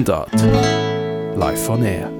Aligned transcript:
Mundart. 0.00 0.32
Live 1.36 1.68
on 1.68 1.82
Air. 1.82 2.10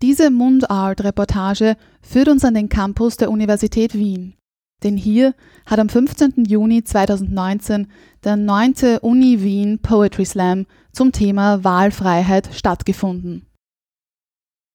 Diese 0.00 0.30
Mundart-Reportage 0.30 1.76
führt 2.00 2.28
uns 2.28 2.42
an 2.42 2.54
den 2.54 2.70
Campus 2.70 3.18
der 3.18 3.30
Universität 3.30 3.92
Wien. 3.92 4.34
Denn 4.82 4.96
hier 4.96 5.34
hat 5.66 5.78
am 5.78 5.90
15. 5.90 6.46
Juni 6.48 6.82
2019 6.82 7.88
der 8.24 8.36
9. 8.36 8.98
Uni 9.02 9.42
Wien 9.42 9.80
Poetry 9.80 10.24
Slam 10.24 10.64
zum 10.90 11.12
Thema 11.12 11.64
Wahlfreiheit 11.64 12.48
stattgefunden. 12.54 13.44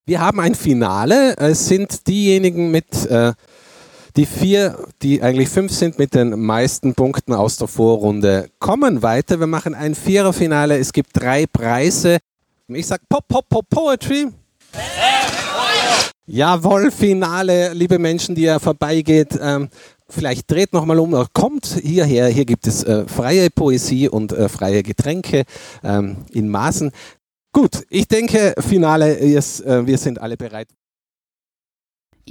Wir 0.05 0.21
haben 0.21 0.39
ein 0.39 0.53
Finale. 0.53 1.37
Es 1.37 1.67
sind 1.67 2.05
diejenigen 2.05 2.69
mit 2.69 3.07
äh, 3.07 3.33
die 4.15 4.25
vier, 4.25 4.77
die 5.01 5.21
eigentlich 5.21 5.49
fünf 5.49 5.71
sind 5.71 5.97
mit 5.97 6.13
den 6.13 6.39
meisten 6.39 6.93
Punkten 6.95 7.33
aus 7.33 7.57
der 7.57 7.67
Vorrunde, 7.67 8.49
kommen 8.59 9.01
weiter. 9.01 9.39
Wir 9.39 9.47
machen 9.47 9.73
ein 9.73 9.95
Viererfinale. 9.95 10.77
Es 10.77 10.91
gibt 10.91 11.09
drei 11.13 11.45
Preise. 11.45 12.17
Ich 12.67 12.87
sage 12.87 13.03
Pop, 13.07 13.27
Pop, 13.27 13.47
Pop, 13.47 13.69
Poetry. 13.69 14.27
Jawohl, 16.25 16.91
Finale, 16.91 17.73
liebe 17.73 17.99
Menschen, 17.99 18.35
die 18.35 18.43
ihr 18.43 18.59
vorbeigeht. 18.59 19.37
Ähm, 19.41 19.69
vielleicht 20.07 20.49
dreht 20.49 20.71
nochmal 20.73 20.99
um, 20.99 21.27
kommt 21.33 21.65
hierher. 21.65 22.27
Hier 22.27 22.45
gibt 22.45 22.67
es 22.67 22.83
äh, 22.83 23.05
freie 23.07 23.49
Poesie 23.49 24.07
und 24.07 24.31
äh, 24.31 24.47
freie 24.47 24.83
Getränke 24.83 25.43
ähm, 25.83 26.17
in 26.31 26.49
Maßen. 26.49 26.91
Gut, 27.53 27.83
ich 27.89 28.07
denke, 28.07 28.53
Finale, 28.59 29.13
ist, 29.13 29.61
äh, 29.61 29.85
wir 29.85 29.97
sind 29.97 30.21
alle 30.21 30.37
bereit. 30.37 30.69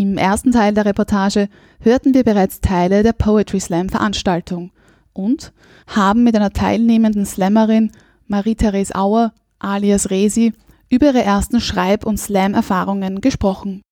Im 0.01 0.17
ersten 0.17 0.51
Teil 0.51 0.73
der 0.73 0.87
Reportage 0.87 1.51
hörten 1.79 2.15
wir 2.15 2.25
bereits 2.25 2.63
Teile 2.63 3.03
der 3.03 3.13
Poetry 3.13 3.61
Slam 3.61 3.91
Veranstaltung 3.91 4.73
und 5.13 5.53
haben 5.89 6.25
mit 6.25 6.35
einer 6.35 6.55
teilnehmenden 6.55 7.27
Slammerin 7.27 7.93
Marie-Therese 8.27 8.95
Auer 8.95 9.35
alias 9.59 10.09
Resi 10.09 10.55
über 10.89 11.09
ihre 11.09 11.23
ersten 11.23 11.61
Schreib- 11.61 12.07
und 12.07 12.17
Slam-Erfahrungen 12.17 13.21
gesprochen. 13.21 13.83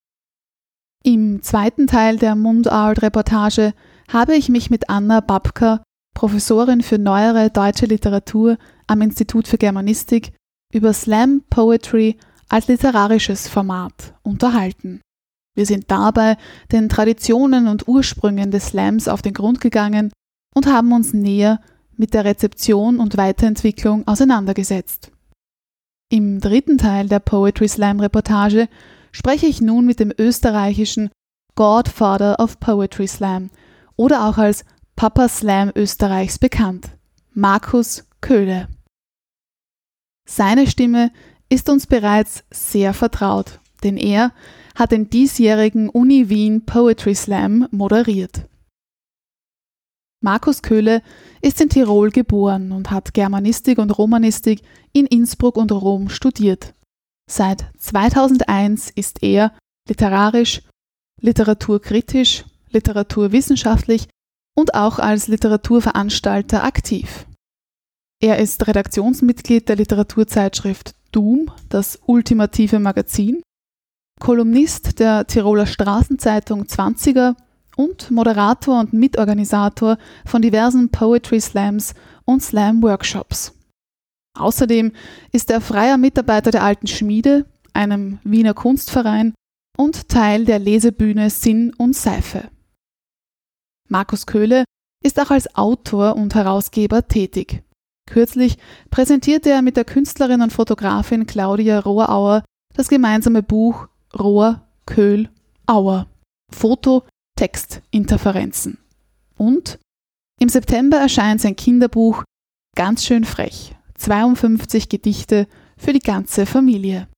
Im 1.05 1.43
zweiten 1.43 1.87
Teil 1.87 2.17
der 2.17 2.37
Mundart-Reportage 2.37 3.75
habe 4.11 4.35
ich 4.35 4.49
mich 4.49 4.71
mit 4.71 4.89
Anna 4.89 5.21
Babka, 5.21 5.83
Professorin 6.15 6.81
für 6.81 6.97
neuere 6.97 7.51
deutsche 7.51 7.85
Literatur 7.85 8.57
am 8.87 9.03
Institut 9.03 9.47
für 9.47 9.59
Germanistik, 9.59 10.33
über 10.73 10.95
Slam 10.95 11.43
Poetry 11.51 12.17
als 12.49 12.67
literarisches 12.67 13.47
Format 13.47 14.15
unterhalten. 14.23 15.03
Wir 15.59 15.67
sind 15.67 15.91
dabei 15.91 16.37
den 16.71 16.89
Traditionen 16.89 17.67
und 17.67 17.89
Ursprüngen 17.89 18.53
des 18.53 18.69
Slams 18.69 19.09
auf 19.09 19.23
den 19.23 19.35
Grund 19.35 19.61
gegangen 19.61 20.13
und 20.55 20.69
haben 20.69 20.93
uns 20.93 21.13
näher 21.13 21.61
mit 21.97 22.15
der 22.15 22.25
Rezeption 22.25 23.01
und 23.01 23.17
Weiterentwicklung 23.17 24.07
auseinandergesetzt. 24.07 25.11
Im 26.13 26.39
dritten 26.39 26.79
Teil 26.79 27.09
der 27.09 27.19
Poetry 27.19 27.67
Slam 27.67 27.99
Reportage 27.99 28.69
spreche 29.11 29.47
ich 29.47 29.61
nun 29.61 29.85
mit 29.85 29.99
dem 29.99 30.13
österreichischen 30.17 31.11
Godfather 31.57 32.39
of 32.39 32.61
Poetry 32.61 33.09
Slam 33.09 33.51
oder 33.97 34.29
auch 34.29 34.39
als 34.39 34.65
Papa 34.95 35.29
Slam 35.29 35.73
Österreichs 35.75 36.39
bekannt, 36.39 36.91
Markus 37.35 38.05
Köhle. 38.21 38.69
Seine 40.25 40.69
Stimme 40.69 41.11
ist 41.49 41.69
uns 41.69 41.89
bereits 41.89 42.45
sehr 42.53 42.95
vertraut, 42.95 43.59
denn 43.83 43.97
er 43.97 44.31
hat 44.79 44.93
den 44.93 45.11
diesjährigen 45.11 45.89
Uni 45.89 46.29
Wien 46.29 46.65
Poetry 46.65 47.15
Slam 47.15 47.67
moderiert. 47.73 48.49
Markus 50.21 50.63
Köhle 50.63 51.03
ist 51.43 51.61
in 51.61 51.69
Tirol 51.69 52.11
geboren 52.11 52.71
und 52.73 52.91
hat 52.91 53.13
Germanistik 53.13 53.79
und 53.79 53.91
Romanistik 53.91 54.63
in 54.93 55.07
Innsbruck 55.07 55.57
und 55.57 55.73
Rom 55.73 56.09
studiert. 56.09 56.75
Seit 57.29 57.67
2001 57.79 58.91
ist 58.91 59.23
er 59.23 59.53
literarisch, 59.89 60.63
literaturkritisch, 61.21 62.45
literaturwissenschaftlich 62.71 64.09
und 64.57 64.75
auch 64.75 64.99
als 64.99 65.29
Literaturveranstalter 65.29 66.63
aktiv. 66.65 67.27
Er 68.21 68.39
ist 68.39 68.67
Redaktionsmitglied 68.67 69.69
der 69.69 69.77
Literaturzeitschrift 69.77 70.95
Doom, 71.13 71.51
das 71.69 71.99
ultimative 72.07 72.81
Magazin, 72.81 73.43
Kolumnist 74.21 74.99
der 74.99 75.27
Tiroler 75.27 75.67
Straßenzeitung 75.67 76.65
20er 76.65 77.37
und 77.77 78.11
Moderator 78.11 78.81
und 78.81 78.93
Mitorganisator 78.93 79.99
von 80.27 80.43
diversen 80.43 80.91
Poetry 80.91 81.41
Slams 81.41 81.95
und 82.25 82.43
Slam 82.43 82.83
Workshops. 82.83 83.55
Außerdem 84.37 84.93
ist 85.33 85.51
er 85.51 85.61
freier 85.61 85.97
Mitarbeiter 85.97 86.51
der 86.51 86.65
Alten 86.65 86.87
Schmiede, 86.87 87.47
einem 87.73 88.19
Wiener 88.25 88.55
Kunstverein 88.55 89.35
und 89.77 90.09
Teil 90.09 90.45
der 90.45 90.59
Lesebühne 90.59 91.31
Sinn 91.31 91.73
und 91.77 91.95
Seife. 91.95 92.51
Markus 93.89 94.27
Köhle 94.27 94.65
ist 95.03 95.21
auch 95.21 95.31
als 95.31 95.55
Autor 95.55 96.17
und 96.17 96.35
Herausgeber 96.35 97.07
tätig. 97.07 97.63
Kürzlich 98.07 98.59
präsentierte 98.91 99.51
er 99.51 99.63
mit 99.63 99.77
der 99.77 99.85
Künstlerin 99.85 100.43
und 100.43 100.53
Fotografin 100.53 101.27
Claudia 101.27 101.79
Rohrauer 101.79 102.43
das 102.75 102.89
gemeinsame 102.89 103.43
Buch 103.43 103.89
Rohr, 104.17 104.63
Köhl, 104.87 105.29
Auer. 105.67 106.07
Foto, 106.51 107.05
Text, 107.37 107.83
Interferenzen. 107.91 108.79
Und 109.37 109.79
im 110.41 110.49
September 110.49 110.99
erscheint 110.99 111.41
sein 111.41 111.57
Kinderbuch 111.57 112.25
Ganz 112.75 113.05
schön 113.05 113.25
frech. 113.25 113.75
52 113.97 114.89
Gedichte 114.89 115.49
für 115.77 115.93
die 115.93 115.99
ganze 115.99 116.47
Familie. 116.47 117.09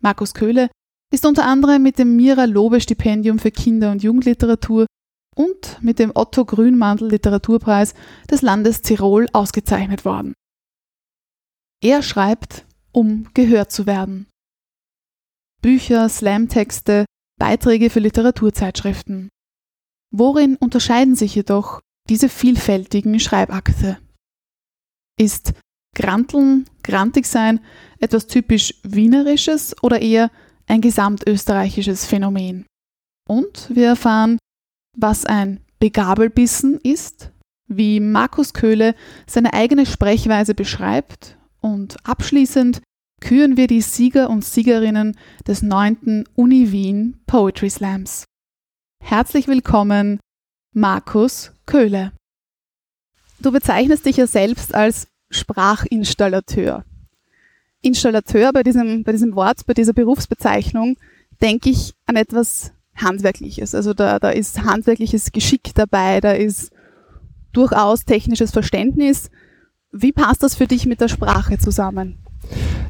Markus 0.00 0.32
Köhle 0.34 0.70
ist 1.12 1.26
unter 1.26 1.44
anderem 1.44 1.82
mit 1.82 1.98
dem 1.98 2.16
Mira 2.16 2.44
Lobe 2.46 2.80
Stipendium 2.80 3.38
für 3.38 3.50
Kinder- 3.50 3.90
und 3.90 4.02
Jugendliteratur 4.02 4.86
und 5.36 5.82
mit 5.82 5.98
dem 5.98 6.12
Otto 6.14 6.44
Grünmantel 6.44 7.10
Literaturpreis 7.10 7.94
des 8.30 8.42
Landes 8.42 8.80
Tirol 8.80 9.28
ausgezeichnet 9.32 10.04
worden. 10.04 10.32
Er 11.82 12.02
schreibt, 12.02 12.64
um 12.92 13.28
gehört 13.34 13.72
zu 13.72 13.86
werden. 13.86 14.26
Bücher, 15.62 16.08
Slamtexte, 16.08 17.06
Beiträge 17.38 17.88
für 17.88 18.00
Literaturzeitschriften. 18.00 19.28
Worin 20.12 20.56
unterscheiden 20.56 21.14
sich 21.14 21.34
jedoch 21.34 21.80
diese 22.08 22.28
vielfältigen 22.28 23.18
Schreibakte? 23.20 23.98
Ist 25.18 25.54
Granteln, 25.96 26.68
grantig 26.82 27.26
sein 27.26 27.60
etwas 28.00 28.26
typisch 28.26 28.74
Wienerisches 28.82 29.74
oder 29.82 30.02
eher 30.02 30.30
ein 30.66 30.80
gesamtösterreichisches 30.80 32.06
Phänomen? 32.06 32.66
Und 33.28 33.70
wir 33.74 33.88
erfahren, 33.88 34.38
was 34.96 35.24
ein 35.24 35.60
Begabelbissen 35.78 36.80
ist, 36.80 37.30
wie 37.68 38.00
Markus 38.00 38.52
Köhle 38.52 38.94
seine 39.26 39.52
eigene 39.52 39.86
Sprechweise 39.86 40.54
beschreibt 40.54 41.38
und 41.60 41.96
abschließend 42.04 42.82
küren 43.22 43.56
wir 43.56 43.68
die 43.68 43.80
Sieger 43.80 44.28
und 44.28 44.44
Siegerinnen 44.44 45.16
des 45.46 45.62
9. 45.62 46.24
Uni 46.34 46.72
Wien 46.72 47.20
Poetry 47.26 47.70
Slams. 47.70 48.24
Herzlich 49.00 49.46
willkommen, 49.46 50.18
Markus 50.74 51.52
Köhle. 51.64 52.12
Du 53.40 53.52
bezeichnest 53.52 54.06
dich 54.06 54.16
ja 54.16 54.26
selbst 54.26 54.74
als 54.74 55.06
Sprachinstallateur. 55.30 56.84
Installateur 57.80 58.52
bei 58.52 58.64
diesem, 58.64 59.04
bei 59.04 59.12
diesem 59.12 59.34
Wort, 59.34 59.66
bei 59.66 59.74
dieser 59.74 59.92
Berufsbezeichnung, 59.92 60.96
denke 61.40 61.70
ich 61.70 61.94
an 62.06 62.16
etwas 62.16 62.72
Handwerkliches. 62.96 63.74
Also 63.74 63.94
da, 63.94 64.18
da 64.18 64.30
ist 64.30 64.64
handwerkliches 64.64 65.30
Geschick 65.30 65.74
dabei, 65.74 66.20
da 66.20 66.32
ist 66.32 66.72
durchaus 67.52 68.04
technisches 68.04 68.50
Verständnis. 68.50 69.30
Wie 69.92 70.12
passt 70.12 70.42
das 70.42 70.56
für 70.56 70.66
dich 70.66 70.86
mit 70.86 71.00
der 71.00 71.08
Sprache 71.08 71.58
zusammen? 71.58 72.21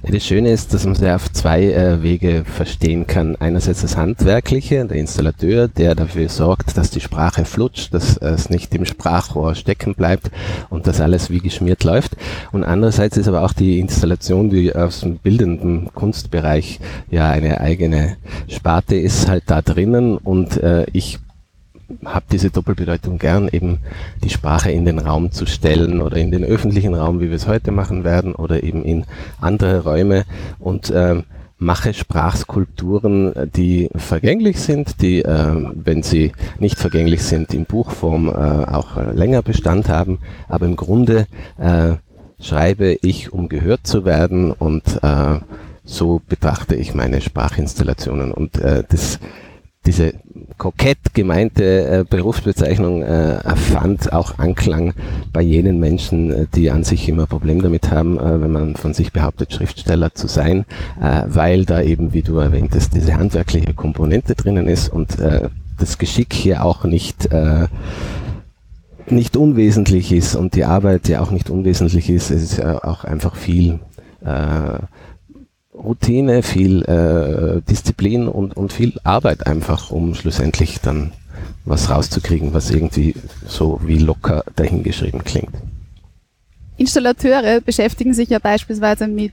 Das 0.04 0.26
Schöne 0.26 0.50
ist, 0.50 0.74
dass 0.74 0.84
man 0.84 0.96
sie 0.96 1.14
auf 1.14 1.32
zwei 1.32 1.62
äh, 1.62 2.02
Wege 2.02 2.44
verstehen 2.44 3.06
kann. 3.06 3.36
Einerseits 3.36 3.82
das 3.82 3.96
Handwerkliche, 3.96 4.84
der 4.84 4.96
Installateur, 4.96 5.68
der 5.68 5.94
dafür 5.94 6.28
sorgt, 6.28 6.76
dass 6.76 6.90
die 6.90 7.00
Sprache 7.00 7.44
flutscht, 7.44 7.94
dass 7.94 8.16
es 8.16 8.50
nicht 8.50 8.74
im 8.74 8.84
Sprachrohr 8.84 9.54
stecken 9.54 9.94
bleibt 9.94 10.32
und 10.70 10.88
dass 10.88 11.00
alles 11.00 11.30
wie 11.30 11.38
geschmiert 11.38 11.84
läuft. 11.84 12.16
Und 12.50 12.64
andererseits 12.64 13.16
ist 13.16 13.28
aber 13.28 13.42
auch 13.42 13.52
die 13.52 13.78
Installation, 13.78 14.50
die 14.50 14.74
aus 14.74 15.00
dem 15.00 15.18
bildenden 15.18 15.88
Kunstbereich 15.94 16.80
ja 17.08 17.30
eine 17.30 17.60
eigene 17.60 18.16
Sparte 18.48 18.96
ist, 18.96 19.28
halt 19.28 19.44
da 19.46 19.62
drinnen 19.62 20.16
und 20.16 20.56
äh, 20.56 20.84
ich 20.92 21.20
habe 22.04 22.26
diese 22.30 22.50
Doppelbedeutung 22.50 23.18
gern, 23.18 23.48
eben 23.48 23.78
die 24.22 24.30
Sprache 24.30 24.70
in 24.70 24.84
den 24.84 24.98
Raum 24.98 25.30
zu 25.30 25.46
stellen 25.46 26.00
oder 26.00 26.16
in 26.16 26.30
den 26.30 26.44
öffentlichen 26.44 26.94
Raum, 26.94 27.20
wie 27.20 27.28
wir 27.28 27.36
es 27.36 27.46
heute 27.46 27.72
machen 27.72 28.04
werden, 28.04 28.34
oder 28.34 28.62
eben 28.62 28.84
in 28.84 29.04
andere 29.40 29.84
Räume 29.84 30.24
und 30.58 30.90
äh, 30.90 31.22
mache 31.58 31.94
Sprachskulpturen, 31.94 33.32
die 33.54 33.88
vergänglich 33.94 34.60
sind, 34.60 35.00
die, 35.00 35.22
äh, 35.22 35.72
wenn 35.74 36.02
sie 36.02 36.32
nicht 36.58 36.78
vergänglich 36.78 37.22
sind, 37.22 37.54
in 37.54 37.66
Buchform 37.66 38.28
äh, 38.28 38.32
auch 38.32 38.96
länger 39.12 39.42
Bestand 39.42 39.88
haben, 39.88 40.18
aber 40.48 40.66
im 40.66 40.76
Grunde 40.76 41.26
äh, 41.58 41.94
schreibe 42.40 42.96
ich, 43.02 43.32
um 43.32 43.48
gehört 43.48 43.86
zu 43.86 44.04
werden 44.04 44.50
und 44.50 44.98
äh, 45.02 45.38
so 45.84 46.20
betrachte 46.28 46.74
ich 46.74 46.94
meine 46.94 47.20
Sprachinstallationen. 47.20 48.32
Und 48.32 48.58
äh, 48.60 48.84
das 48.88 49.18
diese 49.86 50.14
kokett 50.58 51.12
gemeinte 51.12 51.64
äh, 51.64 52.04
Berufsbezeichnung 52.08 53.02
äh, 53.02 53.56
fand 53.56 54.12
auch 54.12 54.38
Anklang 54.38 54.94
bei 55.32 55.42
jenen 55.42 55.80
Menschen, 55.80 56.30
äh, 56.30 56.46
die 56.54 56.70
an 56.70 56.84
sich 56.84 57.08
immer 57.08 57.26
Problem 57.26 57.62
damit 57.62 57.90
haben, 57.90 58.18
äh, 58.18 58.40
wenn 58.40 58.52
man 58.52 58.76
von 58.76 58.94
sich 58.94 59.12
behauptet, 59.12 59.52
Schriftsteller 59.52 60.14
zu 60.14 60.28
sein, 60.28 60.64
äh, 61.00 61.22
weil 61.26 61.64
da 61.64 61.82
eben, 61.82 62.12
wie 62.12 62.22
du 62.22 62.38
erwähntest, 62.38 62.94
diese 62.94 63.14
handwerkliche 63.14 63.74
Komponente 63.74 64.34
drinnen 64.36 64.68
ist 64.68 64.88
und 64.88 65.18
äh, 65.18 65.48
das 65.78 65.98
Geschick 65.98 66.32
hier 66.32 66.64
auch 66.64 66.84
nicht 66.84 67.28
nicht 69.08 69.36
unwesentlich 69.36 70.12
ist 70.12 70.36
und 70.36 70.54
die 70.54 70.64
Arbeit 70.64 71.08
ja 71.08 71.20
auch 71.20 71.32
nicht 71.32 71.50
unwesentlich 71.50 72.08
ist, 72.08 72.30
es 72.30 72.42
ist 72.42 72.58
ja 72.58 72.84
auch 72.84 73.02
einfach 73.02 73.34
viel 73.34 73.80
Routine, 75.74 76.42
viel 76.42 76.82
äh, 76.82 77.62
Disziplin 77.68 78.28
und, 78.28 78.56
und 78.56 78.72
viel 78.72 78.94
Arbeit 79.04 79.46
einfach, 79.46 79.90
um 79.90 80.14
schlussendlich 80.14 80.80
dann 80.80 81.12
was 81.64 81.90
rauszukriegen, 81.90 82.52
was 82.52 82.70
irgendwie 82.70 83.14
so 83.46 83.80
wie 83.84 83.98
locker 83.98 84.44
dahingeschrieben 84.56 85.24
klingt. 85.24 85.52
Installateure 86.76 87.60
beschäftigen 87.60 88.12
sich 88.12 88.28
ja 88.28 88.38
beispielsweise 88.38 89.08
mit, 89.08 89.32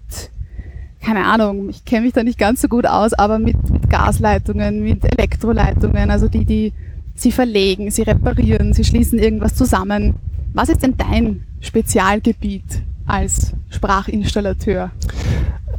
keine 1.02 1.26
Ahnung, 1.26 1.70
ich 1.70 1.84
kenne 1.84 2.06
mich 2.06 2.14
da 2.14 2.24
nicht 2.24 2.38
ganz 2.38 2.62
so 2.62 2.68
gut 2.68 2.86
aus, 2.86 3.14
aber 3.14 3.40
mit, 3.40 3.70
mit 3.70 3.90
Gasleitungen, 3.90 4.84
mit 4.84 5.04
Elektroleitungen, 5.06 6.12
also 6.12 6.28
die, 6.28 6.46
die 6.46 6.74
sie 7.16 7.32
verlegen, 7.32 7.92
sie 7.92 8.04
reparieren, 8.04 8.74
sie 8.74 8.84
schließen 8.84 9.20
irgendwas 9.20 9.56
zusammen. 9.56 10.16
Was 10.54 10.70
ist 10.70 10.84
denn 10.84 10.96
dein 10.98 11.44
Spezialgebiet 11.60 12.82
als 13.06 13.54
Sprachinstallateur? 13.70 14.92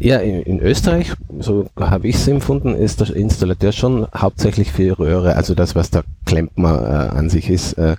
Ja, 0.03 0.17
in, 0.17 0.41
in 0.41 0.61
Österreich, 0.61 1.13
so 1.41 1.69
habe 1.79 2.09
ich 2.09 2.17
es 2.17 2.27
empfunden, 2.27 2.75
ist 2.75 3.01
der 3.01 3.15
Installateur 3.15 3.71
schon 3.71 4.07
hauptsächlich 4.17 4.73
für 4.73 4.99
Röhre, 4.99 5.37
also 5.37 5.55
das, 5.55 5.75
was 5.75 5.91
der 5.91 6.05
Klempner 6.25 7.11
äh, 7.13 7.19
an 7.19 7.29
sich 7.29 7.51
ist. 7.51 7.75
Äh, 7.75 7.97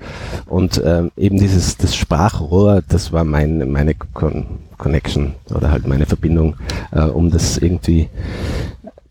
und 0.48 0.81
ähm, 0.83 1.12
eben 1.15 1.38
dieses 1.38 1.77
das 1.77 1.95
Sprachrohr, 1.95 2.81
das 2.88 3.13
war 3.13 3.24
mein, 3.24 3.71
meine 3.71 3.94
Con 3.94 4.45
Connection 4.80 5.36
oder 5.53 5.69
halt 5.69 5.86
meine 5.86 6.07
Verbindung, 6.07 6.56
äh, 6.92 7.01
um 7.01 7.30
das 7.30 7.59
irgendwie 7.59 8.09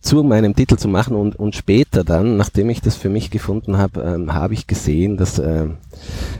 zu 0.00 0.22
meinem 0.22 0.54
Titel 0.56 0.76
zu 0.76 0.88
machen 0.88 1.14
und, 1.14 1.36
und 1.36 1.54
später 1.54 2.04
dann, 2.04 2.36
nachdem 2.36 2.70
ich 2.70 2.80
das 2.80 2.96
für 2.96 3.10
mich 3.10 3.30
gefunden 3.30 3.76
habe, 3.76 4.00
ähm, 4.00 4.32
habe 4.32 4.54
ich 4.54 4.66
gesehen, 4.66 5.18
dass 5.18 5.38
äh, 5.38 5.66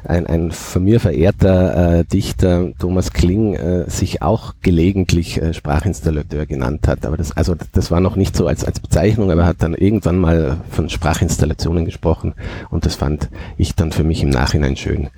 ein, 0.05 0.27
ein 0.27 0.51
von 0.51 0.83
mir 0.83 0.99
verehrter 0.99 1.99
äh, 1.99 2.05
Dichter 2.05 2.73
Thomas 2.79 3.12
Kling 3.12 3.55
äh, 3.55 3.89
sich 3.91 4.23
auch 4.23 4.55
gelegentlich 4.62 5.41
äh, 5.41 5.53
Sprachinstallateur 5.53 6.47
genannt 6.47 6.89
hat. 6.89 7.05
Aber 7.05 7.19
das, 7.19 7.37
also 7.37 7.55
das 7.73 7.91
war 7.91 8.01
noch 8.01 8.17
nicht 8.17 8.35
so 8.35 8.47
als, 8.47 8.65
als 8.65 8.81
Bezeichnung, 8.81 9.31
aber 9.31 9.43
er 9.43 9.49
hat 9.49 9.63
dann 9.63 9.75
irgendwann 9.75 10.19
mal 10.19 10.59
von 10.71 10.89
Sprachinstallationen 10.89 11.85
gesprochen 11.85 12.35
und 12.71 12.87
das 12.87 12.95
fand 12.95 13.29
ich 13.59 13.75
dann 13.75 13.93
für 13.93 14.05
mich 14.05 14.23
im 14.23 14.31
Nachhinein 14.31 14.77
schön. 14.77 15.11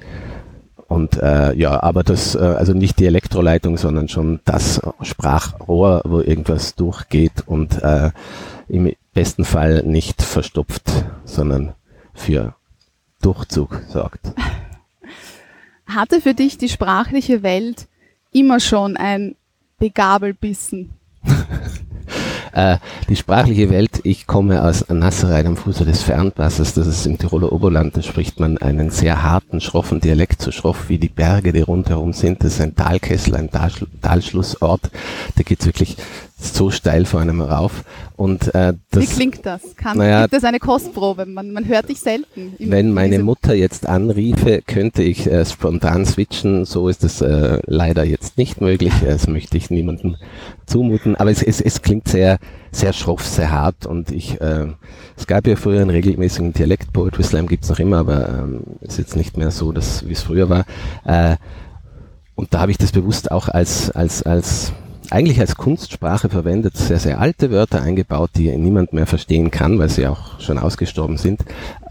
Und 0.93 1.17
äh, 1.23 1.55
ja, 1.55 1.83
aber 1.83 2.03
das, 2.03 2.35
äh, 2.35 2.41
also 2.41 2.75
nicht 2.75 2.99
die 2.99 3.06
Elektroleitung, 3.06 3.79
sondern 3.79 4.11
schon 4.11 4.41
das 4.44 4.79
Sprachrohr, 5.00 6.03
wo 6.05 6.21
irgendwas 6.21 6.75
durchgeht 6.75 7.44
und 7.47 7.83
äh, 7.83 8.11
im 8.69 8.93
besten 9.15 9.47
Fall 9.47 9.85
nicht 9.87 10.21
verstopft, 10.21 10.83
sondern 11.25 11.73
für 12.12 12.56
Durchzug 13.23 13.81
sorgt. 13.89 14.35
Hatte 15.87 16.21
für 16.21 16.35
dich 16.35 16.59
die 16.59 16.69
sprachliche 16.69 17.43
Welt 17.43 17.88
immer 18.31 18.61
schon 18.61 18.99
ein 18.99 19.35
Begabelbissen? 19.79 20.91
Äh, 22.52 22.78
die 23.08 23.16
sprachliche 23.16 23.70
Welt, 23.70 24.00
ich 24.04 24.26
komme 24.26 24.62
aus 24.62 24.88
Nassereit 24.88 25.46
am 25.46 25.56
Fuße 25.56 25.84
des 25.84 26.02
Fernwassers, 26.02 26.75
das 26.75 26.87
ist 26.87 27.06
im 27.06 27.19
Tiroler 27.19 27.52
Oberland, 27.52 27.96
da 27.96 28.02
spricht 28.02 28.40
man 28.40 28.58
einen 28.58 28.90
sehr 28.90 29.22
harten, 29.22 29.60
schroffen 29.60 30.00
Dialekt, 30.00 30.43
so 30.43 30.50
schroff 30.50 30.88
wie 30.88 30.99
die 30.99 31.08
Berge, 31.08 31.52
die 31.52 31.60
rundherum 31.60 32.12
sind. 32.12 32.44
Das 32.44 32.54
ist 32.54 32.60
ein 32.60 32.76
Talkessel, 32.76 33.37
ein 33.37 33.50
Talschl 33.50 33.87
Talschlussort. 34.00 34.90
Da 35.37 35.43
geht's 35.43 35.66
wirklich 35.66 35.96
so 36.43 36.71
steil 36.71 37.05
vor 37.05 37.21
einem 37.21 37.41
rauf. 37.41 37.85
Und, 38.17 38.55
äh, 38.55 38.75
das, 38.91 39.03
Wie 39.03 39.06
klingt 39.06 39.47
das? 39.47 39.61
Kann, 39.77 39.99
naja, 39.99 40.23
gibt 40.23 40.35
es 40.35 40.44
eine 40.44 40.59
Kostprobe? 40.59 41.27
Man, 41.27 41.53
man 41.53 41.67
hört 41.67 41.89
dich 41.89 42.00
selten. 42.00 42.55
Wenn 42.59 42.89
in 42.89 42.94
meine 42.94 43.19
Mutter 43.21 43.55
jetzt 43.55 43.87
anriefe, 43.87 44.62
könnte 44.67 45.03
ich 45.03 45.27
äh, 45.27 45.44
spontan 45.44 46.05
switchen. 46.05 46.65
So 46.65 46.89
ist 46.89 47.05
es 47.05 47.21
äh, 47.21 47.59
leider 47.67 48.05
jetzt 48.05 48.39
nicht 48.39 48.61
möglich. 48.61 48.93
Das 49.12 49.29
möchte 49.29 49.59
ich 49.59 49.69
niemandem 49.71 50.17
zumuten. 50.65 51.17
Aber 51.17 51.31
es, 51.31 51.43
es, 51.43 51.61
es 51.61 51.83
klingt 51.83 52.09
sehr, 52.09 52.39
sehr 52.71 52.93
schroff, 52.93 53.27
sehr 53.27 53.53
hart. 53.53 53.85
Und 53.85 54.11
ich, 54.11 54.41
äh, 54.41 54.69
es 55.17 55.27
gab 55.27 55.47
ja 55.47 55.56
früher 55.56 55.81
einen 55.83 55.91
regelmäßigen 55.91 56.55
Dialekt. 56.55 56.93
Poetry 56.93 57.23
Slam 57.23 57.47
gibt's 57.47 57.69
noch 57.69 57.79
immer, 57.79 57.99
aber 57.99 58.29
ähm, 58.29 58.62
ist 58.81 58.99
jetzt 58.99 59.17
nicht 59.17 59.37
mehr 59.37 59.50
so, 59.50 59.73
dass, 59.73 60.09
wie 60.09 60.12
es 60.12 60.23
früher 60.23 60.49
war. 60.49 60.65
Äh, 61.05 61.37
und 62.35 62.55
da 62.55 62.61
habe 62.61 62.71
ich 62.71 62.79
das 62.79 62.93
bewusst 62.93 63.31
auch 63.31 63.49
als, 63.49 63.91
als, 63.91 64.23
als 64.23 64.73
eigentlich 65.10 65.40
als 65.40 65.56
Kunstsprache 65.56 66.28
verwendet, 66.28 66.76
sehr, 66.76 66.99
sehr 66.99 67.20
alte 67.20 67.50
Wörter 67.50 67.82
eingebaut, 67.82 68.31
die 68.37 68.56
niemand 68.56 68.93
mehr 68.93 69.06
verstehen 69.06 69.50
kann, 69.50 69.78
weil 69.78 69.88
sie 69.88 70.06
auch 70.06 70.40
schon 70.40 70.58
ausgestorben 70.58 71.16
sind. 71.19 71.40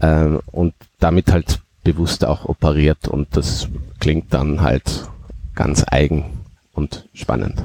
Ähm, 0.00 0.40
und 0.50 0.74
damit 0.98 1.32
halt 1.32 1.60
bewusst 1.84 2.24
auch 2.24 2.44
operiert 2.46 3.08
und 3.08 3.28
das 3.36 3.68
klingt 4.00 4.32
dann 4.32 4.60
halt 4.60 5.08
ganz 5.54 5.84
eigen 5.86 6.24
und 6.72 7.08
spannend. 7.12 7.64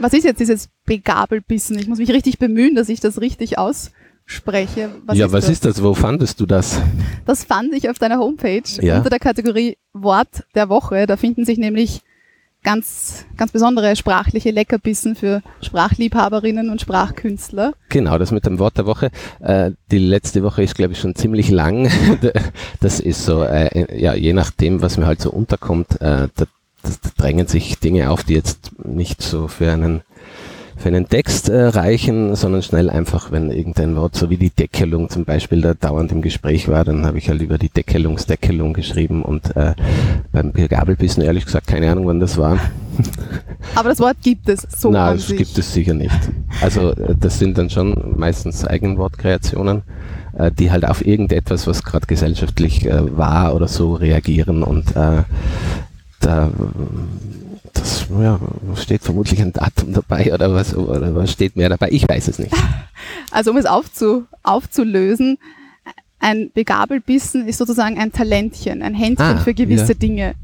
Was 0.00 0.12
ist 0.12 0.24
jetzt 0.24 0.40
dieses 0.40 0.68
Begabelbissen? 0.86 1.78
Ich 1.78 1.86
muss 1.86 1.98
mich 1.98 2.10
richtig 2.10 2.38
bemühen, 2.38 2.74
dass 2.74 2.88
ich 2.88 3.00
das 3.00 3.20
richtig 3.20 3.58
ausspreche. 3.58 4.90
Was 5.06 5.16
ja, 5.16 5.26
ist 5.26 5.32
was 5.32 5.44
das? 5.44 5.52
ist 5.52 5.64
das? 5.64 5.82
Wo 5.82 5.94
fandest 5.94 6.40
du 6.40 6.46
das? 6.46 6.80
Das 7.26 7.44
fand 7.44 7.72
ich 7.74 7.90
auf 7.90 7.98
deiner 7.98 8.18
Homepage 8.18 8.62
Ja. 8.80 8.96
unter 8.98 9.10
der 9.10 9.20
Kategorie 9.20 9.76
Wort 9.92 10.44
der 10.54 10.68
Woche. 10.68 11.06
Da 11.06 11.16
finden 11.16 11.44
sich 11.44 11.58
nämlich 11.58 12.02
ganz, 12.64 13.26
ganz 13.36 13.52
besondere 13.52 13.94
sprachliche 13.94 14.50
Leckerbissen 14.50 15.14
für 15.14 15.42
Sprachliebhaberinnen 15.60 16.70
und 16.70 16.80
Sprachkünstler. 16.80 17.74
Genau, 17.90 18.18
das 18.18 18.32
mit 18.32 18.46
dem 18.46 18.58
Wort 18.58 18.78
der 18.78 18.86
Woche. 18.86 19.10
Äh, 19.40 19.72
die 19.90 19.98
letzte 19.98 20.42
Woche 20.42 20.62
ist, 20.62 20.74
glaube 20.74 20.94
ich, 20.94 20.98
schon 20.98 21.14
ziemlich 21.14 21.50
lang. 21.50 21.90
das 22.80 22.98
ist 22.98 23.24
so, 23.24 23.44
äh, 23.44 24.00
ja, 24.00 24.14
je 24.14 24.32
nachdem, 24.32 24.82
was 24.82 24.96
mir 24.96 25.06
halt 25.06 25.20
so 25.20 25.30
unterkommt, 25.30 26.00
äh, 26.00 26.28
da, 26.34 26.44
das, 26.82 27.00
da 27.00 27.10
drängen 27.16 27.46
sich 27.46 27.78
Dinge 27.78 28.10
auf, 28.10 28.24
die 28.24 28.34
jetzt 28.34 28.72
nicht 28.84 29.22
so 29.22 29.46
für 29.46 29.70
einen 29.70 30.02
für 30.76 30.88
einen 30.88 31.08
Text 31.08 31.48
äh, 31.48 31.66
reichen, 31.66 32.34
sondern 32.34 32.62
schnell 32.62 32.90
einfach, 32.90 33.30
wenn 33.30 33.50
irgendein 33.50 33.96
Wort, 33.96 34.16
so 34.16 34.30
wie 34.30 34.36
die 34.36 34.50
Deckelung 34.50 35.08
zum 35.08 35.24
Beispiel, 35.24 35.60
da 35.60 35.74
dauernd 35.74 36.12
im 36.12 36.22
Gespräch 36.22 36.68
war, 36.68 36.84
dann 36.84 37.06
habe 37.06 37.18
ich 37.18 37.28
halt 37.28 37.42
über 37.42 37.58
die 37.58 37.68
Deckelungsdeckelung 37.68 38.72
geschrieben 38.72 39.22
und 39.22 39.56
äh, 39.56 39.74
beim 40.32 40.52
Gabelbissen 40.52 41.22
ehrlich 41.22 41.44
gesagt 41.46 41.66
keine 41.66 41.90
Ahnung, 41.90 42.06
wann 42.06 42.20
das 42.20 42.36
war. 42.36 42.58
Aber 43.74 43.88
das 43.88 44.00
Wort 44.00 44.16
gibt 44.22 44.48
es 44.48 44.66
so 44.76 44.90
Nein, 44.90 45.16
das 45.16 45.28
sich. 45.28 45.38
gibt 45.38 45.56
es 45.56 45.72
sicher 45.72 45.94
nicht. 45.94 46.14
Also 46.60 46.90
äh, 46.92 47.14
das 47.18 47.38
sind 47.38 47.56
dann 47.58 47.70
schon 47.70 48.14
meistens 48.16 48.64
Eigenwortkreationen, 48.64 49.82
äh, 50.36 50.50
die 50.52 50.70
halt 50.70 50.86
auf 50.86 51.06
irgendetwas, 51.06 51.66
was 51.66 51.82
gerade 51.82 52.06
gesellschaftlich 52.06 52.86
äh, 52.86 53.16
war 53.16 53.54
oder 53.54 53.68
so 53.68 53.94
reagieren 53.94 54.62
und 54.62 54.96
äh, 54.96 55.22
da 56.20 56.50
das 58.14 58.22
ja, 58.22 58.40
steht 58.76 59.02
vermutlich 59.02 59.40
ein 59.40 59.52
Datum 59.52 59.92
dabei 59.92 60.32
oder 60.32 60.52
was 60.52 60.74
oder 60.74 61.14
was 61.14 61.32
steht 61.32 61.56
mehr 61.56 61.68
dabei? 61.68 61.88
Ich 61.90 62.08
weiß 62.08 62.28
es 62.28 62.38
nicht. 62.38 62.54
Also 63.30 63.50
um 63.50 63.56
es 63.56 63.66
aufzu, 63.66 64.26
aufzulösen, 64.44 65.38
ein 66.20 66.50
Begabelbissen 66.54 67.46
ist 67.48 67.58
sozusagen 67.58 67.98
ein 67.98 68.12
Talentchen, 68.12 68.80
ein 68.80 68.94
Händchen 68.94 69.26
Ah, 69.26 69.36
für 69.38 69.52
gewisse 69.52 69.88
ja. 69.88 69.94
Dinge. 69.94 70.34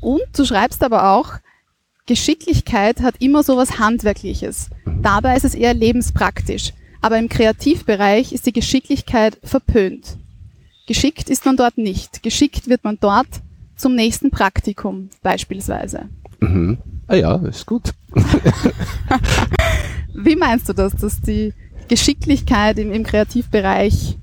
Und 0.00 0.22
du 0.36 0.44
schreibst 0.44 0.84
aber 0.84 1.10
auch, 1.10 1.32
Geschicklichkeit 2.06 3.00
hat 3.02 3.16
immer 3.18 3.42
so 3.42 3.56
was 3.56 3.78
Handwerkliches. 3.78 4.70
Mhm. 4.84 5.02
Dabei 5.02 5.36
ist 5.36 5.44
es 5.44 5.54
eher 5.54 5.74
lebenspraktisch. 5.74 6.72
Aber 7.02 7.18
im 7.18 7.28
Kreativbereich 7.28 8.32
ist 8.32 8.46
die 8.46 8.52
Geschicklichkeit 8.52 9.38
verpönt. 9.42 10.16
Geschickt 10.86 11.28
ist 11.28 11.44
man 11.44 11.56
dort 11.56 11.76
nicht. 11.76 12.22
Geschickt 12.22 12.68
wird 12.68 12.84
man 12.84 12.98
dort 13.00 13.26
zum 13.76 13.94
nächsten 13.94 14.30
Praktikum 14.30 15.10
beispielsweise. 15.22 16.08
Mhm. 16.40 16.78
Ah 17.06 17.14
ja, 17.14 17.36
ist 17.36 17.66
gut. 17.66 17.92
Wie 20.14 20.36
meinst 20.36 20.68
du 20.68 20.72
das, 20.72 20.96
dass 20.96 21.20
die 21.20 21.52
Geschicklichkeit 21.88 22.78
im, 22.78 22.90
im 22.90 23.04
Kreativbereich 23.04 24.16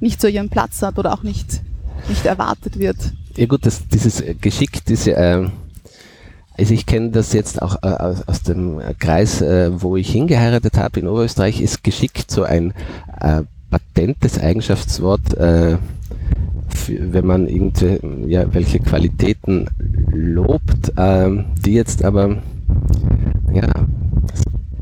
nicht 0.00 0.20
so 0.20 0.28
ihren 0.28 0.50
Platz 0.50 0.82
hat 0.82 0.98
oder 0.98 1.14
auch 1.14 1.22
nicht, 1.22 1.62
nicht 2.08 2.26
erwartet 2.26 2.78
wird? 2.78 2.96
Ja 3.36 3.46
gut, 3.46 3.66
das, 3.66 3.88
dieses 3.88 4.20
äh, 4.20 4.34
Geschick, 4.34 4.84
diese, 4.84 5.16
äh, 5.16 5.48
also 6.56 6.74
ich 6.74 6.86
kenne 6.86 7.10
das 7.10 7.32
jetzt 7.32 7.62
auch 7.62 7.82
äh, 7.82 7.86
aus, 7.86 8.28
aus 8.28 8.42
dem 8.42 8.80
Kreis, 8.98 9.40
äh, 9.40 9.70
wo 9.72 9.96
ich 9.96 10.10
hingeheiratet 10.12 10.76
habe 10.76 11.00
in 11.00 11.08
Oberösterreich, 11.08 11.60
ist 11.60 11.82
geschickt 11.82 12.30
so 12.30 12.44
ein 12.44 12.74
äh, 13.20 13.42
patentes 13.70 14.38
Eigenschaftswort 14.38 15.34
äh, 15.34 15.78
wenn 16.88 17.26
man 17.26 17.48
irgendwie, 17.48 17.98
ja, 18.26 18.52
welche 18.52 18.78
Qualitäten 18.78 19.68
lobt, 20.12 20.92
ähm, 20.96 21.46
die 21.64 21.74
jetzt 21.74 22.04
aber, 22.04 22.42
ja, 23.52 23.68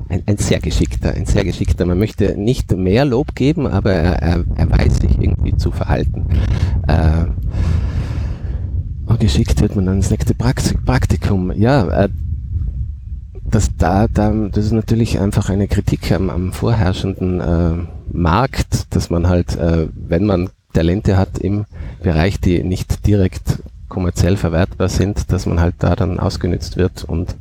ein, 0.08 0.22
ein, 0.26 0.36
sehr 0.38 0.58
geschickter, 0.58 1.14
ein 1.14 1.24
sehr 1.24 1.44
geschickter. 1.44 1.86
Man 1.86 1.98
möchte 1.98 2.36
nicht 2.36 2.76
mehr 2.76 3.04
Lob 3.04 3.34
geben, 3.34 3.66
aber 3.66 3.92
er, 3.92 4.14
er, 4.20 4.44
er 4.56 4.70
weiß 4.70 4.98
sich 4.98 5.18
irgendwie 5.20 5.56
zu 5.56 5.70
verhalten. 5.70 6.26
Äh, 6.88 7.26
und 9.06 9.20
geschickt 9.20 9.60
wird 9.60 9.76
man 9.76 9.86
dann 9.86 9.96
ins 9.96 10.10
nächste 10.10 10.34
Praktikum. 10.34 11.52
Ja, 11.52 12.04
äh, 12.04 12.08
das, 13.50 13.76
da, 13.76 14.06
da, 14.08 14.32
das 14.32 14.66
ist 14.66 14.72
natürlich 14.72 15.18
einfach 15.18 15.50
eine 15.50 15.68
Kritik 15.68 16.12
am, 16.12 16.30
am 16.30 16.52
vorherrschenden 16.52 17.40
äh, 17.40 17.72
Markt, 18.12 18.94
dass 18.94 19.10
man 19.10 19.28
halt, 19.28 19.56
äh, 19.56 19.88
wenn 19.94 20.24
man 20.24 20.50
Talente 20.72 21.16
hat 21.16 21.38
im 21.38 21.66
Bereich, 22.02 22.40
die 22.40 22.62
nicht 22.62 23.06
direkt 23.06 23.60
kommerziell 23.88 24.36
verwertbar 24.36 24.88
sind, 24.88 25.30
dass 25.32 25.44
man 25.44 25.60
halt 25.60 25.74
da 25.80 25.96
dann 25.96 26.18
ausgenützt 26.18 26.76
wird 26.76 27.04
und 27.04 27.34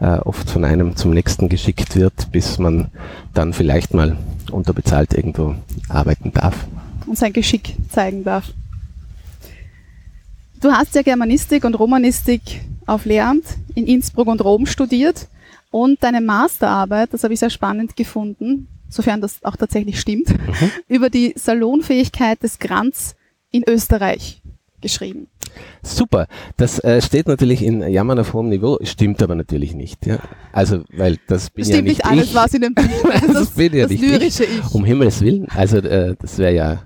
äh, 0.00 0.16
oft 0.18 0.50
von 0.50 0.64
einem 0.64 0.96
zum 0.96 1.12
nächsten 1.12 1.48
geschickt 1.48 1.94
wird, 1.94 2.32
bis 2.32 2.58
man 2.58 2.90
dann 3.34 3.52
vielleicht 3.52 3.94
mal 3.94 4.16
unterbezahlt 4.50 5.14
irgendwo 5.14 5.54
arbeiten 5.88 6.32
darf. 6.32 6.66
Und 7.06 7.18
sein 7.18 7.32
Geschick 7.32 7.76
zeigen 7.90 8.24
darf. 8.24 8.52
Du 10.60 10.72
hast 10.72 10.94
ja 10.94 11.02
Germanistik 11.02 11.64
und 11.64 11.78
Romanistik 11.78 12.62
auf 12.86 13.04
Lehramt 13.04 13.44
in 13.74 13.86
Innsbruck 13.86 14.26
und 14.26 14.42
Rom 14.42 14.66
studiert 14.66 15.28
und 15.70 16.02
deine 16.02 16.20
Masterarbeit, 16.20 17.12
das 17.12 17.22
habe 17.24 17.34
ich 17.34 17.40
sehr 17.40 17.50
spannend 17.50 17.96
gefunden, 17.96 18.68
sofern 18.90 19.20
das 19.20 19.42
auch 19.42 19.56
tatsächlich 19.56 20.00
stimmt, 20.00 20.28
mhm. 20.28 20.70
über 20.88 21.08
die 21.08 21.32
Salonfähigkeit 21.36 22.42
des 22.42 22.58
Kranz 22.58 23.14
in 23.50 23.64
Österreich 23.66 24.42
geschrieben. 24.80 25.28
Super. 25.82 26.26
Das 26.56 26.78
äh, 26.84 27.00
steht 27.02 27.26
natürlich 27.26 27.62
in 27.62 27.82
Jammern 27.82 28.18
auf 28.18 28.32
hohem 28.34 28.48
Niveau, 28.48 28.78
stimmt 28.82 29.22
aber 29.22 29.34
natürlich 29.34 29.74
nicht. 29.74 30.06
Ja? 30.06 30.18
Also, 30.52 30.84
weil 30.92 31.18
das 31.26 31.50
bin 31.50 31.64
das 31.64 31.68
ja 31.74 31.82
nicht 31.82 31.88
nicht 31.88 32.04
alles, 32.04 32.26
ich. 32.26 32.34
was 32.34 32.54
in 32.54 32.62
dem 32.62 32.74
Buch 32.74 32.84
das, 33.26 33.32
das 33.32 33.50
bin 33.50 33.74
ja 33.74 33.82
das 33.82 33.90
nicht 33.90 34.02
lyrische 34.02 34.44
ich. 34.44 34.58
Ich. 34.58 34.74
Um 34.74 34.84
Himmels 34.84 35.20
Willen. 35.20 35.48
Also, 35.48 35.78
äh, 35.78 36.14
das 36.20 36.38
wäre 36.38 36.54
ja, 36.54 36.82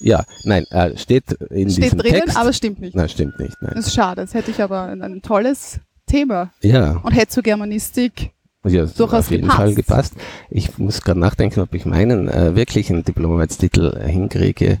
ja, 0.00 0.24
nein, 0.44 0.64
äh, 0.70 0.96
steht 0.96 1.32
in 1.50 1.70
Steht 1.70 1.84
diesem 1.84 1.98
drinnen, 1.98 2.20
Text. 2.22 2.36
aber 2.36 2.52
stimmt 2.52 2.80
nicht. 2.80 2.96
Nein, 2.96 3.08
stimmt 3.08 3.38
nicht. 3.38 3.56
Nein. 3.60 3.72
Das 3.76 3.86
ist 3.86 3.94
schade. 3.94 4.22
Das 4.22 4.34
hätte 4.34 4.50
ich 4.50 4.60
aber 4.60 4.82
ein, 4.82 5.02
ein 5.02 5.22
tolles 5.22 5.78
Thema 6.06 6.52
Ja, 6.62 6.96
und 7.02 7.12
hätte 7.12 7.28
zur 7.28 7.42
Germanistik 7.42 8.32
ja 8.70 8.82
das 8.82 8.94
durchaus 8.94 9.26
auf 9.26 9.30
jeden 9.30 9.42
gepasst. 9.42 9.58
Fall 9.58 9.74
gepasst. 9.74 10.14
Ich 10.50 10.78
muss 10.78 11.02
gerade 11.02 11.20
nachdenken, 11.20 11.60
ob 11.60 11.74
ich 11.74 11.84
meinen 11.86 12.28
äh, 12.28 12.54
wirklichen 12.54 13.04
Diplomarbeitstitel 13.04 13.98
hinkriege 14.06 14.78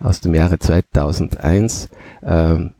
aus 0.00 0.20
dem 0.20 0.34
Jahre 0.34 0.58
2001. 0.58 1.88
Ähm, 2.24 2.70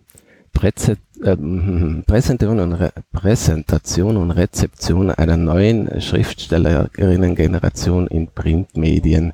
Präze 0.52 0.96
ähm, 1.25 2.04
Präsentation, 2.06 2.61
und 2.61 2.73
Re 2.75 2.92
Präsentation 3.12 4.16
und 4.16 4.30
Rezeption 4.30 5.11
einer 5.11 5.37
neuen 5.37 6.00
Schriftstellerinnengeneration 6.00 8.06
in 8.06 8.28
Printmedien, 8.28 9.32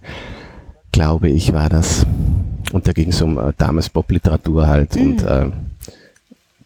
glaube 0.92 1.28
ich, 1.28 1.52
war 1.52 1.68
das. 1.68 2.06
Und 2.72 2.88
da 2.88 2.92
ging 2.92 3.10
es 3.10 3.20
um 3.20 3.36
äh, 3.38 3.52
damals 3.58 3.90
Popliteratur 3.90 4.66
halt 4.66 4.96
Mhm. 4.96 5.02
und 5.02 5.22
äh, 5.24 5.50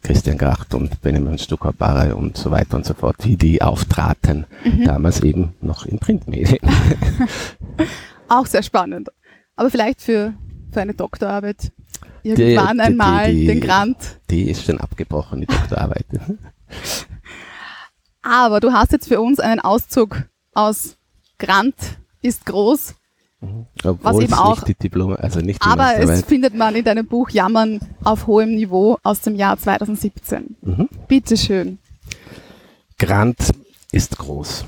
Christian 0.05 0.39
Gracht 0.39 0.75
und 0.75 1.01
Benjamin 1.01 1.39
Stucker-Barre 1.39 2.15
und 2.15 2.37
so 2.37 2.51
weiter 2.51 2.77
und 2.77 2.85
so 2.87 2.95
fort, 2.95 3.17
wie 3.25 3.37
die 3.37 3.63
auftraten, 3.63 4.47
Mhm. 4.65 4.85
damals 4.85 5.21
eben 5.23 5.55
noch 5.61 5.87
in 5.87 5.99
Printmedien. 5.99 6.59
Auch 8.29 8.47
sehr 8.47 8.63
spannend. 8.63 9.09
Aber 9.57 9.71
vielleicht 9.71 10.01
für, 10.03 10.35
für 10.73 10.81
eine 10.81 10.95
Doktorarbeit 10.95 11.73
irgendwann 12.23 12.77
die- 12.77 12.83
einmal 12.83 13.33
die- 13.33 13.47
den 13.47 13.61
Grant. 13.61 14.21
Die 14.31 14.51
ist 14.51 14.65
schon 14.65 14.79
abgebrochen, 14.79 15.41
die 15.41 15.47
Doktorarbeit. 15.47 16.07
Aber 18.23 18.61
du 18.61 18.73
hast 18.73 18.93
jetzt 18.93 19.09
für 19.09 19.21
uns 19.21 19.41
einen 19.41 19.61
Auszug 19.61 20.25
aus 20.55 20.97
Grant 21.39 21.75
ist 22.23 22.47
groß, 22.47 22.95
Obwohl 23.85 24.23
eben 24.25 24.33
es 24.33 24.39
auch- 24.39 24.57
nicht 24.57 24.69
die 24.69 24.75
Diplom, 24.75 25.15
also 25.17 25.41
nicht 25.41 25.65
die 25.65 25.69
aber 25.69 25.97
es 25.97 26.23
findet 26.23 26.55
man 26.55 26.75
in 26.75 26.85
deinem 26.85 27.07
Buch 27.07 27.31
Jammern 27.31 27.81
auf 28.03 28.27
hohem 28.27 28.55
Niveau 28.55 28.99
aus 29.03 29.21
dem 29.21 29.35
Jahr 29.37 29.59
2017. 29.59 30.57
Mhm. 30.63 30.89
Bitteschön. 31.09 31.79
Grant 32.99 33.39
ist 33.93 34.19
groß. 34.19 34.65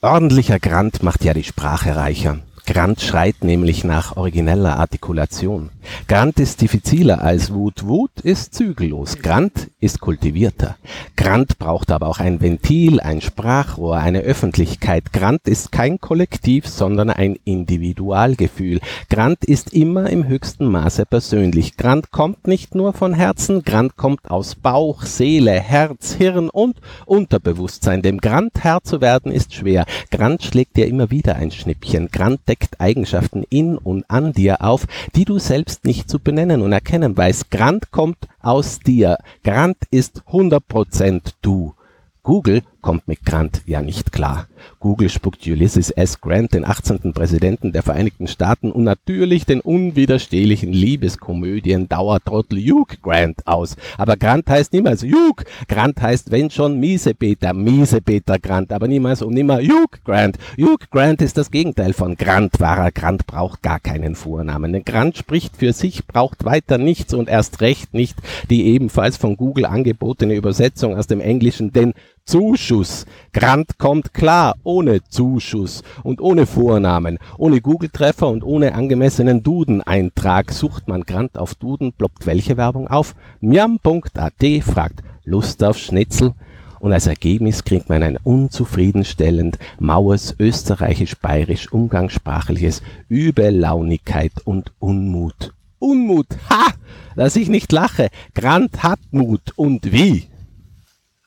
Ordentlicher 0.00 0.60
Grant 0.60 1.02
macht 1.02 1.24
ja 1.24 1.32
die 1.34 1.44
Sprache 1.44 1.96
reicher. 1.96 2.38
Grant 2.66 3.02
schreit 3.02 3.44
nämlich 3.44 3.84
nach 3.84 4.16
origineller 4.16 4.78
Artikulation. 4.78 5.70
Grant 6.08 6.40
ist 6.40 6.62
diffiziler 6.62 7.22
als 7.22 7.52
Wut. 7.52 7.86
Wut 7.86 8.20
ist 8.22 8.54
zügellos. 8.54 9.18
Grant 9.18 9.70
ist 9.80 10.00
kultivierter. 10.00 10.76
Grant 11.14 11.58
braucht 11.58 11.90
aber 11.90 12.06
auch 12.06 12.20
ein 12.20 12.40
Ventil, 12.40 13.00
ein 13.00 13.20
Sprachrohr, 13.20 13.98
eine 13.98 14.20
Öffentlichkeit. 14.20 15.12
Grant 15.12 15.46
ist 15.46 15.72
kein 15.72 16.00
Kollektiv, 16.00 16.66
sondern 16.66 17.10
ein 17.10 17.36
Individualgefühl. 17.44 18.80
Grant 19.10 19.44
ist 19.44 19.74
immer 19.74 20.08
im 20.08 20.26
höchsten 20.26 20.66
Maße 20.66 21.04
persönlich. 21.04 21.76
Grant 21.76 22.12
kommt 22.12 22.46
nicht 22.46 22.74
nur 22.74 22.94
von 22.94 23.12
Herzen, 23.12 23.62
Grant 23.62 23.96
kommt 23.96 24.30
aus 24.30 24.54
Bauch, 24.54 25.02
Seele, 25.02 25.52
Herz, 25.52 26.14
Hirn 26.14 26.48
und 26.48 26.78
Unterbewusstsein. 27.04 28.00
Dem 28.00 28.22
Grant 28.22 28.64
Herr 28.64 28.82
zu 28.82 29.02
werden 29.02 29.30
ist 29.30 29.52
schwer. 29.52 29.84
Grant 30.10 30.42
schlägt 30.42 30.78
dir 30.78 30.86
immer 30.86 31.10
wieder 31.10 31.36
ein 31.36 31.50
Schnippchen. 31.50 32.08
Grant 32.10 32.40
deckt 32.54 32.80
Eigenschaften 32.80 33.44
in 33.50 33.76
und 33.76 34.08
an 34.08 34.32
dir 34.32 34.62
auf, 34.62 34.86
die 35.16 35.24
du 35.24 35.40
selbst 35.40 35.84
nicht 35.84 36.08
zu 36.08 36.20
benennen 36.20 36.62
und 36.62 36.70
erkennen 36.70 37.16
weißt. 37.16 37.50
Grant 37.50 37.90
kommt 37.90 38.28
aus 38.40 38.78
dir. 38.78 39.18
Grant 39.42 39.78
ist 39.90 40.22
100% 40.30 41.32
du. 41.42 41.74
Google 42.22 42.62
kommt 42.84 43.08
mit 43.08 43.24
Grant 43.24 43.62
ja 43.64 43.80
nicht 43.80 44.12
klar. 44.12 44.46
Google 44.78 45.08
spuckt 45.08 45.46
Ulysses 45.46 45.90
S. 45.90 46.20
Grant, 46.20 46.52
den 46.52 46.66
18. 46.66 47.14
Präsidenten 47.14 47.72
der 47.72 47.82
Vereinigten 47.82 48.28
Staaten 48.28 48.70
und 48.70 48.84
natürlich 48.84 49.46
den 49.46 49.60
unwiderstehlichen 49.60 50.70
Liebeskomödien 50.70 51.88
Dauertrottel 51.88 52.58
Hugh 52.58 52.94
Grant 53.02 53.46
aus. 53.46 53.76
Aber 53.96 54.18
Grant 54.18 54.50
heißt 54.50 54.74
niemals 54.74 55.02
Hugh. 55.02 55.42
Grant 55.66 56.02
heißt, 56.02 56.30
wenn 56.30 56.50
schon, 56.50 56.78
Miesepeter, 56.78 57.54
Miesepeter 57.54 58.38
Grant, 58.38 58.70
aber 58.70 58.86
niemals 58.86 59.22
und 59.22 59.32
nimmer 59.32 59.60
Hugh 59.60 59.96
Grant. 60.04 60.36
Hugh 60.58 60.84
Grant 60.90 61.22
ist 61.22 61.38
das 61.38 61.50
Gegenteil 61.50 61.94
von 61.94 62.16
Grant. 62.16 62.60
Wahrer 62.60 62.92
Grant 62.92 63.26
braucht 63.26 63.62
gar 63.62 63.80
keinen 63.80 64.14
Vornamen. 64.14 64.74
Denn 64.74 64.84
Grant 64.84 65.16
spricht 65.16 65.56
für 65.56 65.72
sich, 65.72 66.06
braucht 66.06 66.44
weiter 66.44 66.76
nichts 66.76 67.14
und 67.14 67.30
erst 67.30 67.62
recht 67.62 67.94
nicht 67.94 68.18
die 68.50 68.66
ebenfalls 68.66 69.16
von 69.16 69.38
Google 69.38 69.64
angebotene 69.64 70.34
Übersetzung 70.34 70.98
aus 70.98 71.06
dem 71.06 71.22
Englischen, 71.22 71.72
denn 71.72 71.94
Zuschuss. 72.34 73.04
Grant 73.32 73.78
kommt 73.78 74.14
klar, 74.14 74.54
ohne 74.64 75.04
Zuschuss 75.04 75.82
und 76.02 76.20
ohne 76.20 76.46
Vornamen, 76.46 77.18
ohne 77.36 77.60
Google-Treffer 77.60 78.28
und 78.28 78.42
ohne 78.42 78.74
angemessenen 78.74 79.42
Duden-Eintrag. 79.42 80.50
Sucht 80.50 80.88
man 80.88 81.02
Grant 81.02 81.36
auf 81.36 81.54
Duden, 81.54 81.92
ploppt 81.92 82.26
welche 82.26 82.56
Werbung 82.56 82.88
auf? 82.88 83.14
Miam.at 83.40 84.44
fragt 84.62 85.02
Lust 85.24 85.62
auf 85.62 85.78
Schnitzel? 85.78 86.32
Und 86.80 86.92
als 86.92 87.06
Ergebnis 87.06 87.62
kriegt 87.62 87.88
man 87.88 88.02
ein 88.02 88.18
unzufriedenstellend 88.22 89.58
maues 89.78 90.34
österreichisch-bayerisch 90.38 91.72
umgangssprachliches 91.72 92.82
Übellaunigkeit 93.08 94.32
und 94.44 94.72
Unmut. 94.80 95.52
Unmut, 95.78 96.26
ha! 96.50 96.72
Dass 97.16 97.36
ich 97.36 97.48
nicht 97.48 97.70
lache. 97.70 98.08
Grant 98.34 98.82
hat 98.82 98.98
Mut 99.12 99.52
und 99.56 99.92
wie? 99.92 100.28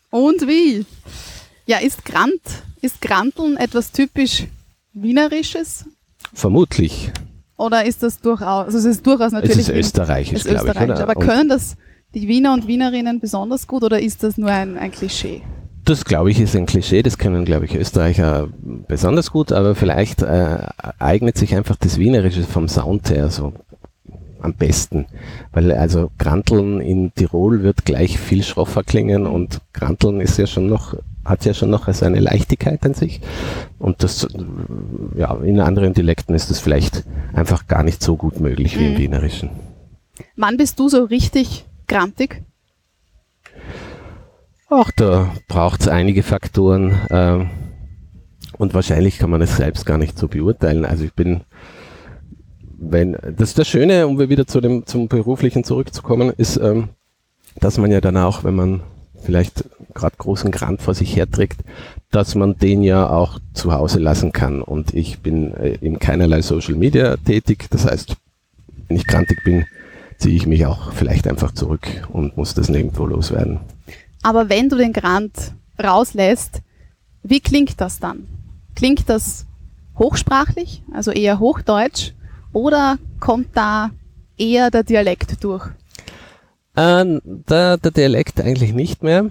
Und 0.09 0.47
wie? 0.47 0.85
Ja, 1.65 1.79
ist 1.79 2.05
Grant, 2.05 2.41
ist 2.81 3.01
Granteln 3.01 3.57
etwas 3.57 3.91
typisch 3.91 4.45
Wienerisches? 4.93 5.85
Vermutlich. 6.33 7.11
Oder 7.57 7.85
ist 7.85 8.03
das 8.03 8.19
durchaus, 8.19 8.65
also 8.65 8.77
es 8.77 8.85
ist 8.85 9.05
durchaus 9.05 9.27
Es 9.27 9.33
natürlich 9.33 9.59
ist 9.59 9.69
österreichisch, 9.69 10.45
ist 10.45 10.47
glaube 10.47 10.69
ich. 10.69 10.81
Oder? 10.81 11.01
Aber 11.01 11.15
können 11.15 11.49
das 11.49 11.75
die 12.13 12.27
Wiener 12.27 12.53
und 12.53 12.67
Wienerinnen 12.67 13.19
besonders 13.19 13.67
gut 13.67 13.83
oder 13.83 13.99
ist 13.99 14.23
das 14.23 14.37
nur 14.37 14.49
ein, 14.49 14.77
ein 14.77 14.91
Klischee? 14.91 15.41
das, 15.87 16.03
glaube 16.03 16.31
ich, 16.31 16.39
ist 16.39 16.55
ein 16.55 16.65
Klischee. 16.65 17.01
Das 17.01 17.17
können, 17.17 17.45
glaube 17.45 17.65
ich, 17.65 17.75
Österreicher 17.75 18.49
besonders 18.87 19.31
gut. 19.31 19.51
Aber 19.51 19.75
vielleicht 19.75 20.21
äh, 20.21 20.59
eignet 20.99 21.37
sich 21.37 21.55
einfach 21.55 21.77
das 21.77 21.97
Wienerische 21.97 22.43
vom 22.43 22.67
Sound 22.67 23.09
her 23.09 23.29
so 23.29 23.53
am 24.41 24.53
besten. 24.53 25.05
Weil 25.51 25.71
also 25.71 26.11
Granteln 26.17 26.79
in 26.81 27.13
Tirol 27.13 27.63
wird 27.63 27.85
gleich 27.85 28.19
viel 28.19 28.43
schroffer 28.43 28.83
klingen 28.83 29.25
und 29.25 29.61
Granteln 29.73 30.21
ist 30.21 30.37
ja 30.37 30.47
schon 30.47 30.67
noch 30.67 30.95
hat 31.27 31.43
ja 31.45 31.53
schon 31.53 31.69
noch 31.69 31.91
seine 31.93 32.19
Leichtigkeit 32.19 32.85
an 32.85 32.93
sich. 32.93 33.19
Und 33.79 34.01
das, 34.01 34.27
ja, 35.15 35.35
in 35.43 35.59
anderen 35.59 35.93
Dialekten 35.93 36.33
ist 36.33 36.49
das 36.49 36.59
vielleicht 36.59 37.03
einfach 37.33 37.67
gar 37.67 37.83
nicht 37.83 38.01
so 38.01 38.15
gut 38.15 38.39
möglich 38.39 38.79
wie 38.79 38.85
im 38.85 38.93
Mhm. 38.93 38.97
Wienerischen. 38.97 39.49
Wann 40.35 40.57
bist 40.57 40.79
du 40.79 40.87
so 40.87 41.03
richtig 41.03 41.65
grantig? 41.87 42.43
Ach, 44.69 44.91
da 44.95 45.31
braucht 45.47 45.81
es 45.81 45.87
einige 45.87 46.23
Faktoren 46.23 46.99
ähm, 47.09 47.49
und 48.57 48.73
wahrscheinlich 48.73 49.17
kann 49.17 49.29
man 49.29 49.41
es 49.41 49.55
selbst 49.55 49.85
gar 49.85 49.97
nicht 49.97 50.17
so 50.17 50.27
beurteilen. 50.27 50.85
Also 50.85 51.05
ich 51.05 51.13
bin 51.13 51.41
wenn 52.79 53.17
das 53.37 53.53
das 53.53 53.67
Schöne, 53.67 54.07
um 54.07 54.19
wieder 54.19 54.47
zu 54.47 54.61
dem 54.61 54.85
zum 54.85 55.07
beruflichen 55.07 55.63
zurückzukommen, 55.63 56.31
ist, 56.37 56.57
ähm, 56.57 56.89
dass 57.59 57.77
man 57.77 57.91
ja 57.91 58.01
dann 58.01 58.17
auch, 58.17 58.43
wenn 58.43 58.55
man 58.55 58.81
vielleicht 59.23 59.65
gerade 59.93 60.15
großen 60.17 60.51
Grant 60.51 60.81
vor 60.81 60.93
sich 60.93 61.15
herträgt, 61.15 61.61
dass 62.11 62.35
man 62.35 62.57
den 62.57 62.83
ja 62.83 63.09
auch 63.09 63.39
zu 63.53 63.73
Hause 63.73 63.99
lassen 63.99 64.31
kann. 64.31 64.61
Und 64.61 64.93
ich 64.93 65.19
bin 65.19 65.53
äh, 65.55 65.77
in 65.81 65.99
keinerlei 65.99 66.41
Social 66.41 66.75
Media 66.75 67.17
tätig. 67.17 67.65
Das 67.71 67.85
heißt, 67.85 68.15
wenn 68.87 68.97
ich 68.97 69.07
grantig 69.07 69.43
bin, 69.43 69.65
ziehe 70.19 70.35
ich 70.35 70.45
mich 70.45 70.65
auch 70.65 70.93
vielleicht 70.93 71.27
einfach 71.27 71.51
zurück 71.51 71.87
und 72.11 72.37
muss 72.37 72.53
das 72.53 72.69
nirgendwo 72.69 73.05
loswerden. 73.05 73.59
Aber 74.23 74.49
wenn 74.49 74.69
du 74.69 74.77
den 74.77 74.93
Grant 74.93 75.53
rauslässt, 75.81 76.61
wie 77.23 77.39
klingt 77.39 77.81
das 77.81 77.99
dann? 77.99 78.27
Klingt 78.75 79.09
das 79.09 79.45
hochsprachlich, 79.97 80.83
also 80.93 81.11
eher 81.11 81.39
Hochdeutsch, 81.39 82.13
oder 82.53 82.97
kommt 83.19 83.49
da 83.55 83.91
eher 84.37 84.71
der 84.71 84.83
Dialekt 84.83 85.43
durch? 85.43 85.65
Äh, 86.75 87.19
der, 87.23 87.77
der 87.77 87.91
Dialekt 87.91 88.39
eigentlich 88.41 88.73
nicht 88.73 89.03
mehr. 89.03 89.29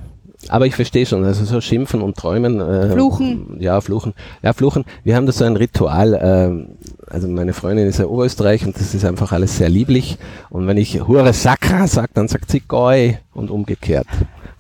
Aber 0.49 0.67
ich 0.67 0.75
verstehe 0.75 1.07
schon, 1.07 1.25
also 1.25 1.45
so 1.45 1.61
schimpfen 1.61 2.03
und 2.03 2.17
träumen. 2.17 2.61
Äh, 2.61 2.93
fluchen. 2.93 3.57
Ja, 3.59 3.81
fluchen. 3.81 4.15
Ja, 4.43 4.53
fluchen. 4.53 4.85
Wir 5.03 5.17
haben 5.17 5.27
da 5.27 5.33
so 5.33 5.45
ein 5.45 5.57
Ritual. 5.57 6.15
Äh, 6.15 7.11
also 7.13 7.29
meine 7.29 7.53
Freundin 7.53 7.87
ist 7.87 7.99
ja 7.99 8.07
Oberösterreich 8.07 8.65
und 8.67 8.77
das 8.77 8.95
ist 8.95 9.05
einfach 9.05 9.33
alles 9.33 9.57
sehr 9.57 9.69
lieblich. 9.69 10.19
Und 10.51 10.67
wenn 10.67 10.77
ich 10.77 11.07
Hure 11.07 11.33
Sakra 11.33 11.87
sage, 11.87 12.11
dann 12.15 12.29
sagt 12.29 12.51
sie 12.51 12.61
Goi 12.61 13.19
und 13.33 13.51
umgekehrt. 13.51 14.07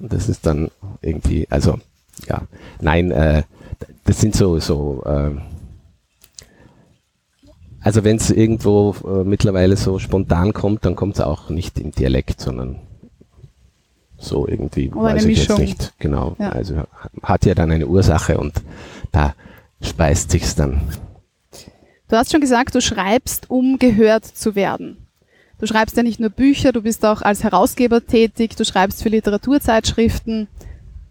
Und 0.01 0.13
das 0.13 0.29
ist 0.29 0.47
dann 0.47 0.71
irgendwie, 1.03 1.47
also 1.51 1.79
ja, 2.29 2.43
nein, 2.81 3.11
äh, 3.11 3.43
das 4.05 4.21
sind 4.21 4.35
so, 4.35 4.59
so 4.59 5.03
äh, 5.05 5.31
also 7.87 8.02
wenn 8.02 8.16
es 8.16 8.31
irgendwo 8.33 8.97
äh, 9.07 9.23
mittlerweile 9.23 9.76
so 9.76 10.00
spontan 10.00 10.52
kommt, 10.52 10.85
dann 10.85 10.97
kommt 10.97 11.14
es 11.14 11.21
auch 11.21 11.50
nicht 11.50 11.78
im 11.78 11.93
Dialekt, 11.93 12.40
sondern 12.40 12.81
so 14.19 14.49
irgendwie, 14.49 14.90
Oder 14.90 15.14
weiß 15.14 15.25
ich 15.26 15.38
Mischung. 15.38 15.61
jetzt 15.61 15.69
nicht 15.69 15.93
genau. 16.00 16.35
Ja. 16.40 16.49
Also 16.49 16.83
hat 17.23 17.47
ja 17.47 17.55
dann 17.55 17.71
eine 17.71 17.87
Ursache 17.87 18.38
und 18.38 18.55
da 19.12 19.37
speist 19.81 20.33
sich's 20.33 20.57
dann. 20.57 20.81
Du 22.09 22.16
hast 22.16 22.33
schon 22.33 22.40
gesagt, 22.40 22.75
du 22.75 22.81
schreibst, 22.81 23.50
um 23.50 23.78
gehört 23.78 24.25
zu 24.25 24.57
werden. 24.57 25.07
Du 25.61 25.69
schreibst 25.69 25.97
ja 25.97 26.02
nicht 26.02 26.19
nur 26.19 26.31
Bücher, 26.31 26.73
du 26.73 26.83
bist 26.83 27.07
auch 27.07 27.23
als 27.23 27.45
Herausgeber 27.45 28.05
tätig, 28.05 28.57
du 28.57 28.64
schreibst 28.64 29.00
für 29.00 29.11
Literaturzeitschriften, 29.11 30.49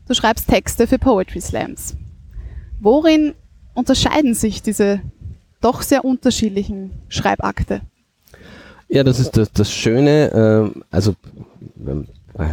du 0.10 0.14
schreibst 0.14 0.50
Texte 0.50 0.88
für 0.88 1.00
Poetry 1.00 1.40
Slams. 1.40 1.96
Worin 2.82 3.34
unterscheiden 3.76 4.34
sich 4.34 4.62
diese 4.62 5.00
doch 5.66 5.82
sehr 5.82 6.06
unterschiedlichen 6.06 6.92
Schreibakte? 7.10 7.82
Ja, 8.88 9.04
das 9.04 9.20
ist 9.20 9.36
das, 9.36 9.52
das 9.52 9.72
Schöne, 9.72 10.72
äh, 10.76 10.80
also 10.92 11.16
ähm, 11.86 12.08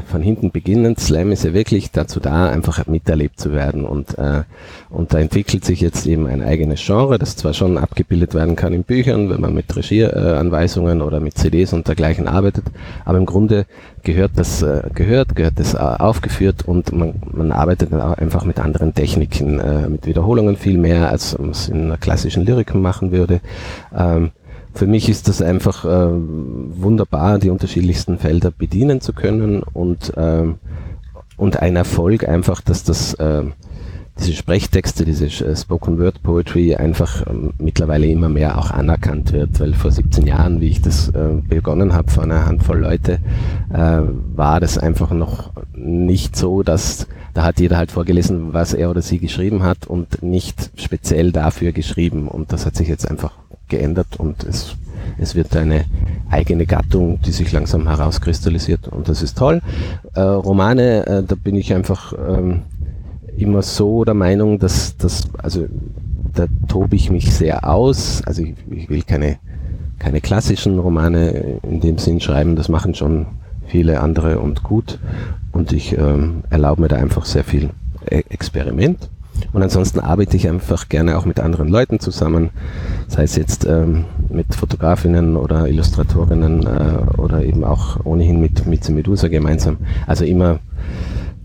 von 0.07 0.23
hinten 0.23 0.53
beginnend, 0.53 1.01
Slam 1.01 1.33
ist 1.33 1.45
ja 1.45 1.55
wirklich 1.55 1.91
dazu 1.91 2.21
da, 2.21 2.49
einfach 2.49 2.87
miterlebt 2.87 3.41
zu 3.41 3.53
werden 3.53 3.85
und, 3.85 4.17
äh, 4.17 4.43
und 4.91 5.13
da 5.13 5.19
entwickelt 5.19 5.65
sich 5.65 5.81
jetzt 5.81 6.07
eben 6.07 6.29
ein 6.29 6.41
eigenes 6.41 6.85
Genre, 6.85 7.19
das 7.19 7.37
zwar 7.37 7.53
schon 7.53 7.79
abgebildet 7.79 8.35
werden 8.35 8.55
kann 8.55 8.73
in 8.73 8.85
Büchern, 8.85 9.29
wenn 9.29 9.41
man 9.41 9.55
mit 9.55 9.75
Regieanweisungen 9.75 11.03
oder 11.03 11.19
mit 11.19 11.37
CDs 11.37 11.73
und 11.73 11.89
dergleichen 11.89 12.29
arbeitet, 12.29 12.65
aber 13.05 13.19
im 13.19 13.27
Grunde 13.27 13.67
gehört 14.05 14.33
das 14.37 14.63
äh, 14.63 14.83
gehört, 14.95 15.35
gehört 15.35 15.59
das 15.59 15.75
äh, 15.75 15.79
aufgeführt 15.79 16.63
und 16.65 16.93
man, 16.93 17.15
man 17.33 17.51
arbeitet 17.51 17.93
dann 17.93 18.01
auch 18.01 18.17
einfach 18.19 18.45
mit 18.45 18.61
anderen 18.61 18.95
Techniken, 18.95 19.59
äh, 19.59 19.89
mit 19.89 20.07
Wiederholungen 20.07 20.57
viel 20.57 20.79
mehr, 20.79 21.09
als 21.09 21.37
man 21.39 21.51
es 21.51 21.69
in 21.69 21.87
einer 21.87 21.97
klassischen 21.97 22.47
Lyrik 22.47 22.73
machen 22.75 23.11
würde. 23.11 23.41
Ähm, 23.97 24.31
für 24.75 24.87
mich 24.87 25.09
ist 25.09 25.29
das 25.29 25.43
einfach 25.43 25.85
äh, 25.85 26.09
wunderbar, 26.11 27.39
die 27.39 27.51
unterschiedlichsten 27.51 28.19
Felder 28.19 28.51
bedienen 28.51 29.01
zu 29.01 29.13
können 29.13 29.63
und, 29.63 30.13
ähm, 30.17 30.57
und 31.37 31.61
ein 31.61 31.77
Erfolg 31.77 32.29
einfach, 32.29 32.61
dass 32.61 32.85
das 32.85 33.15
äh, 33.15 33.45
diese 34.19 34.35
Sprechtexte, 34.35 35.05
diese 35.05 35.27
äh, 35.27 35.57
Spoken 35.57 35.99
Word 35.99 36.23
Poetry 36.23 36.75
einfach 36.75 37.27
ähm, 37.27 37.55
mittlerweile 37.59 38.07
immer 38.07 38.29
mehr 38.29 38.59
auch 38.59 38.71
anerkannt 38.71 39.33
wird, 39.33 39.59
weil 39.61 39.75
vor 39.75 39.91
17 39.91 40.27
Jahren, 40.27 40.61
wie 40.61 40.69
ich 40.69 40.83
das 40.83 41.09
äh, 41.09 41.41
begonnen 41.49 41.95
habe, 41.95 42.11
vor 42.11 42.23
einer 42.23 42.47
Handvoll 42.47 42.79
Leute, 42.79 43.21
äh, 43.73 44.01
war 44.35 44.61
das 44.61 44.79
einfach 44.79 45.11
noch 45.13 45.53
nicht 45.75 46.37
so, 46.37 46.63
dass 46.63 47.07
da 47.35 47.45
hat 47.45 47.61
jeder 47.61 47.79
halt 47.79 47.91
vorgelesen, 47.91 48.53
was 48.53 48.75
er 48.75 48.91
oder 48.91 49.01
sie 49.01 49.19
geschrieben 49.19 49.63
hat 49.63 49.87
und 49.87 50.23
nicht 50.23 50.71
speziell 50.77 51.33
dafür 51.33 51.73
geschrieben 51.73 52.29
und 52.29 52.53
das 52.53 52.67
hat 52.67 52.77
sich 52.77 52.89
jetzt 52.89 53.11
einfach 53.11 53.33
geändert 53.73 54.19
und 54.19 54.45
es, 54.45 54.77
es 55.19 55.35
wird 55.35 55.57
eine 55.57 55.85
eigene 56.31 56.67
Gattung, 56.67 57.21
die 57.23 57.33
sich 57.33 57.51
langsam 57.53 57.89
herauskristallisiert 57.89 58.89
und 58.89 59.09
das 59.09 59.23
ist 59.23 59.37
toll. 59.37 59.61
Äh, 60.15 60.21
Romane, 60.21 61.07
äh, 61.07 61.23
da 61.25 61.35
bin 61.35 61.57
ich 61.57 61.75
einfach 61.75 62.13
ähm, 62.13 62.63
immer 63.37 63.63
so 63.63 64.05
der 64.05 64.15
Meinung, 64.15 64.59
dass 64.59 64.97
das, 64.97 65.29
also 65.43 65.67
da 66.35 66.47
tobe 66.69 66.97
ich 66.97 67.11
mich 67.11 67.35
sehr 67.35 67.69
aus. 67.69 68.23
Also 68.25 68.43
ich, 68.43 68.55
ich 68.71 68.89
will 68.89 69.03
keine, 69.03 69.39
keine 69.99 70.21
klassischen 70.21 70.79
Romane 70.79 71.61
in 71.63 71.81
dem 71.81 71.99
Sinn 71.99 72.21
schreiben, 72.21 72.57
das 72.57 72.69
machen 72.69 72.95
schon 72.95 73.27
viele 73.67 74.01
andere 74.01 74.39
und 74.39 74.63
gut. 74.63 74.99
Und 75.53 75.73
ich 75.73 75.97
ähm, 75.97 76.45
erlaube 76.51 76.83
mir 76.83 76.89
da 76.89 76.97
einfach 76.97 77.25
sehr 77.25 77.45
viel 77.45 77.71
e 78.11 78.23
Experiment. 78.29 79.11
Und 79.53 79.63
ansonsten 79.63 80.01
arbeite 80.01 80.37
ich 80.37 80.49
einfach 80.49 80.89
gerne 80.89 81.19
auch 81.19 81.25
mit 81.25 81.41
anderen 81.41 81.69
Leuten 81.69 82.01
zusammen, 82.01 82.51
sei 83.09 83.25
es 83.25 83.37
jetzt 83.37 83.65
ähm, 83.65 84.05
mit 84.29 84.55
Fotografinnen 84.55 85.37
oder 85.37 85.69
Illustratorinnen 85.69 86.67
äh, 86.67 87.21
oder 87.21 87.45
eben 87.45 87.65
auch 87.65 88.05
ohnehin 88.05 88.41
mit, 88.41 88.67
mit 88.67 88.89
Medusa 88.89 89.29
gemeinsam. 89.29 89.79
Also 90.07 90.25
immer, 90.25 90.61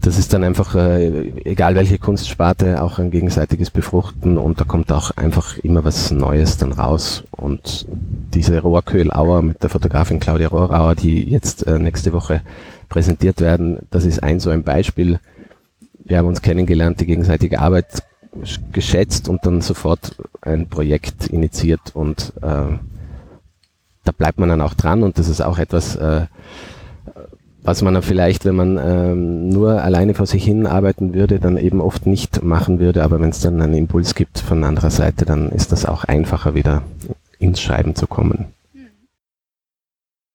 das 0.02 0.18
ist 0.18 0.34
dann 0.34 0.44
einfach, 0.44 0.76
äh, 0.76 1.32
egal 1.44 1.76
welche 1.76 1.98
Kunstsparte, 1.98 2.82
auch 2.82 3.00
ein 3.00 3.12
gegenseitiges 3.12 3.72
Befruchten 3.72 4.38
und 4.38 4.60
da 4.60 4.64
kommt 4.64 4.92
auch 4.92 5.12
einfach 5.18 5.58
immer 5.60 5.84
was 5.84 6.12
Neues 6.12 6.58
dann 6.58 6.72
raus. 6.72 7.24
Und 7.32 7.88
diese 8.34 8.62
Rohrköhlauer 8.62 9.42
mit 9.42 9.64
der 9.64 9.70
Fotografin 9.70 10.20
Claudia 10.20 10.48
Rohrauer, 10.48 10.96
die 10.96 11.30
jetzt 11.30 11.66
äh, 11.68 11.80
nächste 11.80 12.14
Woche 12.14 12.42
präsentiert 12.90 13.42
werden, 13.42 13.80
das 13.92 14.06
ist 14.06 14.24
ein 14.24 14.40
so 14.40 14.50
ein 14.50 14.64
Beispiel, 14.64 15.20
wir 16.08 16.18
haben 16.18 16.28
uns 16.28 16.42
kennengelernt, 16.42 17.00
die 17.02 17.06
gegenseitige 17.06 17.60
Arbeit 17.60 18.04
geschätzt 18.72 19.30
und 19.30 19.46
dann 19.46 19.62
sofort 19.62 20.16
ein 20.42 20.68
Projekt 20.68 21.28
initiiert 21.28 21.96
und 21.96 22.34
äh, 22.38 22.78
da 24.04 24.12
bleibt 24.18 24.40
man 24.40 24.50
dann 24.50 24.62
auch 24.62 24.74
dran 24.74 25.04
und 25.04 25.20
das 25.20 25.28
ist 25.28 25.42
auch 25.42 25.60
etwas, 25.60 25.96
äh, 25.96 26.28
was 27.62 27.82
man 27.82 27.94
dann 27.94 28.04
vielleicht, 28.04 28.46
wenn 28.46 28.56
man 28.56 28.80
ähm, 28.82 29.50
nur 29.50 29.82
alleine 29.84 30.14
vor 30.14 30.26
sich 30.26 30.46
hin 30.46 30.66
arbeiten 30.66 31.14
würde, 31.14 31.40
dann 31.40 31.58
eben 31.58 31.82
oft 31.82 32.06
nicht 32.06 32.42
machen 32.42 32.80
würde, 32.80 33.04
aber 33.04 33.20
wenn 33.20 33.30
es 33.30 33.42
dann 33.42 33.62
einen 33.62 33.74
Impuls 33.74 34.16
gibt 34.16 34.40
von 34.40 34.64
anderer 34.64 34.92
Seite, 34.92 35.26
dann 35.26 35.52
ist 35.52 35.74
das 35.74 35.86
auch 35.86 36.06
einfacher 36.06 36.56
wieder 36.56 36.84
ins 37.40 37.60
Schreiben 37.60 37.96
zu 37.96 38.08
kommen. 38.08 38.46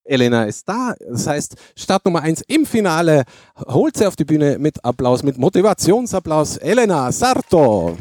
Elena 0.05 0.45
ist 0.45 0.69
da. 0.69 0.95
Das 1.09 1.27
heißt, 1.27 1.57
Start 1.77 2.05
Nummer 2.05 2.23
1 2.23 2.43
im 2.49 2.67
Finale 2.67 3.25
holt 3.67 3.97
sie 3.97 4.07
auf 4.07 4.17
die 4.17 4.25
Bühne 4.25 4.59
mit 4.59 4.85
Applaus, 4.85 5.23
mit 5.23 5.39
Motivationsapplaus. 5.39 6.57
Elena 6.59 7.11
Sarto. 7.13 7.97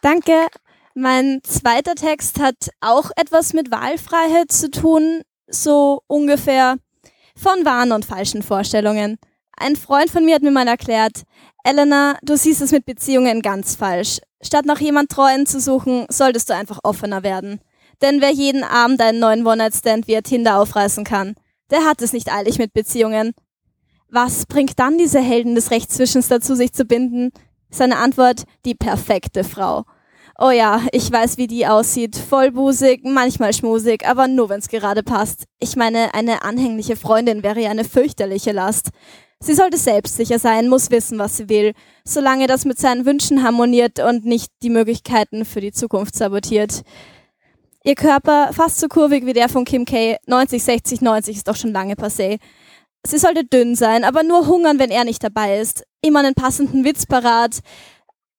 Danke. 0.00 0.46
Mein 0.94 1.40
zweiter 1.44 1.94
Text 1.94 2.40
hat 2.40 2.70
auch 2.80 3.10
etwas 3.14 3.52
mit 3.52 3.70
Wahlfreiheit 3.70 4.50
zu 4.50 4.68
tun, 4.68 5.22
so 5.46 6.02
ungefähr 6.08 6.76
von 7.36 7.64
wahren 7.64 7.92
und 7.92 8.04
falschen 8.04 8.42
Vorstellungen. 8.42 9.16
Ein 9.56 9.76
Freund 9.76 10.10
von 10.10 10.24
mir 10.24 10.34
hat 10.34 10.42
mir 10.42 10.50
mal 10.50 10.66
erklärt, 10.66 11.22
Elena, 11.62 12.16
du 12.22 12.36
siehst 12.36 12.62
es 12.62 12.72
mit 12.72 12.84
Beziehungen 12.84 13.42
ganz 13.42 13.76
falsch. 13.76 14.18
Statt 14.40 14.66
nach 14.66 14.80
jemand 14.80 15.10
Treuen 15.10 15.46
zu 15.46 15.60
suchen, 15.60 16.06
solltest 16.10 16.48
du 16.48 16.54
einfach 16.54 16.78
offener 16.82 17.22
werden. 17.22 17.60
Denn 18.00 18.20
wer 18.20 18.30
jeden 18.30 18.62
Abend 18.62 19.00
einen 19.00 19.18
neuen 19.18 19.46
One-Night-Stand 19.46 20.06
via 20.06 20.20
Tinder 20.20 20.60
aufreißen 20.60 21.04
kann, 21.04 21.34
der 21.70 21.84
hat 21.84 22.00
es 22.02 22.12
nicht 22.12 22.32
eilig 22.32 22.58
mit 22.58 22.72
Beziehungen. 22.72 23.32
Was 24.10 24.46
bringt 24.46 24.78
dann 24.78 24.96
diese 24.96 25.20
Helden 25.20 25.54
des 25.54 25.70
Rechtszwischens 25.70 26.28
dazu, 26.28 26.54
sich 26.54 26.72
zu 26.72 26.84
binden? 26.84 27.30
Seine 27.70 27.96
Antwort, 27.96 28.44
die 28.64 28.74
perfekte 28.74 29.44
Frau. 29.44 29.84
Oh 30.40 30.50
ja, 30.50 30.80
ich 30.92 31.10
weiß, 31.10 31.36
wie 31.36 31.48
die 31.48 31.66
aussieht. 31.66 32.16
Vollbusig, 32.16 33.00
manchmal 33.02 33.52
schmusig, 33.52 34.06
aber 34.06 34.28
nur 34.28 34.48
wenn's 34.48 34.68
gerade 34.68 35.02
passt. 35.02 35.44
Ich 35.58 35.74
meine, 35.74 36.14
eine 36.14 36.42
anhängliche 36.42 36.94
Freundin 36.94 37.42
wäre 37.42 37.60
ja 37.60 37.70
eine 37.70 37.84
fürchterliche 37.84 38.52
Last. 38.52 38.90
Sie 39.40 39.54
sollte 39.54 39.78
selbstsicher 39.78 40.38
sein, 40.38 40.68
muss 40.68 40.90
wissen, 40.90 41.18
was 41.18 41.36
sie 41.36 41.48
will, 41.48 41.72
solange 42.04 42.48
das 42.48 42.64
mit 42.64 42.78
seinen 42.78 43.06
Wünschen 43.06 43.44
harmoniert 43.44 44.00
und 44.00 44.24
nicht 44.24 44.50
die 44.62 44.70
Möglichkeiten 44.70 45.44
für 45.44 45.60
die 45.60 45.72
Zukunft 45.72 46.16
sabotiert. 46.16 46.82
Ihr 47.84 47.94
Körper, 47.94 48.50
fast 48.52 48.80
so 48.80 48.88
kurvig 48.88 49.24
wie 49.26 49.32
der 49.32 49.48
von 49.48 49.64
Kim 49.64 49.84
K, 49.84 50.16
90, 50.26 50.62
60, 50.62 51.00
90 51.00 51.36
ist 51.36 51.48
doch 51.48 51.54
schon 51.54 51.72
lange 51.72 51.94
passé. 51.94 52.38
Sie 53.06 53.18
sollte 53.18 53.44
dünn 53.44 53.76
sein, 53.76 54.02
aber 54.02 54.24
nur 54.24 54.48
hungern, 54.48 54.80
wenn 54.80 54.90
er 54.90 55.04
nicht 55.04 55.22
dabei 55.22 55.60
ist. 55.60 55.84
Immer 56.02 56.18
einen 56.18 56.34
passenden 56.34 56.84
Witz 56.84 57.06
parat, 57.06 57.60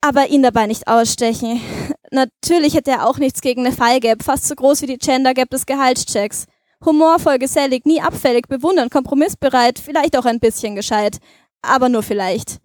aber 0.01 0.27
ihn 0.27 0.43
dabei 0.43 0.67
nicht 0.67 0.88
ausstechen. 0.88 1.62
Natürlich 2.12 2.73
hätte 2.75 2.91
er 2.91 3.07
auch 3.07 3.17
nichts 3.17 3.39
gegen 3.39 3.65
eine 3.65 3.75
File 3.75 4.01
Gap, 4.01 4.23
fast 4.23 4.47
so 4.47 4.55
groß 4.55 4.81
wie 4.81 4.88
die 4.88 4.97
Gender 4.97 5.33
Gap 5.33 5.49
des 5.49 5.65
Gehaltschecks. 5.65 6.45
Humorvoll, 6.85 7.39
gesellig, 7.39 7.85
nie 7.85 8.01
abfällig, 8.01 8.47
bewundernd, 8.47 8.91
kompromissbereit, 8.91 9.79
vielleicht 9.79 10.17
auch 10.17 10.25
ein 10.25 10.39
bisschen 10.39 10.75
gescheit. 10.75 11.17
Aber 11.61 11.89
nur 11.89 12.03
vielleicht. 12.03 12.59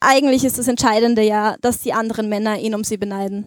Eigentlich 0.00 0.44
ist 0.44 0.58
das 0.58 0.68
Entscheidende 0.68 1.22
ja, 1.22 1.56
dass 1.62 1.80
die 1.80 1.94
anderen 1.94 2.28
Männer 2.28 2.58
ihn 2.58 2.74
um 2.74 2.84
sie 2.84 2.98
beneiden. 2.98 3.46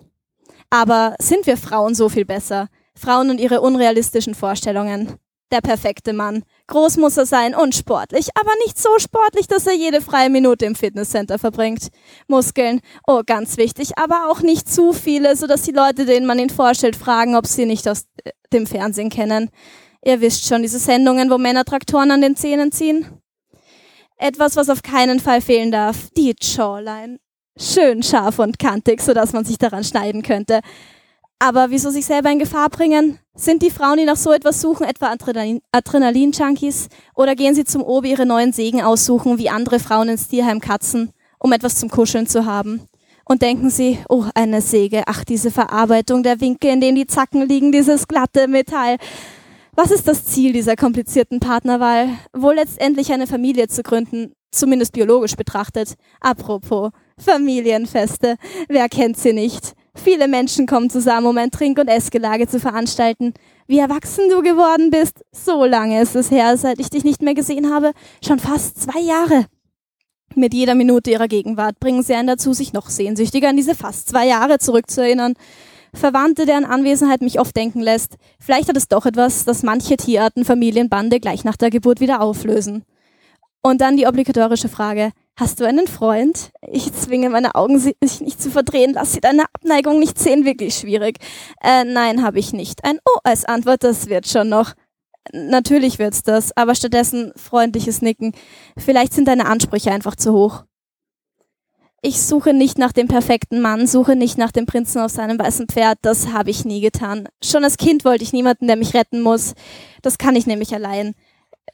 Aber 0.70 1.16
sind 1.20 1.46
wir 1.46 1.56
Frauen 1.56 1.94
so 1.94 2.10
viel 2.10 2.26
besser? 2.26 2.68
Frauen 2.96 3.30
und 3.30 3.40
ihre 3.40 3.62
unrealistischen 3.62 4.34
Vorstellungen. 4.34 5.18
Der 5.52 5.62
perfekte 5.62 6.12
Mann. 6.12 6.44
Groß 6.68 6.98
muss 6.98 7.16
er 7.16 7.26
sein 7.26 7.56
und 7.56 7.74
sportlich, 7.74 8.30
aber 8.36 8.52
nicht 8.66 8.78
so 8.78 8.90
sportlich, 9.00 9.48
dass 9.48 9.66
er 9.66 9.76
jede 9.76 10.02
freie 10.02 10.30
Minute 10.30 10.66
im 10.66 10.76
Fitnesscenter 10.76 11.40
verbringt. 11.40 11.88
Muskeln, 12.28 12.82
oh, 13.08 13.22
ganz 13.26 13.56
wichtig, 13.56 13.98
aber 13.98 14.30
auch 14.30 14.42
nicht 14.42 14.70
zu 14.70 14.92
viele, 14.92 15.38
sodass 15.38 15.62
die 15.62 15.72
Leute, 15.72 16.06
denen 16.06 16.26
man 16.26 16.40
ihn 16.40 16.50
vorstellt, 16.50 16.98
fragen, 16.98 17.38
ob 17.38 17.46
sie 17.48 17.66
nicht 17.66 17.88
aus 17.88 18.04
äh, 18.26 18.32
dem 18.52 18.68
Fernsehen 18.68 19.10
kennen. 19.10 19.50
Ihr 20.08 20.22
wisst 20.22 20.48
schon, 20.48 20.62
diese 20.62 20.80
Sendungen, 20.80 21.30
wo 21.30 21.38
Männer 21.38 21.66
Traktoren 21.66 22.12
an 22.12 22.22
den 22.22 22.38
Zähnen 22.38 22.72
ziehen? 22.72 23.06
Etwas, 24.16 24.56
was 24.56 24.70
auf 24.70 24.82
keinen 24.82 25.20
Fall 25.20 25.42
fehlen 25.42 25.70
darf, 25.70 26.12
die 26.16 26.34
Jawline. 26.40 27.20
Schön 27.60 28.02
scharf 28.02 28.40
und 28.40 28.58
kantig, 28.58 29.02
sodass 29.02 29.34
man 29.34 29.44
sich 29.44 29.58
daran 29.58 29.84
schneiden 29.84 30.24
könnte. 30.24 30.62
Aber 31.40 31.72
wieso 31.72 31.90
sich 31.90 32.06
selber 32.06 32.32
in 32.32 32.40
Gefahr 32.40 32.70
bringen? 32.70 33.20
Sind 33.36 33.62
die 33.62 33.70
Frauen, 33.70 33.98
die 33.98 34.06
nach 34.06 34.16
so 34.16 34.32
etwas 34.32 34.62
suchen, 34.62 34.88
etwa 34.88 35.14
Adrenalin-Junkies? 35.74 36.88
Oder 37.14 37.36
gehen 37.36 37.54
sie 37.54 37.66
zum 37.66 37.84
Obi 37.84 38.12
ihre 38.12 38.26
neuen 38.26 38.54
Segen 38.54 38.82
aussuchen, 38.82 39.38
wie 39.40 39.50
andere 39.50 39.80
Frauen 39.80 40.08
ins 40.08 40.30
Tierheim 40.30 40.62
Katzen, 40.62 41.12
um 41.38 41.52
etwas 41.52 41.76
zum 41.76 41.90
Kuscheln 41.90 42.28
zu 42.28 42.46
haben? 42.46 42.88
Und 43.26 43.42
denken 43.42 43.70
sie, 43.70 44.00
oh, 44.08 44.24
eine 44.36 44.62
Säge, 44.62 45.04
ach, 45.06 45.26
diese 45.26 45.52
Verarbeitung 45.52 46.24
der 46.24 46.40
Winkel, 46.40 46.72
in 46.72 46.80
denen 46.80 46.96
die 46.96 47.08
Zacken 47.08 47.46
liegen, 47.46 47.74
dieses 47.74 48.08
glatte 48.08 48.48
Metall. 48.48 48.96
Was 49.80 49.92
ist 49.92 50.08
das 50.08 50.26
Ziel 50.26 50.54
dieser 50.54 50.76
komplizierten 50.76 51.40
Partnerwahl? 51.40 52.10
Wohl 52.34 52.56
letztendlich 52.56 53.14
eine 53.14 53.28
Familie 53.28 53.68
zu 53.68 53.84
gründen, 53.84 54.34
zumindest 54.50 54.92
biologisch 54.94 55.36
betrachtet. 55.36 55.94
Apropos, 56.20 56.90
Familienfeste, 57.20 58.38
wer 58.70 58.90
kennt 58.90 59.18
sie 59.18 59.34
nicht? 59.34 59.74
Viele 59.94 60.28
Menschen 60.28 60.66
kommen 60.66 60.90
zusammen, 60.90 61.28
um 61.28 61.38
ein 61.38 61.52
Trink- 61.52 61.78
und 61.78 61.90
Essgelage 61.90 62.48
zu 62.48 62.60
veranstalten. 62.60 63.36
Wie 63.68 63.78
erwachsen 63.78 64.32
du 64.32 64.42
geworden 64.42 64.90
bist, 64.90 65.24
so 65.32 65.64
lange 65.64 66.02
ist 66.02 66.16
es 66.16 66.32
her, 66.32 66.58
seit 66.58 66.80
ich 66.80 66.90
dich 66.90 67.04
nicht 67.04 67.22
mehr 67.22 67.36
gesehen 67.36 67.72
habe. 67.72 67.92
Schon 68.26 68.40
fast 68.40 68.82
zwei 68.82 69.00
Jahre. 69.00 69.46
Mit 70.34 70.56
jeder 70.56 70.74
Minute 70.74 71.12
ihrer 71.12 71.28
Gegenwart 71.28 71.80
bringen 71.80 72.02
sie 72.02 72.16
einen 72.16 72.30
dazu, 72.30 72.52
sich 72.52 72.74
noch 72.74 72.90
sehnsüchtiger 72.90 73.50
an 73.50 73.58
diese 73.58 73.76
fast 73.76 74.10
zwei 74.10 74.26
Jahre 74.26 74.58
zurückzuerinnern. 74.58 75.36
Verwandte, 75.94 76.46
deren 76.46 76.66
Anwesenheit 76.66 77.22
mich 77.22 77.40
oft 77.40 77.56
denken 77.56 77.82
lässt, 77.82 78.18
vielleicht 78.40 78.70
hat 78.70 78.78
es 78.78 78.88
doch 78.88 79.06
etwas, 79.06 79.46
das 79.46 79.64
manche 79.64 79.98
Tierarten 79.98 80.46
Familienbande 80.46 81.20
gleich 81.20 81.44
nach 81.44 81.58
der 81.58 81.70
Geburt 81.70 82.00
wieder 82.00 82.22
auflösen. 82.22 82.84
Und 83.62 83.82
dann 83.82 83.98
die 83.98 84.08
obligatorische 84.08 84.70
Frage, 84.70 85.12
Hast 85.40 85.60
du 85.60 85.68
einen 85.68 85.86
Freund? 85.86 86.50
Ich 86.68 86.92
zwinge 86.94 87.30
meine 87.30 87.54
Augen, 87.54 87.78
sich 87.78 88.22
nicht 88.22 88.42
zu 88.42 88.50
verdrehen. 88.50 88.94
Lass 88.96 89.14
sie 89.14 89.22
deine 89.22 89.44
Abneigung 89.54 90.00
nicht 90.00 90.18
sehen. 90.18 90.46
Wirklich 90.46 90.74
schwierig. 90.74 91.20
Äh, 91.62 91.84
nein, 91.84 92.24
habe 92.24 92.40
ich 92.40 92.54
nicht. 92.54 92.84
Ein 92.84 92.98
Oh 93.08 93.20
als 93.24 93.46
Antwort, 93.46 93.84
das 93.84 94.08
wird 94.08 94.28
schon 94.28 94.50
noch. 94.50 94.74
Natürlich 95.32 96.00
wird's 96.00 96.24
das, 96.24 96.58
aber 96.58 96.74
stattdessen 96.74 97.34
freundliches 97.36 98.02
Nicken. 98.02 98.32
Vielleicht 98.78 99.14
sind 99.14 99.28
deine 99.28 99.46
Ansprüche 99.46 99.92
einfach 99.92 100.16
zu 100.16 100.34
hoch. 100.34 100.64
Ich 102.02 102.22
suche 102.22 102.54
nicht 102.54 102.78
nach 102.78 102.92
dem 102.92 103.08
perfekten 103.08 103.60
Mann, 103.60 103.88
suche 103.88 104.16
nicht 104.16 104.38
nach 104.38 104.52
dem 104.52 104.66
Prinzen 104.66 105.02
auf 105.02 105.12
seinem 105.12 105.40
weißen 105.40 105.68
Pferd. 105.68 105.98
Das 106.04 106.32
habe 106.32 106.52
ich 106.52 106.64
nie 106.64 106.80
getan. 106.80 107.28
Schon 107.44 107.64
als 107.64 107.78
Kind 107.78 108.06
wollte 108.06 108.24
ich 108.24 108.34
niemanden, 108.34 108.68
der 108.68 108.76
mich 108.76 108.94
retten 108.94 109.22
muss. 109.22 109.54
Das 110.04 110.18
kann 110.18 110.36
ich 110.36 110.46
nämlich 110.46 110.74
allein 110.74 111.16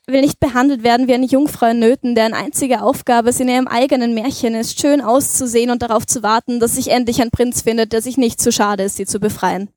will 0.07 0.21
nicht 0.21 0.39
behandelt 0.39 0.83
werden 0.83 1.07
wie 1.07 1.13
eine 1.13 1.25
Jungfrau 1.25 1.67
in 1.67 1.79
Nöten, 1.79 2.15
deren 2.15 2.33
einzige 2.33 2.81
Aufgabe 2.81 3.29
es 3.29 3.39
in 3.39 3.47
ihrem 3.47 3.67
eigenen 3.67 4.13
Märchen 4.13 4.53
ist, 4.53 4.79
schön 4.79 5.01
auszusehen 5.01 5.71
und 5.71 5.81
darauf 5.81 6.05
zu 6.05 6.23
warten, 6.23 6.59
dass 6.59 6.75
sich 6.75 6.89
endlich 6.89 7.21
ein 7.21 7.31
Prinz 7.31 7.61
findet, 7.61 7.93
der 7.93 8.01
sich 8.01 8.17
nicht 8.17 8.41
zu 8.41 8.51
schade 8.51 8.83
ist, 8.83 8.97
sie 8.97 9.05
zu 9.05 9.19
befreien. 9.19 9.69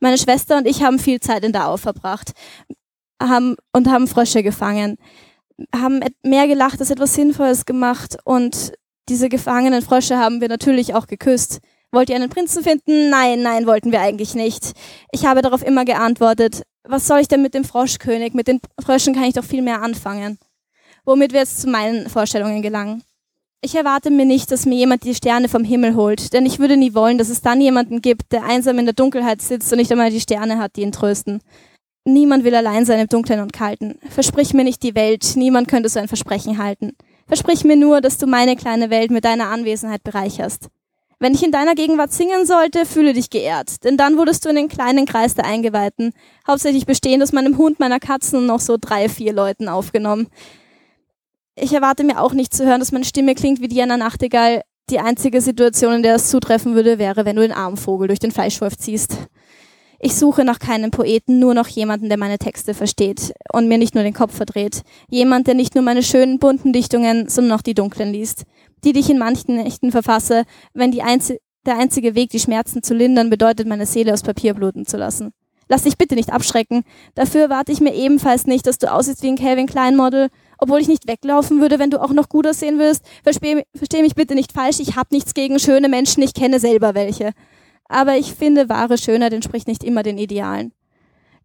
Meine 0.00 0.18
Schwester 0.18 0.58
und 0.58 0.66
ich 0.66 0.82
haben 0.84 1.00
viel 1.00 1.18
Zeit 1.20 1.44
in 1.44 1.52
der 1.52 1.68
Au 1.68 1.76
verbracht 1.76 2.32
haben, 3.20 3.56
und 3.72 3.88
haben 3.88 4.06
Frösche 4.06 4.44
gefangen, 4.44 4.96
haben 5.74 6.00
mehr 6.22 6.46
gelacht 6.46 6.78
als 6.78 6.90
etwas 6.90 7.14
Sinnvolles 7.14 7.66
gemacht 7.66 8.16
und 8.24 8.74
diese 9.08 9.28
gefangenen 9.28 9.82
Frösche 9.82 10.18
haben 10.18 10.40
wir 10.40 10.48
natürlich 10.48 10.94
auch 10.94 11.06
geküsst. 11.06 11.60
Wollt 11.90 12.10
ihr 12.10 12.16
einen 12.16 12.28
Prinzen 12.28 12.62
finden? 12.62 13.08
Nein, 13.08 13.42
nein, 13.42 13.66
wollten 13.66 13.92
wir 13.92 14.00
eigentlich 14.00 14.34
nicht. 14.34 14.72
Ich 15.10 15.24
habe 15.24 15.40
darauf 15.40 15.62
immer 15.62 15.84
geantwortet, 15.84 16.62
was 16.84 17.06
soll 17.06 17.20
ich 17.20 17.28
denn 17.28 17.42
mit 17.42 17.54
dem 17.54 17.64
Froschkönig? 17.64 18.34
Mit 18.34 18.48
den 18.48 18.60
Fröschen 18.80 19.14
kann 19.14 19.24
ich 19.24 19.34
doch 19.34 19.44
viel 19.44 19.62
mehr 19.62 19.82
anfangen. 19.82 20.38
Womit 21.04 21.32
wir 21.32 21.40
jetzt 21.40 21.62
zu 21.62 21.68
meinen 21.68 22.08
Vorstellungen 22.08 22.60
gelangen. 22.60 23.02
Ich 23.60 23.74
erwarte 23.74 24.10
mir 24.10 24.26
nicht, 24.26 24.52
dass 24.52 24.66
mir 24.66 24.76
jemand 24.76 25.04
die 25.04 25.14
Sterne 25.14 25.48
vom 25.48 25.64
Himmel 25.64 25.96
holt, 25.96 26.32
denn 26.32 26.46
ich 26.46 26.60
würde 26.60 26.76
nie 26.76 26.94
wollen, 26.94 27.18
dass 27.18 27.28
es 27.28 27.40
dann 27.40 27.60
jemanden 27.60 28.00
gibt, 28.02 28.30
der 28.32 28.44
einsam 28.44 28.78
in 28.78 28.84
der 28.84 28.94
Dunkelheit 28.94 29.42
sitzt 29.42 29.72
und 29.72 29.78
nicht 29.78 29.90
einmal 29.90 30.10
die 30.10 30.20
Sterne 30.20 30.58
hat, 30.58 30.76
die 30.76 30.82
ihn 30.82 30.92
trösten. 30.92 31.40
Niemand 32.04 32.44
will 32.44 32.54
allein 32.54 32.84
sein 32.84 33.00
im 33.00 33.08
Dunklen 33.08 33.40
und 33.40 33.52
Kalten. 33.52 33.98
Versprich 34.10 34.54
mir 34.54 34.64
nicht 34.64 34.82
die 34.82 34.94
Welt, 34.94 35.32
niemand 35.34 35.66
könnte 35.66 35.88
so 35.88 35.98
ein 35.98 36.08
Versprechen 36.08 36.58
halten. 36.58 36.92
Versprich 37.28 37.62
mir 37.64 37.76
nur, 37.76 38.00
dass 38.00 38.16
du 38.16 38.26
meine 38.26 38.56
kleine 38.56 38.90
Welt 38.90 39.10
mit 39.10 39.24
deiner 39.24 39.48
Anwesenheit 39.48 40.02
bereicherst. 40.02 40.68
Wenn 41.20 41.34
ich 41.34 41.44
in 41.44 41.52
deiner 41.52 41.74
Gegenwart 41.74 42.12
singen 42.12 42.46
sollte, 42.46 42.86
fühle 42.86 43.12
dich 43.12 43.28
geehrt, 43.28 43.84
denn 43.84 43.96
dann 43.96 44.16
wurdest 44.16 44.44
du 44.44 44.48
in 44.48 44.56
den 44.56 44.68
kleinen 44.68 45.04
Kreis 45.04 45.34
der 45.34 45.44
Eingeweihten, 45.44 46.12
hauptsächlich 46.46 46.86
bestehend 46.86 47.22
aus 47.22 47.32
meinem 47.32 47.58
Hund, 47.58 47.80
meiner 47.80 47.98
Katzen 47.98 48.38
und 48.38 48.46
noch 48.46 48.60
so 48.60 48.76
drei, 48.80 49.08
vier 49.08 49.32
Leuten 49.32 49.68
aufgenommen. 49.68 50.28
Ich 51.54 51.72
erwarte 51.72 52.04
mir 52.04 52.20
auch 52.20 52.32
nicht 52.32 52.54
zu 52.54 52.64
hören, 52.64 52.78
dass 52.78 52.92
meine 52.92 53.04
Stimme 53.04 53.34
klingt 53.34 53.60
wie 53.60 53.68
die 53.68 53.82
einer 53.82 53.96
Nachtigall. 53.96 54.62
Die 54.90 55.00
einzige 55.00 55.40
Situation, 55.40 55.94
in 55.94 56.02
der 56.02 56.14
es 56.14 56.30
zutreffen 56.30 56.74
würde, 56.74 56.98
wäre, 56.98 57.26
wenn 57.26 57.36
du 57.36 57.42
den 57.42 57.52
Armvogel 57.52 58.06
durch 58.06 58.20
den 58.20 58.30
Fleischwolf 58.30 58.78
ziehst. 58.78 59.18
Ich 60.00 60.14
suche 60.14 60.44
nach 60.44 60.60
keinem 60.60 60.92
Poeten, 60.92 61.40
nur 61.40 61.54
noch 61.54 61.66
jemanden, 61.66 62.08
der 62.08 62.18
meine 62.18 62.38
Texte 62.38 62.72
versteht 62.72 63.32
und 63.52 63.66
mir 63.66 63.78
nicht 63.78 63.94
nur 63.96 64.04
den 64.04 64.14
Kopf 64.14 64.36
verdreht. 64.36 64.82
Jemand, 65.10 65.48
der 65.48 65.54
nicht 65.54 65.74
nur 65.74 65.82
meine 65.82 66.04
schönen 66.04 66.38
bunten 66.38 66.72
Dichtungen, 66.72 67.28
sondern 67.28 67.58
auch 67.58 67.62
die 67.62 67.74
dunklen 67.74 68.12
liest 68.12 68.44
die, 68.84 68.92
die 68.92 69.00
ich 69.00 69.10
in 69.10 69.18
manchen 69.18 69.56
Nächten 69.56 69.90
verfasse, 69.90 70.44
wenn 70.74 70.98
einzi 71.00 71.40
der 71.66 71.78
einzige 71.78 72.14
Weg, 72.14 72.30
die 72.30 72.40
Schmerzen 72.40 72.82
zu 72.82 72.94
lindern, 72.94 73.28
bedeutet, 73.28 73.66
meine 73.66 73.84
Seele 73.84 74.14
aus 74.14 74.22
Papier 74.22 74.54
bluten 74.54 74.86
zu 74.86 74.96
lassen. 74.96 75.32
Lass 75.68 75.82
dich 75.82 75.98
bitte 75.98 76.14
nicht 76.14 76.32
abschrecken. 76.32 76.82
Dafür 77.14 77.50
warte 77.50 77.72
ich 77.72 77.80
mir 77.80 77.94
ebenfalls 77.94 78.46
nicht, 78.46 78.66
dass 78.66 78.78
du 78.78 78.90
aussiehst 78.90 79.22
wie 79.22 79.28
ein 79.28 79.36
Calvin 79.36 79.66
Klein 79.66 79.94
Model, 79.94 80.28
obwohl 80.56 80.80
ich 80.80 80.88
nicht 80.88 81.06
weglaufen 81.06 81.60
würde, 81.60 81.78
wenn 81.78 81.90
du 81.90 82.00
auch 82.00 82.12
noch 82.12 82.30
gut 82.30 82.46
aussehen 82.46 82.78
würdest. 82.78 83.04
Versteh, 83.22 83.64
versteh 83.74 84.00
mich 84.00 84.14
bitte 84.14 84.34
nicht 84.34 84.52
falsch, 84.52 84.80
ich 84.80 84.96
habe 84.96 85.08
nichts 85.12 85.34
gegen 85.34 85.58
schöne 85.58 85.90
Menschen, 85.90 86.22
ich 86.22 86.32
kenne 86.32 86.58
selber 86.58 86.94
welche. 86.94 87.32
Aber 87.88 88.16
ich 88.16 88.34
finde, 88.34 88.68
wahre 88.68 88.98
Schönheit 88.98 89.32
entspricht 89.32 89.66
nicht 89.66 89.82
immer 89.82 90.02
den 90.02 90.18
Idealen. 90.18 90.72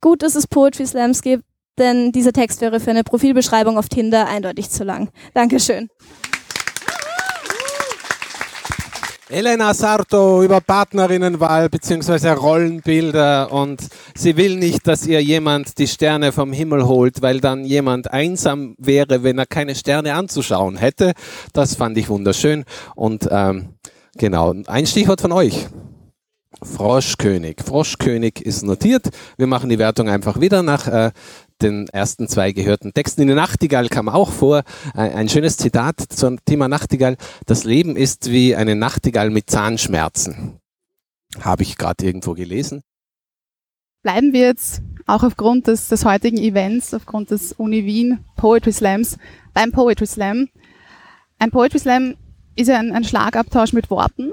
Gut, 0.01 0.21
dass 0.21 0.35
es 0.35 0.47
Poetry 0.47 0.85
Slams 0.85 1.21
gibt, 1.21 1.45
denn 1.77 2.11
dieser 2.11 2.33
Text 2.33 2.61
wäre 2.61 2.79
für 2.79 2.91
eine 2.91 3.03
Profilbeschreibung 3.03 3.77
auf 3.77 3.89
Tinder 3.89 4.27
eindeutig 4.27 4.69
zu 4.69 4.83
lang. 4.83 5.09
Dankeschön. 5.33 5.89
Elena 9.29 9.73
Sarto 9.73 10.43
über 10.43 10.61
Partnerinnenwahl 10.61 11.67
bzw. 11.67 12.33
Rollenbilder 12.33 13.51
und 13.51 13.81
sie 14.13 14.37
will 14.37 14.57
nicht, 14.57 14.85
dass 14.85 15.07
ihr 15.07 15.23
jemand 15.23 15.79
die 15.79 15.87
Sterne 15.87 16.31
vom 16.31 16.53
Himmel 16.53 16.85
holt, 16.85 17.23
weil 17.23 17.39
dann 17.39 17.65
jemand 17.65 18.11
einsam 18.11 18.75
wäre, 18.77 19.23
wenn 19.23 19.39
er 19.39 19.47
keine 19.47 19.73
Sterne 19.73 20.13
anzuschauen 20.13 20.77
hätte. 20.77 21.13
Das 21.51 21.73
fand 21.73 21.97
ich 21.97 22.09
wunderschön 22.09 22.63
und 22.95 23.27
ähm, 23.31 23.69
genau, 24.17 24.53
ein 24.67 24.85
Stichwort 24.85 25.21
von 25.21 25.31
euch. 25.31 25.65
Froschkönig. 26.73 27.57
Froschkönig 27.63 28.41
ist 28.43 28.63
notiert. 28.63 29.09
Wir 29.37 29.47
machen 29.47 29.69
die 29.69 29.77
Wertung 29.77 30.09
einfach 30.09 30.41
wieder 30.41 30.63
nach 30.63 30.87
äh, 30.87 31.11
den 31.61 31.87
ersten 31.89 32.27
zwei 32.27 32.51
gehörten 32.51 32.93
Texten. 32.93 33.21
In 33.21 33.27
der 33.27 33.35
Nachtigall 33.35 33.89
kam 33.89 34.09
auch 34.09 34.31
vor 34.31 34.63
ein 34.93 35.29
schönes 35.29 35.57
Zitat 35.57 35.99
zum 35.99 36.43
Thema 36.45 36.67
Nachtigall. 36.67 37.15
Das 37.45 37.63
Leben 37.63 37.95
ist 37.95 38.31
wie 38.31 38.55
eine 38.55 38.75
Nachtigall 38.75 39.29
mit 39.29 39.49
Zahnschmerzen. 39.49 40.59
Habe 41.39 41.63
ich 41.63 41.77
gerade 41.77 42.05
irgendwo 42.05 42.33
gelesen. 42.33 42.81
Bleiben 44.03 44.33
wir 44.33 44.41
jetzt 44.41 44.81
auch 45.05 45.23
aufgrund 45.23 45.67
des, 45.67 45.87
des 45.87 46.05
heutigen 46.05 46.37
Events, 46.37 46.93
aufgrund 46.93 47.31
des 47.31 47.53
Uni 47.53 47.85
Wien 47.85 48.19
Poetry 48.35 48.73
Slams 48.73 49.17
beim 49.53 49.71
Poetry 49.71 50.07
Slam. 50.07 50.49
Ein 51.39 51.51
Poetry 51.51 51.79
Slam 51.79 52.15
ist 52.55 52.67
ja 52.67 52.79
ein, 52.79 52.91
ein 52.91 53.03
Schlagabtausch 53.03 53.73
mit 53.73 53.89
Worten, 53.89 54.31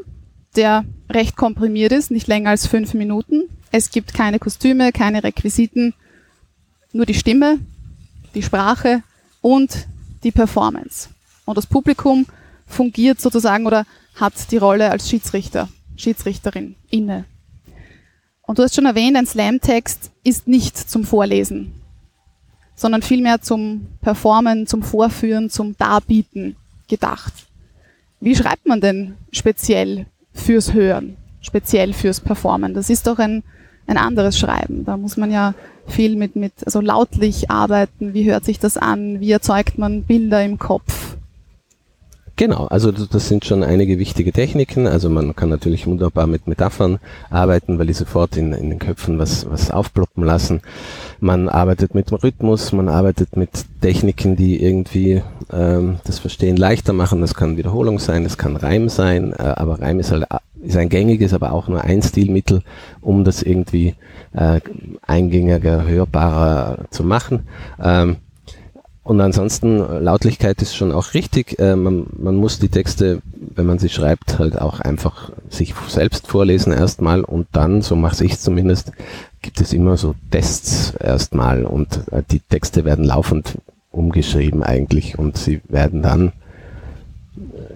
der 0.57 0.85
recht 1.09 1.37
komprimiert 1.37 1.93
ist, 1.93 2.11
nicht 2.11 2.27
länger 2.27 2.51
als 2.51 2.67
fünf 2.67 2.95
Minuten. 2.95 3.49
Es 3.71 3.91
gibt 3.91 4.15
keine 4.15 4.39
Kostüme, 4.39 4.93
keine 4.93 5.23
Requisiten, 5.23 5.95
nur 6.93 7.07
die 7.07 7.15
Stimme, 7.15 7.59
die 8.35 8.43
Sprache 8.43 9.03
und 9.41 9.87
die 10.25 10.33
Performance. 10.33 11.09
Und 11.45 11.57
das 11.57 11.67
Publikum 11.67 12.27
fungiert 12.67 13.21
sozusagen 13.21 13.67
oder 13.67 13.87
hat 14.15 14.51
die 14.51 14.57
Rolle 14.57 14.91
als 14.91 15.09
Schiedsrichter, 15.09 15.69
Schiedsrichterin 15.97 16.77
inne. 16.91 17.25
Und 18.43 18.59
du 18.59 18.63
hast 18.63 18.75
schon 18.75 18.87
erwähnt, 18.87 19.17
ein 19.17 19.27
Slam-Text 19.27 20.11
ist 20.25 20.49
nicht 20.49 20.77
zum 20.77 21.05
Vorlesen, 21.05 21.73
sondern 22.75 23.03
vielmehr 23.03 23.41
zum 23.41 23.87
Performen, 24.01 24.67
zum 24.67 24.83
Vorführen, 24.83 25.51
zum 25.51 25.77
Darbieten 25.77 26.57
gedacht. 26.89 27.33
Wie 28.21 28.35
schreibt 28.35 28.67
man 28.67 28.81
denn 28.81 29.17
speziell 29.33 30.07
fürs 30.33 30.73
Hören, 30.73 31.17
speziell 31.41 31.93
fürs 31.93 32.21
Performen? 32.21 32.75
Das 32.75 32.91
ist 32.91 33.07
doch 33.07 33.19
ein, 33.19 33.43
ein 33.87 33.97
anderes 33.97 34.39
Schreiben. 34.39 34.85
Da 34.85 34.97
muss 34.97 35.17
man 35.17 35.31
ja 35.31 35.55
viel 35.87 36.17
mit, 36.17 36.37
mit 36.37 36.53
also 36.65 36.81
lautlich 36.81 37.51
arbeiten. 37.51 38.15
Wie 38.15 38.31
hört 38.31 38.45
sich 38.45 38.59
das 38.59 38.77
an? 38.77 39.21
Wie 39.21 39.33
erzeugt 39.33 39.79
man 39.79 40.05
Bilder 40.05 40.45
im 40.45 40.59
Kopf? 40.59 41.17
Genau, 42.41 42.69
also 42.69 42.91
das 42.91 43.29
sind 43.29 43.45
schon 43.45 43.63
einige 43.63 43.99
wichtige 43.99 44.33
Techniken. 44.33 44.87
Also 44.87 45.11
man 45.11 45.37
kann 45.37 45.51
natürlich 45.51 45.87
wunderbar 45.87 46.27
mit 46.27 46.47
Metaphern 46.47 46.99
arbeiten, 47.29 47.79
weil 47.79 47.87
die 47.87 47.93
sofort 47.93 48.35
in, 48.39 48.55
in 48.55 48.71
den 48.71 48.79
Köpfen 48.79 49.19
was, 49.19 49.51
was 49.51 49.71
aufploppen 49.71 50.25
lassen. 50.25 50.63
Man 51.21 51.51
arbeitet 51.51 51.95
mit 51.95 52.11
Rhythmus, 52.11 52.73
man 52.73 52.89
arbeitet 52.89 53.37
mit 53.37 53.51
Techniken, 53.83 54.37
die 54.37 54.59
irgendwie 54.65 55.23
ähm, 55.53 55.99
das 56.05 56.19
Verstehen 56.19 56.57
leichter 56.57 56.95
machen. 56.95 57.21
Das 57.21 57.35
kann 57.35 57.59
Wiederholung 57.59 57.99
sein, 57.99 58.25
das 58.25 58.39
kann 58.39 58.57
Reim 58.57 58.89
sein, 58.89 59.35
äh, 59.35 59.43
aber 59.43 59.83
Reim 59.83 60.01
ist 60.01 60.11
halt 60.11 60.25
ist 60.63 60.79
ein 60.79 60.89
gängiges, 60.89 61.35
aber 61.35 61.53
auch 61.53 61.69
nur 61.69 61.85
ein 61.85 62.01
Stilmittel, 62.01 62.63
um 63.03 63.23
das 63.25 63.43
irgendwie 63.43 63.97
äh, 64.33 64.63
eingängiger, 65.07 65.87
hörbarer 65.87 66.87
zu 66.89 67.05
machen. 67.05 67.47
Ähm, 67.83 68.17
und 69.11 69.21
ansonsten, 69.21 69.79
Lautlichkeit 70.05 70.63
ist 70.63 70.77
schon 70.77 70.93
auch 70.93 71.15
richtig. 71.15 71.59
Äh, 71.59 71.75
man, 71.75 72.07
man 72.17 72.37
muss 72.37 72.61
die 72.61 72.69
Texte, 72.69 73.23
wenn 73.57 73.67
man 73.67 73.81
sie 73.81 73.89
schreibt, 73.89 74.39
halt 74.39 74.57
auch 74.57 74.79
einfach 74.79 75.33
sich 75.49 75.75
selbst 75.89 76.29
vorlesen 76.29 76.73
erstmal. 76.73 77.25
Und 77.25 77.49
dann, 77.51 77.83
so 77.83 77.97
mache 77.97 78.25
ich 78.25 78.39
zumindest, 78.39 78.93
gibt 79.43 79.61
es 79.61 79.73
immer 79.73 79.97
so 79.97 80.15
Tests 80.31 80.93
erstmal. 80.93 81.65
Und 81.65 82.03
äh, 82.13 82.23
die 82.31 82.39
Texte 82.39 82.85
werden 82.85 83.05
laufend 83.05 83.59
umgeschrieben 83.91 84.63
eigentlich. 84.63 85.19
Und 85.19 85.37
sie 85.37 85.61
werden 85.69 86.03
dann 86.03 86.31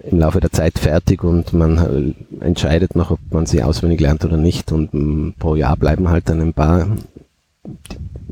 im 0.09 0.19
Laufe 0.19 0.39
der 0.39 0.53
Zeit 0.53 0.79
fertig. 0.79 1.21
Und 1.25 1.51
man 1.51 2.15
äh, 2.39 2.45
entscheidet 2.45 2.95
noch, 2.95 3.11
ob 3.11 3.19
man 3.31 3.45
sie 3.45 3.61
auswendig 3.61 3.99
lernt 3.99 4.23
oder 4.23 4.37
nicht. 4.37 4.71
Und 4.71 4.93
mm, 4.93 5.31
pro 5.37 5.55
Jahr 5.55 5.75
bleiben 5.75 6.07
halt 6.07 6.29
dann 6.29 6.39
ein 6.39 6.53
paar 6.53 6.87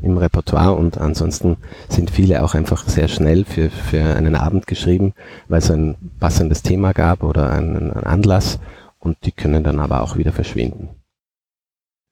im 0.02 0.18
Repertoire 0.18 0.74
und 0.74 0.98
ansonsten 0.98 1.56
sind 1.88 2.10
viele 2.10 2.42
auch 2.42 2.54
einfach 2.54 2.86
sehr 2.86 3.08
schnell 3.08 3.44
für, 3.44 3.70
für 3.70 4.02
einen 4.02 4.34
Abend 4.34 4.66
geschrieben, 4.66 5.14
weil 5.48 5.58
es 5.58 5.70
ein 5.70 5.96
passendes 6.20 6.62
Thema 6.62 6.92
gab 6.92 7.22
oder 7.22 7.50
einen, 7.50 7.92
einen 7.92 8.04
Anlass 8.04 8.58
und 8.98 9.16
die 9.24 9.32
können 9.32 9.64
dann 9.64 9.80
aber 9.80 10.02
auch 10.02 10.16
wieder 10.16 10.32
verschwinden. 10.32 10.88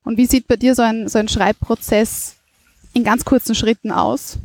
Und 0.05 0.17
wie 0.17 0.27
sieht 0.27 0.49
bei 0.49 0.57
dir 0.57 0.75
so 0.75 0.83
ein, 0.83 1.09
so 1.09 1.19
ein 1.19 1.29
Schreibprozess 1.29 2.37
in 2.93 3.05
ganz 3.05 3.25
kurzen 3.25 3.55
Schritten 3.55 3.93
aus? 3.93 4.39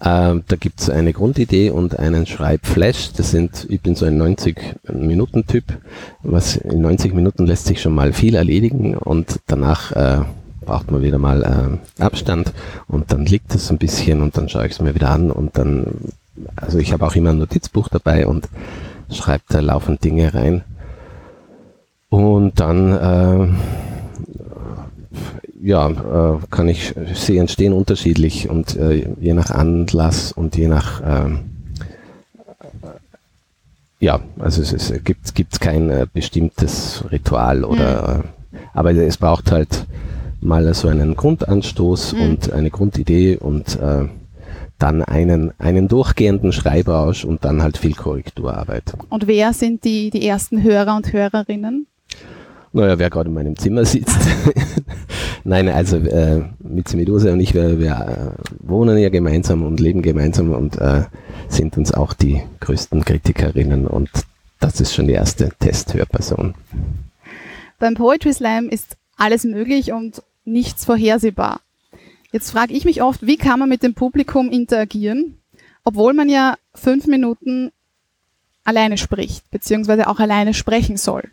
Ähm, 0.00 0.44
da 0.46 0.54
gibt 0.54 0.80
es 0.80 0.90
eine 0.90 1.12
Grundidee 1.12 1.70
und 1.70 1.98
einen 1.98 2.24
Schreibflash. 2.26 3.12
Das 3.16 3.32
sind, 3.32 3.66
ich 3.68 3.80
bin 3.80 3.96
so 3.96 4.06
ein 4.06 4.20
90-Minuten-Typ. 4.20 5.64
Was 6.22 6.56
in 6.56 6.80
90 6.80 7.14
Minuten 7.14 7.46
lässt 7.46 7.66
sich 7.66 7.82
schon 7.82 7.94
mal 7.94 8.12
viel 8.12 8.36
erledigen 8.36 8.96
und 8.96 9.40
danach 9.46 9.92
äh, 9.92 10.20
braucht 10.68 10.90
man 10.90 11.02
wieder 11.02 11.18
mal 11.18 11.42
äh, 11.42 12.02
Abstand 12.02 12.52
und 12.88 13.10
dann 13.10 13.24
liegt 13.24 13.54
es 13.54 13.70
ein 13.70 13.78
bisschen 13.78 14.20
und 14.20 14.36
dann 14.36 14.50
schaue 14.50 14.66
ich 14.66 14.72
es 14.72 14.80
mir 14.80 14.94
wieder 14.94 15.08
an 15.08 15.30
und 15.30 15.56
dann, 15.56 15.86
also 16.56 16.78
ich 16.78 16.92
habe 16.92 17.06
auch 17.06 17.14
immer 17.16 17.30
ein 17.30 17.38
Notizbuch 17.38 17.88
dabei 17.88 18.26
und 18.26 18.50
schreibe 19.10 19.44
da 19.48 19.60
laufend 19.60 20.04
Dinge 20.04 20.34
rein. 20.34 20.62
Und 22.10 22.60
dann 22.60 22.92
äh, 22.92 23.48
ja, 25.62 25.88
äh, 25.88 26.38
kann 26.50 26.68
ich, 26.68 26.94
sie 27.14 27.38
entstehen 27.38 27.72
unterschiedlich 27.72 28.50
und 28.50 28.76
äh, 28.76 29.08
je 29.18 29.32
nach 29.32 29.50
Anlass 29.50 30.32
und 30.32 30.54
je 30.54 30.68
nach 30.68 31.00
äh, 31.00 31.30
ja, 34.00 34.20
also 34.38 34.60
es, 34.60 34.72
es 34.74 34.92
gibt, 35.02 35.34
gibt 35.34 35.60
kein 35.60 35.88
äh, 35.90 36.06
bestimmtes 36.12 37.04
Ritual 37.10 37.64
oder, 37.64 38.18
mhm. 38.18 38.58
aber 38.74 38.92
es 38.92 39.16
braucht 39.16 39.50
halt 39.50 39.86
mal 40.40 40.72
so 40.74 40.88
einen 40.88 41.16
Grundanstoß 41.16 42.14
mhm. 42.14 42.20
und 42.22 42.52
eine 42.52 42.70
Grundidee 42.70 43.36
und 43.36 43.78
äh, 43.80 44.08
dann 44.78 45.02
einen, 45.02 45.52
einen 45.58 45.88
durchgehenden 45.88 46.52
Schreibrausch 46.52 47.24
und 47.24 47.44
dann 47.44 47.62
halt 47.62 47.78
viel 47.78 47.94
Korrekturarbeit. 47.94 48.94
Und 49.08 49.26
wer 49.26 49.52
sind 49.52 49.84
die, 49.84 50.10
die 50.10 50.26
ersten 50.26 50.62
Hörer 50.62 50.96
und 50.96 51.12
Hörerinnen? 51.12 51.86
Naja, 52.72 52.98
wer 52.98 53.10
gerade 53.10 53.28
in 53.28 53.34
meinem 53.34 53.56
Zimmer 53.56 53.84
sitzt. 53.84 54.18
Nein, 55.44 55.68
also 55.68 55.96
äh, 55.96 56.42
Mitzi 56.58 56.96
Medusa 56.96 57.32
und 57.32 57.40
ich, 57.40 57.54
wir, 57.54 57.78
wir 57.78 58.34
äh, 58.36 58.68
wohnen 58.68 58.98
ja 58.98 59.08
gemeinsam 59.08 59.64
und 59.64 59.80
leben 59.80 60.02
gemeinsam 60.02 60.52
und 60.52 60.76
äh, 60.78 61.04
sind 61.48 61.76
uns 61.78 61.92
auch 61.92 62.12
die 62.12 62.42
größten 62.60 63.04
Kritikerinnen 63.04 63.86
und 63.86 64.10
das 64.60 64.80
ist 64.80 64.94
schon 64.94 65.06
die 65.06 65.14
erste 65.14 65.50
Testhörperson. 65.58 66.54
Beim 67.78 67.94
Poetry 67.94 68.32
Slam 68.32 68.68
ist 68.68 68.96
alles 69.16 69.44
möglich 69.44 69.92
und 69.92 70.22
nichts 70.48 70.84
vorhersehbar. 70.84 71.60
Jetzt 72.32 72.50
frage 72.50 72.74
ich 72.74 72.84
mich 72.84 73.02
oft, 73.02 73.26
wie 73.26 73.36
kann 73.36 73.58
man 73.58 73.68
mit 73.68 73.82
dem 73.82 73.94
Publikum 73.94 74.50
interagieren, 74.50 75.38
obwohl 75.84 76.12
man 76.12 76.28
ja 76.28 76.56
fünf 76.74 77.06
Minuten 77.06 77.72
alleine 78.64 78.98
spricht, 78.98 79.50
beziehungsweise 79.50 80.08
auch 80.08 80.20
alleine 80.20 80.52
sprechen 80.52 80.98
soll. 80.98 81.24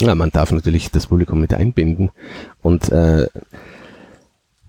Ja, 0.00 0.14
man 0.14 0.30
darf 0.30 0.50
natürlich 0.52 0.90
das 0.90 1.08
Publikum 1.08 1.40
mit 1.40 1.52
einbinden 1.52 2.10
und 2.62 2.90
äh, 2.90 3.28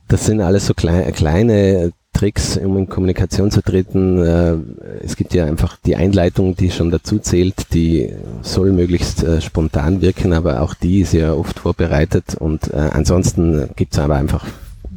das 0.07 0.25
sind 0.25 0.41
alles 0.41 0.67
so 0.67 0.73
klei 0.73 1.11
kleine 1.11 1.93
Tricks, 2.15 2.57
um 2.57 2.77
in 2.77 2.87
Kommunikation 2.87 3.51
zu 3.51 3.61
treten. 3.61 4.23
Äh, 4.23 4.55
es 5.03 5.17
gibt 5.17 5.33
ja 5.33 5.45
einfach 5.45 5.77
die 5.85 5.97
Einleitung, 5.97 6.55
die 6.55 6.71
schon 6.71 6.89
dazu 6.89 7.19
zählt, 7.19 7.73
die 7.73 8.09
soll 8.41 8.71
möglichst 8.71 9.23
äh, 9.23 9.41
spontan 9.41 10.01
wirken, 10.01 10.31
aber 10.31 10.61
auch 10.61 10.73
die 10.73 11.01
ist 11.01 11.13
ja 11.13 11.33
oft 11.33 11.59
vorbereitet 11.59 12.35
und 12.39 12.73
äh, 12.73 12.77
ansonsten 12.93 13.69
gibt 13.75 13.93
es 13.93 13.99
aber 13.99 14.15
einfach 14.15 14.45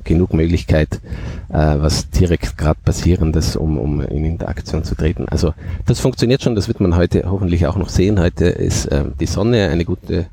genug 0.05 0.33
Möglichkeit, 0.33 1.01
was 1.49 2.09
direkt 2.09 2.57
gerade 2.57 2.81
passierendes, 2.83 3.57
um, 3.57 3.77
um 3.77 4.01
in 4.01 4.25
Interaktion 4.25 4.83
zu 4.83 4.95
treten. 4.95 5.27
Also 5.29 5.53
das 5.85 6.01
funktioniert 6.01 6.43
schon, 6.43 6.55
das 6.55 6.67
wird 6.67 6.81
man 6.81 6.97
heute 6.97 7.25
hoffentlich 7.31 7.67
auch 7.67 7.77
noch 7.77 7.91
sehen. 7.91 8.19
Heute 8.19 8.47
ist 8.47 8.89
die 9.21 9.27
Sonne 9.27 9.69
eine 9.69 9.85
gute 9.85 10.29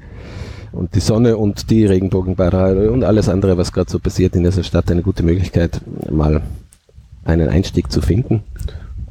und 0.71 0.95
die 0.95 1.02
Sonne 1.02 1.36
und 1.36 1.69
die 1.69 1.86
Regenbogenparade 1.86 2.89
und 2.89 3.04
alles 3.04 3.28
andere, 3.28 3.58
was 3.58 3.74
gerade 3.74 3.91
so 3.91 4.00
passiert 4.00 4.34
in 4.38 4.43
dieser 4.43 4.63
Stadt, 4.63 4.89
eine 4.91 5.02
gute 5.02 5.24
Möglichkeit, 5.24 5.82
mal 6.10 6.41
einen 7.25 7.49
Einstieg 7.49 7.91
zu 7.91 8.01
finden. 8.01 8.43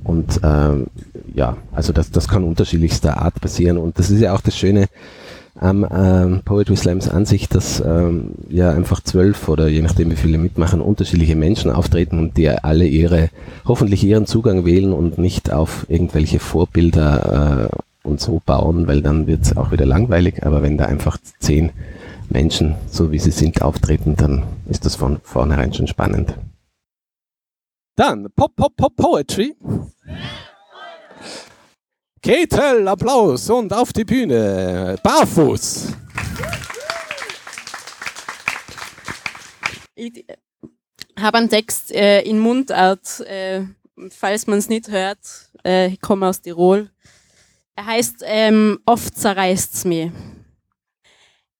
Und 0.02 0.40
ähm, 0.42 0.86
ja, 1.34 1.56
also 1.72 1.92
das, 1.92 2.10
das 2.10 2.28
kann 2.28 2.44
unterschiedlichster 2.44 3.20
Art 3.20 3.40
passieren. 3.40 3.78
Und 3.78 3.98
das 3.98 4.10
ist 4.10 4.20
ja 4.20 4.34
auch 4.34 4.40
das 4.40 4.56
Schöne 4.56 4.88
am 5.56 5.86
ähm, 5.90 6.40
Poetry 6.44 6.76
Slams 6.76 7.08
an 7.08 7.26
sich, 7.26 7.48
dass 7.48 7.80
ähm, 7.80 8.32
ja 8.48 8.72
einfach 8.72 9.00
zwölf 9.02 9.48
oder 9.48 9.68
je 9.68 9.82
nachdem 9.82 10.10
wie 10.10 10.16
viele 10.16 10.38
mitmachen, 10.38 10.80
unterschiedliche 10.80 11.36
Menschen 11.36 11.70
auftreten 11.70 12.18
und 12.18 12.36
die 12.36 12.48
alle 12.50 12.86
ihre, 12.86 13.30
hoffentlich 13.64 14.02
ihren 14.04 14.26
Zugang 14.26 14.64
wählen 14.64 14.92
und 14.92 15.16
nicht 15.18 15.52
auf 15.52 15.86
irgendwelche 15.88 16.40
Vorbilder 16.40 17.70
äh, 17.70 18.06
und 18.06 18.20
so 18.20 18.42
bauen, 18.44 18.86
weil 18.88 19.00
dann 19.00 19.26
wird 19.26 19.42
es 19.42 19.56
auch 19.56 19.70
wieder 19.70 19.86
langweilig. 19.86 20.44
Aber 20.44 20.62
wenn 20.62 20.76
da 20.76 20.86
einfach 20.86 21.18
zehn 21.38 21.70
Menschen, 22.30 22.74
so 22.90 23.12
wie 23.12 23.18
sie 23.18 23.30
sind, 23.30 23.62
auftreten, 23.62 24.16
dann 24.16 24.42
ist 24.68 24.84
das 24.84 24.96
von 24.96 25.18
vornherein 25.22 25.72
schon 25.72 25.86
spannend. 25.86 26.34
Dann 27.96 28.26
Pop, 28.34 28.56
Pop, 28.56 28.76
Pop 28.76 28.96
Poetry. 28.96 29.54
Ketel, 32.20 32.88
Applaus 32.88 33.48
und 33.50 33.72
auf 33.72 33.92
die 33.92 34.04
Bühne. 34.04 34.96
Barfuß. 35.02 35.92
Ich 39.94 40.24
habe 41.18 41.38
einen 41.38 41.48
Text 41.48 41.92
äh, 41.92 42.22
in 42.22 42.40
Mundart, 42.40 43.20
äh, 43.20 43.62
falls 44.10 44.46
man 44.48 44.58
es 44.58 44.68
nicht 44.68 44.88
hört. 44.88 45.18
Äh, 45.64 45.88
ich 45.88 46.00
komme 46.00 46.26
aus 46.26 46.40
Tirol. 46.40 46.90
Er 47.76 47.86
heißt 47.86 48.24
ähm, 48.24 48.80
Oft 48.86 49.16
zerreißt's 49.16 49.84
mir. 49.84 50.10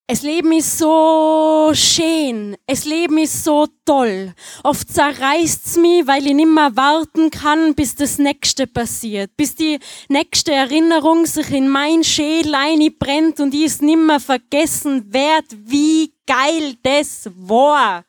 Es 0.07 0.21
Leben 0.21 0.51
ist 0.51 0.77
so 0.77 1.71
schön, 1.73 2.55
es 2.67 2.85
Leben 2.85 3.17
ist 3.17 3.43
so 3.43 3.65
toll. 3.85 4.35
Oft 4.63 4.87
zerreißt's 4.87 5.77
mich, 5.77 6.05
weil 6.05 6.27
ich 6.27 6.35
nimmer 6.35 6.75
warten 6.75 7.31
kann, 7.31 7.73
bis 7.73 7.95
das 7.95 8.19
Nächste 8.19 8.67
passiert, 8.67 9.35
bis 9.35 9.55
die 9.55 9.79
nächste 10.07 10.51
Erinnerung 10.51 11.25
sich 11.25 11.49
in 11.49 11.69
mein 11.69 12.03
Schädel 12.03 12.53
brennt 12.99 13.39
und 13.39 13.55
ich 13.55 13.65
es 13.65 13.81
nimmer 13.81 14.19
vergessen 14.19 15.11
werd, 15.11 15.45
wie 15.49 16.13
geil 16.27 16.75
das 16.83 17.27
war. 17.35 18.05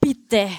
Bitte. 0.00 0.50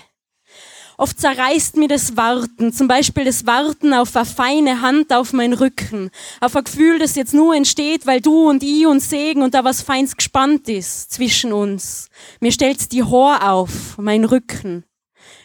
Oft 0.97 1.19
zerreißt 1.19 1.75
mir 1.77 1.87
das 1.87 2.15
Warten, 2.15 2.71
zum 2.71 2.87
Beispiel 2.87 3.25
das 3.25 3.45
Warten 3.45 3.93
auf 3.93 4.15
eine 4.15 4.25
feine 4.25 4.81
Hand 4.81 5.11
auf 5.13 5.33
meinen 5.33 5.53
Rücken, 5.53 6.09
auf 6.39 6.55
ein 6.55 6.63
Gefühl, 6.63 6.99
das 6.99 7.15
jetzt 7.15 7.33
nur 7.33 7.53
entsteht, 7.53 8.07
weil 8.07 8.21
du 8.21 8.49
und 8.49 8.63
ich 8.63 8.87
uns 8.87 9.09
sägen 9.09 9.43
und 9.43 9.53
da 9.53 9.63
was 9.63 9.81
Feins 9.81 10.15
gespannt 10.15 10.69
ist 10.69 11.11
zwischen 11.11 11.51
uns. 11.51 12.09
Mir 12.39 12.51
stellt's 12.51 12.87
die 12.87 13.03
Haar 13.03 13.51
auf, 13.51 13.97
mein 13.97 14.23
Rücken. 14.23 14.85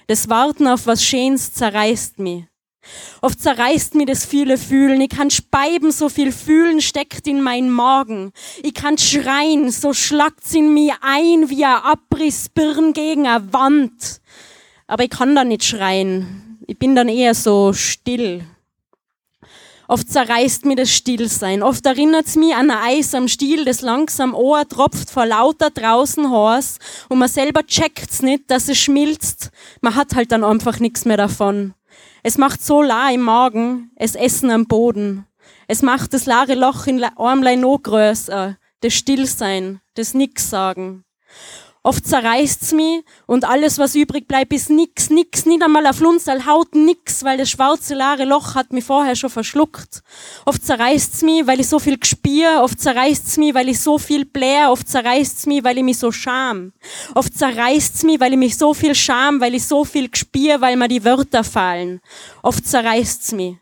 Das 0.07 0.29
Warten 0.29 0.67
auf 0.67 0.87
was 0.87 1.05
Schönes 1.05 1.53
zerreißt 1.53 2.19
mich. 2.19 2.45
Oft 3.21 3.41
zerreißt 3.41 3.95
mir 3.95 4.07
das 4.07 4.25
viele 4.25 4.57
Fühlen. 4.57 5.01
Ich 5.01 5.11
kann 5.11 5.31
speiben, 5.31 5.93
so 5.93 6.09
viel 6.09 6.33
Fühlen 6.33 6.81
steckt 6.81 7.27
in 7.27 7.43
meinen 7.43 7.71
Magen. 7.71 8.33
Ich 8.63 8.75
kann 8.75 8.99
schreien, 8.99 9.71
so 9.71 9.93
schlagt's 9.93 10.55
in 10.55 10.73
mir 10.73 10.95
ein 11.03 11.51
wie 11.51 11.65
ein 11.65 11.83
Abrissbirn 11.83 12.93
gegen 12.93 13.27
eine 13.27 13.53
Wand. 13.53 14.20
Aber 14.91 15.05
ich 15.05 15.11
kann 15.11 15.37
da 15.37 15.45
nicht 15.45 15.63
schreien. 15.63 16.59
Ich 16.67 16.77
bin 16.77 16.97
dann 16.97 17.09
eher 17.09 17.37
so 17.37 17.73
still. 17.73 18.45
Oft 19.87 20.11
zerreißt 20.11 20.65
mir 20.65 20.75
das 20.75 20.91
Stillsein. 20.91 21.63
Oft 21.63 21.87
erinnert's 21.87 22.35
mich 22.35 22.57
an 22.57 22.73
ein 22.73 22.99
Eis 22.99 23.15
am 23.15 23.29
Stiel, 23.29 23.65
das 23.65 23.83
langsam 23.83 24.35
Ohr 24.35 24.67
tropft 24.69 25.09
vor 25.11 25.27
lauter 25.27 25.71
draußen 25.71 26.29
Hors 26.29 26.81
und 27.09 27.21
man 27.21 27.29
selber 27.29 27.65
checkt's 27.65 28.21
nicht, 28.21 28.51
dass 28.51 28.69
es 28.69 28.79
schmilzt. 28.79 29.53
Man 29.81 29.95
hat 29.95 30.17
halt 30.17 30.33
dann 30.33 30.43
einfach 30.43 30.81
nichts 30.81 31.05
mehr 31.05 31.17
davon. 31.17 31.75
Es 32.25 32.37
macht 32.37 32.61
so 32.61 32.83
la 32.83 33.13
im 33.13 33.21
Magen, 33.21 33.93
es 33.95 34.17
Essen 34.17 34.51
am 34.51 34.67
Boden. 34.67 35.25
Es 35.69 35.83
macht 35.83 36.15
das 36.15 36.27
leere 36.27 36.57
Loch 36.57 36.89
in 36.89 37.05
Armlein 37.05 37.61
noch 37.61 37.79
größer, 37.79 38.57
das 38.81 38.93
Stillsein, 38.93 39.81
das 39.95 40.15
Nix 40.15 40.51
sagen. 40.51 41.05
Oft 41.83 42.07
zerreißt's 42.07 42.73
mich 42.73 43.03
und 43.27 43.47
alles, 43.47 43.79
was 43.79 43.95
übrig 43.95 44.29
bleibt, 44.29 44.53
ist 44.53 44.69
nix, 44.69 45.09
nix, 45.09 45.47
nicht 45.47 45.63
einmal 45.63 45.87
ein 45.87 45.95
Flunzal, 45.95 46.45
Haut 46.45 46.75
nix, 46.75 47.25
weil 47.25 47.39
das 47.39 47.49
schwarze 47.49 47.95
leere 47.95 48.27
Loch 48.27 48.55
hat 48.55 48.75
mich 48.75 48.85
vorher 48.85 49.17
schon 49.17 49.31
verschluckt. 49.31 50.03
Oft 50.45 50.63
zerreißt's 50.63 51.23
mich, 51.23 51.47
weil 51.47 51.59
ich 51.59 51.69
so 51.69 51.79
viel 51.79 51.97
gspier, 51.97 52.61
oft 52.63 52.79
zerreißt's 52.79 53.39
mich, 53.39 53.55
weil 53.55 53.71
ich 53.71 53.81
so 53.81 53.97
viel 53.97 54.27
blär, 54.27 54.71
oft 54.71 54.89
zerreißt's 54.89 55.47
mich, 55.47 55.65
weil 55.65 55.79
ich 55.79 55.85
mich 55.85 55.97
so 55.97 56.13
scham. 56.13 56.75
Oft 57.15 57.39
zerreißt's 57.39 58.03
mich, 58.03 58.21
weil 58.21 58.33
ich 58.33 58.39
mich 58.39 58.59
so 58.59 58.75
viel 58.75 58.95
scham, 58.95 59.41
weil 59.41 59.55
ich 59.55 59.67
so 59.67 59.87
viel 59.87 60.11
gspier, 60.11 60.61
weil 60.61 60.77
mir 60.77 60.89
die 60.89 61.03
Wörter 61.03 61.45
fallen. 61.45 62.03
Oft 62.43 62.67
zerreißt's 62.67 63.33
mich. 63.33 63.57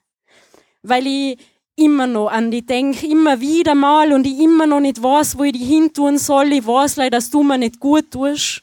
Weil 0.82 1.06
ich 1.06 1.38
immer 1.78 2.06
noch 2.06 2.28
an 2.28 2.50
die 2.50 2.66
denk, 2.66 3.02
immer 3.02 3.40
wieder 3.40 3.74
mal 3.74 4.12
und 4.12 4.26
ich 4.26 4.38
immer 4.38 4.66
noch 4.66 4.80
nicht 4.80 5.02
weiß, 5.02 5.38
wo 5.38 5.44
ich 5.44 5.52
die 5.52 5.64
hin 5.64 5.92
tun 5.92 6.18
soll. 6.18 6.52
Ich 6.52 6.66
weiß 6.66 6.96
leider, 6.96 7.18
dass 7.18 7.30
du 7.30 7.42
mir 7.42 7.58
nicht 7.58 7.80
gut 7.80 8.10
tust. 8.10 8.62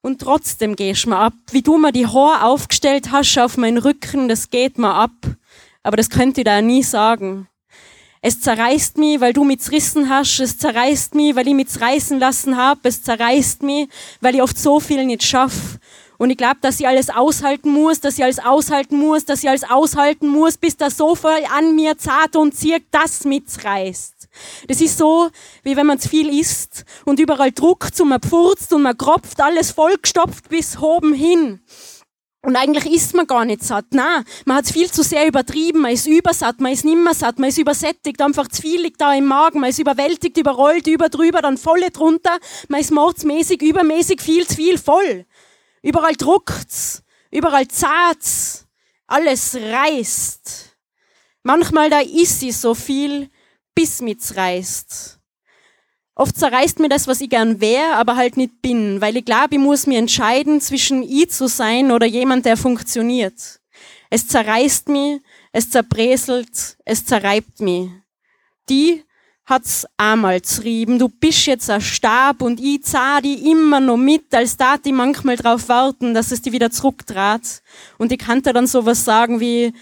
Und 0.00 0.20
trotzdem 0.20 0.76
gehst 0.76 1.06
mir 1.06 1.16
ab. 1.16 1.34
Wie 1.50 1.62
du 1.62 1.76
mir 1.76 1.92
die 1.92 2.06
Haare 2.06 2.44
aufgestellt 2.44 3.10
hast 3.10 3.38
auf 3.38 3.56
meinen 3.56 3.78
Rücken, 3.78 4.28
das 4.28 4.50
geht 4.50 4.78
mir 4.78 4.94
ab. 4.94 5.10
Aber 5.82 5.96
das 5.96 6.10
könnte 6.10 6.40
ich 6.40 6.44
da 6.44 6.60
nie 6.60 6.82
sagen. 6.82 7.48
Es 8.20 8.40
zerreißt 8.40 8.98
mich, 8.98 9.20
weil 9.20 9.32
du 9.32 9.44
mich 9.44 9.60
zerrissen 9.60 10.08
hast. 10.08 10.40
Es 10.40 10.58
zerreißt 10.58 11.14
mich, 11.14 11.36
weil 11.36 11.46
ich 11.46 11.54
mich 11.54 11.80
reißen 11.80 12.18
lassen 12.18 12.56
hab. 12.56 12.84
Es 12.84 13.02
zerreißt 13.02 13.62
mich, 13.62 13.88
weil 14.20 14.34
ich 14.34 14.42
oft 14.42 14.58
so 14.58 14.80
viel 14.80 15.04
nicht 15.04 15.22
schaff. 15.22 15.78
Und 16.18 16.30
ich 16.30 16.36
glaube, 16.36 16.58
dass 16.60 16.80
ich 16.80 16.86
alles 16.86 17.10
aushalten 17.10 17.70
muss, 17.70 18.00
dass 18.00 18.18
ich 18.18 18.24
alles 18.24 18.40
aushalten 18.40 18.98
muss, 18.98 19.24
dass 19.24 19.44
ich 19.44 19.48
alles 19.48 19.62
aushalten 19.62 20.26
muss, 20.26 20.58
bis 20.58 20.76
das 20.76 20.96
so 20.96 21.14
viel 21.14 21.44
an 21.56 21.76
mir 21.76 21.96
zart 21.96 22.34
und 22.34 22.56
zirkt, 22.56 22.88
das 22.90 23.24
mitreißt. 23.24 24.28
Das 24.66 24.80
ist 24.80 24.98
so, 24.98 25.30
wie 25.62 25.76
wenn 25.76 25.86
man 25.86 26.00
zu 26.00 26.08
viel 26.08 26.28
isst 26.28 26.84
und 27.04 27.20
überall 27.20 27.52
druckt 27.52 28.00
und 28.00 28.08
man 28.08 28.20
pfurzt 28.20 28.72
und 28.72 28.82
man 28.82 28.98
kropft, 28.98 29.40
alles 29.40 29.70
vollgestopft 29.70 30.48
bis 30.48 30.76
oben 30.76 31.14
hin. 31.14 31.60
Und 32.40 32.56
eigentlich 32.56 32.86
isst 32.86 33.14
man 33.14 33.26
gar 33.26 33.44
nicht 33.44 33.62
satt. 33.62 33.86
Nein, 33.90 34.24
man 34.44 34.58
hat 34.58 34.68
viel 34.68 34.90
zu 34.90 35.02
sehr 35.02 35.26
übertrieben, 35.26 35.80
man 35.80 35.92
ist 35.92 36.06
übersatt, 36.06 36.60
man 36.60 36.72
ist 36.72 36.84
nimmer 36.84 37.12
satt, 37.12 37.38
man 37.38 37.48
ist 37.48 37.58
übersättigt, 37.58 38.22
einfach 38.22 38.48
zu 38.48 38.62
viel 38.62 38.80
liegt 38.80 39.00
da 39.00 39.12
im 39.12 39.26
Magen, 39.26 39.60
man 39.60 39.70
ist 39.70 39.80
überwältigt, 39.80 40.36
überrollt, 40.36 40.86
über 40.86 41.08
drüber, 41.08 41.42
dann 41.42 41.58
volle 41.58 41.90
drunter, 41.90 42.38
man 42.68 42.80
ist 42.80 42.92
mordsmäßig, 42.92 43.60
übermäßig, 43.60 44.20
viel 44.20 44.46
zu 44.46 44.54
viel, 44.54 44.78
voll. 44.78 45.26
Überall 45.82 46.14
druckt's, 46.14 47.02
überall 47.30 47.68
zaht's, 47.68 48.66
alles 49.06 49.54
reißt. 49.54 50.76
Manchmal 51.42 51.90
da 51.90 52.00
ist 52.00 52.40
sie 52.40 52.52
so 52.52 52.74
viel, 52.74 53.30
bis 53.74 54.00
mit's 54.00 54.36
reißt. 54.36 55.18
Oft 56.14 56.36
zerreißt 56.36 56.80
mir 56.80 56.88
das, 56.88 57.06
was 57.06 57.20
ich 57.20 57.30
gern 57.30 57.60
wär, 57.60 57.94
aber 57.94 58.16
halt 58.16 58.36
nicht 58.36 58.60
bin, 58.60 59.00
weil 59.00 59.16
ich 59.16 59.24
glaube, 59.24 59.54
ich 59.54 59.60
muss 59.60 59.86
mir 59.86 60.00
entscheiden, 60.00 60.60
zwischen 60.60 61.04
ich 61.04 61.30
zu 61.30 61.46
sein 61.46 61.92
oder 61.92 62.06
jemand, 62.06 62.44
der 62.44 62.56
funktioniert. 62.56 63.60
Es 64.10 64.26
zerreißt 64.26 64.88
mich, 64.88 65.20
es 65.52 65.70
zerbreselt, 65.70 66.76
es 66.84 67.04
zerreibt 67.04 67.60
mich. 67.60 67.88
Die, 68.68 69.04
hat's 69.48 69.86
einmal 69.96 70.42
zrieben. 70.42 70.98
Du 70.98 71.08
bist 71.08 71.46
jetzt 71.46 71.70
ein 71.70 71.80
Stab 71.80 72.42
und 72.42 72.60
ich 72.60 72.84
zahl 72.84 73.22
die 73.22 73.50
immer 73.50 73.80
noch 73.80 73.96
mit, 73.96 74.34
als 74.34 74.56
da 74.56 74.76
die 74.76 74.92
manchmal 74.92 75.36
drauf 75.36 75.68
warten, 75.68 76.12
dass 76.12 76.32
es 76.32 76.42
die 76.42 76.52
wieder 76.52 76.70
zurücktrat. 76.70 77.62
Und 77.96 78.12
ich 78.12 78.18
kann 78.18 78.42
dir 78.42 78.52
dann 78.52 78.66
sowas 78.66 79.04
sagen 79.04 79.40
wie, 79.40 79.72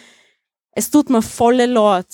es 0.72 0.90
tut 0.90 1.10
mir 1.10 1.22
volle 1.22 1.66
Lord. 1.66 2.06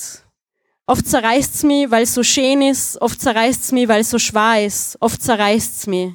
Oft 0.87 1.07
zerreißt's 1.07 1.63
mich, 1.63 1.91
weil 1.91 2.05
es 2.05 2.15
so 2.15 2.23
schön 2.23 2.63
ist, 2.63 3.01
oft 3.01 3.21
zerreißt's 3.21 3.73
mich, 3.73 3.87
weil 3.87 4.01
es 4.01 4.11
so 4.11 4.19
schwer 4.19 4.65
ist, 4.65 4.97
oft 5.01 5.23
zerreißt's 5.23 5.87
mich. 5.87 6.13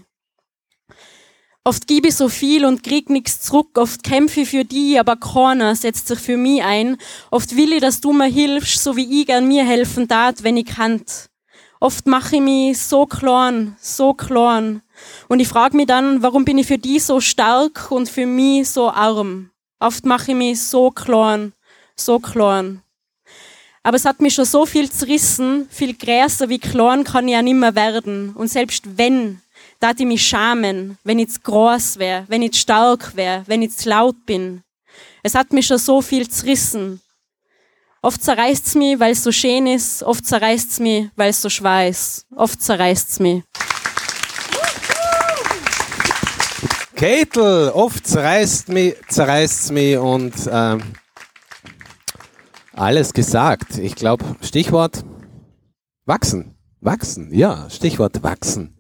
Oft 1.68 1.86
gebe 1.86 2.08
ich 2.08 2.16
so 2.16 2.30
viel 2.30 2.64
und 2.64 2.82
krieg 2.82 3.10
nichts 3.10 3.42
zurück. 3.42 3.78
Oft 3.78 4.02
kämpfe 4.02 4.40
ich 4.40 4.50
für 4.52 4.64
die, 4.64 4.98
aber 4.98 5.18
keiner 5.18 5.76
setzt 5.76 6.08
sich 6.08 6.18
für 6.18 6.38
mich 6.38 6.64
ein. 6.64 6.96
Oft 7.30 7.58
will 7.58 7.74
ich, 7.74 7.82
dass 7.82 8.00
du 8.00 8.14
mir 8.14 8.28
hilfst, 8.28 8.82
so 8.82 8.96
wie 8.96 9.20
ich 9.20 9.28
gern 9.28 9.50
mir 9.50 9.66
helfen 9.66 10.08
tat, 10.08 10.44
wenn 10.44 10.56
ich 10.56 10.66
kann. 10.66 11.02
Oft 11.82 12.08
mache 12.08 12.38
ich 12.38 12.42
mich 12.42 12.80
so 12.80 13.06
klein, 13.06 13.76
so 13.82 14.14
klein. 14.14 14.82
Und 15.28 15.42
ich 15.42 15.50
frage 15.50 15.76
mich 15.76 15.88
dann, 15.88 16.24
warum 16.24 16.46
bin 16.46 16.58
ich 16.58 16.68
für 16.68 16.78
die 16.78 17.00
so 17.00 17.20
stark 17.20 17.92
und 17.92 18.08
für 18.08 18.26
mich 18.26 18.70
so 18.70 18.90
arm? 18.90 19.52
Oft 19.82 20.06
mache 20.06 20.32
ich 20.32 20.38
mich 20.38 20.62
so 20.62 20.90
klein, 20.90 21.52
so 21.98 22.20
klein. 22.20 22.82
Aber 23.84 23.98
es 23.98 24.06
hat 24.06 24.22
mich 24.22 24.36
schon 24.36 24.46
so 24.46 24.66
viel 24.66 24.90
zerrissen, 24.90 25.68
viel 25.70 25.94
größer 25.94 26.48
wie 26.48 26.60
klein 26.60 27.04
kann 27.04 27.28
ich 27.28 27.34
ja 27.34 27.42
nimmer 27.42 27.76
werden. 27.76 28.32
Und 28.36 28.48
selbst 28.48 28.84
wenn 28.98 29.42
da 29.80 29.92
ich 29.92 30.06
mich 30.06 30.28
schamen, 30.28 30.98
wenn 31.04 31.20
ich 31.20 31.30
zu 31.30 31.40
groß 31.42 32.00
wäre, 32.00 32.26
wenn 32.28 32.42
ich 32.42 32.54
zu 32.54 32.60
stark 32.62 33.16
wäre, 33.16 33.44
wenn 33.48 33.62
ich 33.62 33.76
zu 33.76 33.90
laut 33.90 34.26
bin. 34.26 34.64
Es 35.24 35.36
hat 35.36 35.54
mich 35.54 35.68
schon 35.68 35.78
so 35.78 36.02
viel 36.02 36.28
zerrissen. 36.30 37.02
Oft 38.02 38.24
zerreißt's 38.24 38.76
mich, 38.76 39.00
weil 39.00 39.12
es 39.12 39.24
so 39.24 39.32
schön 39.32 39.68
ist, 39.68 40.04
oft 40.04 40.26
zerreißt's 40.26 40.80
mich, 40.80 41.10
weil 41.16 41.32
es 41.32 41.42
so 41.42 41.50
schwer 41.50 41.90
ist. 41.90 42.26
Oft 42.36 42.62
zerreißt's 42.62 43.20
mich. 43.20 43.44
Ketel, 46.96 47.70
oft 47.70 48.08
zerreißt 48.08 48.70
mich, 48.70 48.96
zerreißt's 49.10 49.72
mich 49.72 49.98
und 49.98 50.34
ähm, 50.52 50.82
alles 52.74 53.14
gesagt. 53.14 53.78
Ich 53.78 53.96
glaube, 53.96 54.26
Stichwort 54.42 55.04
wachsen. 56.06 56.56
Wachsen, 56.80 57.34
ja, 57.34 57.70
Stichwort 57.70 58.24
wachsen 58.24 58.77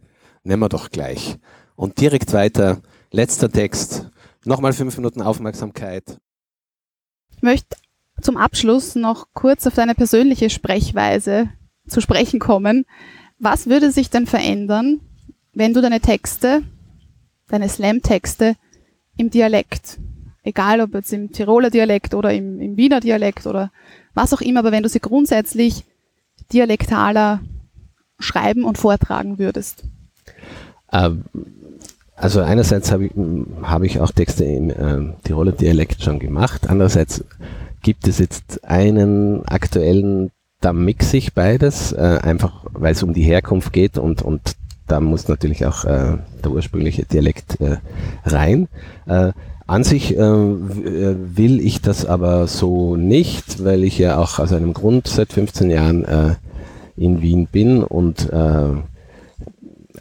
nehmen 0.47 0.63
wir 0.63 0.69
doch 0.69 0.89
gleich. 0.89 1.37
Und 1.75 1.99
direkt 1.99 2.33
weiter, 2.33 2.81
letzter 3.11 3.51
Text, 3.51 4.09
nochmal 4.45 4.73
fünf 4.73 4.97
Minuten 4.97 5.21
Aufmerksamkeit. 5.21 6.19
Ich 7.35 7.43
möchte 7.43 7.77
zum 8.21 8.37
Abschluss 8.37 8.95
noch 8.95 9.27
kurz 9.33 9.67
auf 9.67 9.75
deine 9.75 9.93
persönliche 9.93 10.49
Sprechweise 10.49 11.49
zu 11.87 12.01
sprechen 12.01 12.39
kommen. 12.39 12.85
Was 13.37 13.67
würde 13.67 13.91
sich 13.91 14.09
denn 14.09 14.25
verändern, 14.25 15.01
wenn 15.53 15.73
du 15.73 15.81
deine 15.81 15.99
Texte, 15.99 16.63
deine 17.47 17.69
Slam-Texte 17.69 18.55
im 19.17 19.29
Dialekt, 19.29 19.99
egal 20.43 20.81
ob 20.81 20.95
jetzt 20.95 21.13
im 21.13 21.31
Tiroler 21.31 21.69
Dialekt 21.69 22.13
oder 22.15 22.33
im, 22.33 22.59
im 22.59 22.77
Wiener 22.77 22.99
Dialekt 22.99 23.45
oder 23.45 23.71
was 24.15 24.33
auch 24.33 24.41
immer, 24.41 24.61
aber 24.61 24.71
wenn 24.71 24.83
du 24.83 24.89
sie 24.89 24.99
grundsätzlich 24.99 25.83
dialektaler 26.51 27.41
schreiben 28.17 28.63
und 28.63 28.79
vortragen 28.79 29.37
würdest? 29.37 29.83
Ähm, 30.91 31.23
also 32.15 32.41
einerseits 32.41 32.91
habe 32.91 33.05
ich, 33.05 33.11
hab 33.61 33.83
ich 33.83 33.99
auch 33.99 34.11
Texte 34.11 34.43
im 34.43 34.71
ähm, 34.71 35.13
Tiroler 35.23 35.51
Dialekt 35.51 36.01
schon 36.01 36.19
gemacht, 36.19 36.67
andererseits 36.67 37.23
gibt 37.83 38.07
es 38.07 38.17
jetzt 38.17 38.63
einen 38.63 39.45
aktuellen, 39.45 40.31
da 40.59 40.73
mixe 40.73 41.17
ich 41.17 41.33
beides, 41.33 41.93
äh, 41.93 42.19
einfach 42.21 42.65
weil 42.73 42.93
es 42.93 43.03
um 43.03 43.13
die 43.13 43.21
Herkunft 43.21 43.71
geht 43.71 43.99
und, 43.99 44.23
und 44.23 44.55
da 44.87 44.99
muss 44.99 45.27
natürlich 45.27 45.65
auch 45.65 45.85
äh, 45.85 46.17
der 46.43 46.51
ursprüngliche 46.51 47.05
Dialekt 47.05 47.61
äh, 47.61 47.77
rein. 48.25 48.67
Äh, 49.05 49.33
an 49.67 49.83
sich 49.83 50.17
äh, 50.17 50.21
äh, 50.21 51.15
will 51.17 51.59
ich 51.59 51.81
das 51.81 52.05
aber 52.05 52.47
so 52.47 52.95
nicht, 52.95 53.63
weil 53.63 53.83
ich 53.83 53.99
ja 53.99 54.17
auch 54.17 54.39
aus 54.39 54.53
einem 54.53 54.73
Grund 54.73 55.07
seit 55.07 55.33
15 55.33 55.69
Jahren 55.69 56.05
äh, 56.05 56.35
in 56.95 57.21
Wien 57.21 57.47
bin 57.51 57.83
und 57.83 58.31
äh, 58.31 58.69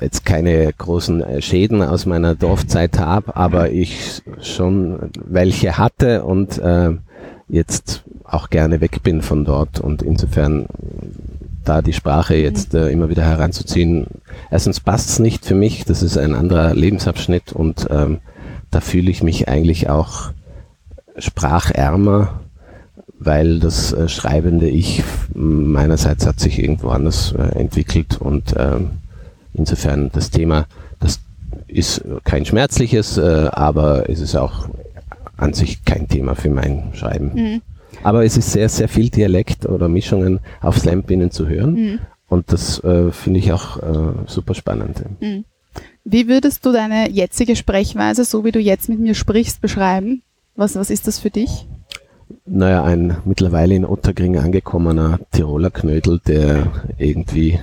jetzt 0.01 0.25
keine 0.25 0.73
großen 0.73 1.23
äh, 1.23 1.43
Schäden 1.43 1.83
aus 1.83 2.07
meiner 2.07 2.35
Dorfzeit 2.35 2.99
habe, 2.99 3.37
aber 3.37 3.71
ich 3.71 4.23
schon 4.41 5.11
welche 5.25 5.79
hatte 5.79 6.25
und 6.25 6.59
äh, 6.59 6.91
jetzt 7.49 8.03
auch 8.25 8.51
gerne 8.51 8.81
weg 8.81 9.03
bin 9.03 9.23
von 9.23 9.45
dort 9.45 9.81
und 9.81 10.03
insofern 10.03 10.67
da 11.65 11.83
die 11.83 11.93
Sprache 11.93 12.35
jetzt 12.35 12.75
äh, 12.75 12.89
immer 12.89 13.09
wieder 13.09 13.25
heranzuziehen. 13.25 14.07
Erstens 14.51 14.81
passt 14.81 15.11
es 15.11 15.19
nicht 15.19 15.45
für 15.45 15.55
mich, 15.55 15.85
das 15.85 16.03
ist 16.03 16.17
ein 16.17 16.35
anderer 16.35 16.75
Lebensabschnitt 16.75 17.53
und 17.53 17.87
ähm, 17.91 18.19
da 18.71 18.81
fühle 18.81 19.11
ich 19.11 19.23
mich 19.23 19.49
eigentlich 19.49 19.89
auch 19.89 20.31
sprachärmer, 21.19 22.41
weil 23.19 23.59
das 23.59 23.93
äh, 23.93 24.09
schreibende 24.09 24.69
Ich 24.69 25.03
meinerseits 25.35 26.27
hat 26.27 26.41
sich 26.41 26.59
irgendwo 26.59 26.89
anders 26.89 27.33
äh, 27.33 27.59
entwickelt 27.59 28.21
und 28.21 28.55
ähm, 28.57 28.91
insofern 29.57 30.11
das 30.13 30.31
Thema, 30.31 30.67
das 31.01 31.21
ist 31.67 32.05
kein 32.25 32.45
schmerzliches, 32.45 33.19
äh, 33.19 33.49
aber 33.53 34.09
es 34.09 34.21
ist 34.21 34.37
auch 34.37 34.69
an 35.37 35.53
sich 35.53 35.85
kein 35.85 36.09
Thema 36.09 36.35
für 36.35 36.51
mein 36.51 36.91
Schreiben. 36.95 37.33
Mhm. 37.35 37.63
Aber 38.03 38.25
es 38.25 38.37
ist 38.37 38.53
sehr, 38.53 38.69
sehr 38.69 38.89
viel 38.89 39.11
Dialekt 39.11 39.67
oder 39.67 39.89
Mischungen 39.89 40.41
auf 40.61 40.79
Slambinnen 40.79 41.31
zu 41.31 41.49
hören. 41.49 41.75
Mhm. 41.75 41.99
Und 42.29 42.53
das 42.53 42.83
äh, 42.85 43.13
finde 43.13 43.39
ich 43.41 43.53
auch 43.53 43.79
äh, 43.79 44.13
super 44.27 44.55
spannend. 44.55 45.03
Mhm. 45.21 45.45
Wie 46.05 46.29
würdest 46.29 46.65
du 46.65 46.73
deine 46.73 47.11
jetzige 47.11 47.57
Sprechweise, 47.57 48.25
so 48.25 48.45
wie 48.45 48.53
du 48.53 48.61
jetzt 48.61 48.89
mit 48.89 49.01
mir 49.01 49.15
sprichst, 49.15 49.61
beschreiben? 49.61 50.23
Was, 50.55 50.77
was 50.77 50.91
ist 50.91 51.07
das 51.07 51.19
für 51.19 51.31
dich? 51.31 51.67
Naja, 52.45 52.83
ein 52.83 53.19
mittlerweile 53.25 53.75
in 53.75 53.85
Ottergring 53.85 54.39
angekommener 54.39 55.21
Tiroler 55.33 55.71
Knödel, 55.71 56.21
der 56.27 56.73
irgendwie 56.99 57.61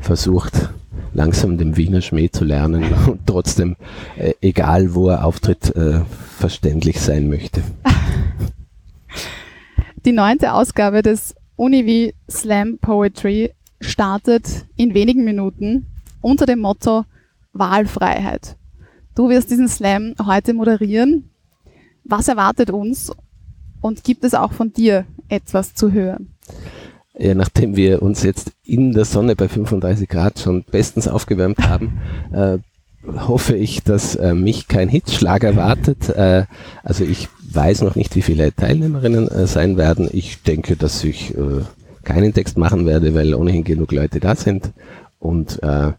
versucht, 0.00 0.70
langsam 1.12 1.58
den 1.58 1.76
Wiener 1.76 2.00
Schmäh 2.00 2.30
zu 2.30 2.44
lernen 2.44 2.84
und 3.06 3.26
trotzdem, 3.26 3.76
äh, 4.16 4.34
egal 4.40 4.94
wo 4.94 5.08
er 5.08 5.24
auftritt, 5.24 5.74
äh, 5.76 6.00
verständlich 6.38 7.00
sein 7.00 7.28
möchte. 7.28 7.62
Die 10.04 10.12
neunte 10.12 10.54
Ausgabe 10.54 11.02
des 11.02 11.34
Univi 11.56 12.14
Slam 12.30 12.78
Poetry 12.78 13.52
startet 13.80 14.64
in 14.76 14.94
wenigen 14.94 15.24
Minuten 15.24 15.86
unter 16.22 16.46
dem 16.46 16.60
Motto 16.60 17.04
Wahlfreiheit. 17.52 18.56
Du 19.14 19.28
wirst 19.28 19.50
diesen 19.50 19.68
Slam 19.68 20.14
heute 20.24 20.54
moderieren. 20.54 21.28
Was 22.04 22.28
erwartet 22.28 22.70
uns 22.70 23.12
und 23.82 24.04
gibt 24.04 24.24
es 24.24 24.34
auch 24.34 24.52
von 24.52 24.72
dir 24.72 25.04
etwas 25.28 25.74
zu 25.74 25.92
hören? 25.92 26.34
Ja, 27.20 27.34
nachdem 27.34 27.76
wir 27.76 28.00
uns 28.00 28.22
jetzt 28.22 28.52
in 28.64 28.92
der 28.92 29.04
Sonne 29.04 29.36
bei 29.36 29.46
35 29.46 30.08
Grad 30.08 30.38
schon 30.38 30.64
bestens 30.64 31.06
aufgewärmt 31.06 31.58
haben, 31.58 32.00
äh, 32.32 32.58
hoffe 33.28 33.54
ich, 33.54 33.82
dass 33.82 34.14
äh, 34.16 34.32
mich 34.32 34.68
kein 34.68 34.88
Hitzschlag 34.88 35.44
erwartet. 35.44 36.08
Äh, 36.08 36.44
also 36.82 37.04
ich 37.04 37.28
weiß 37.52 37.82
noch 37.82 37.94
nicht, 37.94 38.16
wie 38.16 38.22
viele 38.22 38.54
Teilnehmerinnen 38.54 39.28
äh, 39.28 39.46
sein 39.46 39.76
werden. 39.76 40.08
Ich 40.10 40.42
denke, 40.42 40.76
dass 40.76 41.04
ich 41.04 41.36
äh, 41.36 41.62
keinen 42.04 42.32
Text 42.32 42.56
machen 42.56 42.86
werde, 42.86 43.14
weil 43.14 43.34
ohnehin 43.34 43.64
genug 43.64 43.92
Leute 43.92 44.18
da 44.18 44.34
sind 44.34 44.72
und 45.18 45.62
äh, 45.62 45.92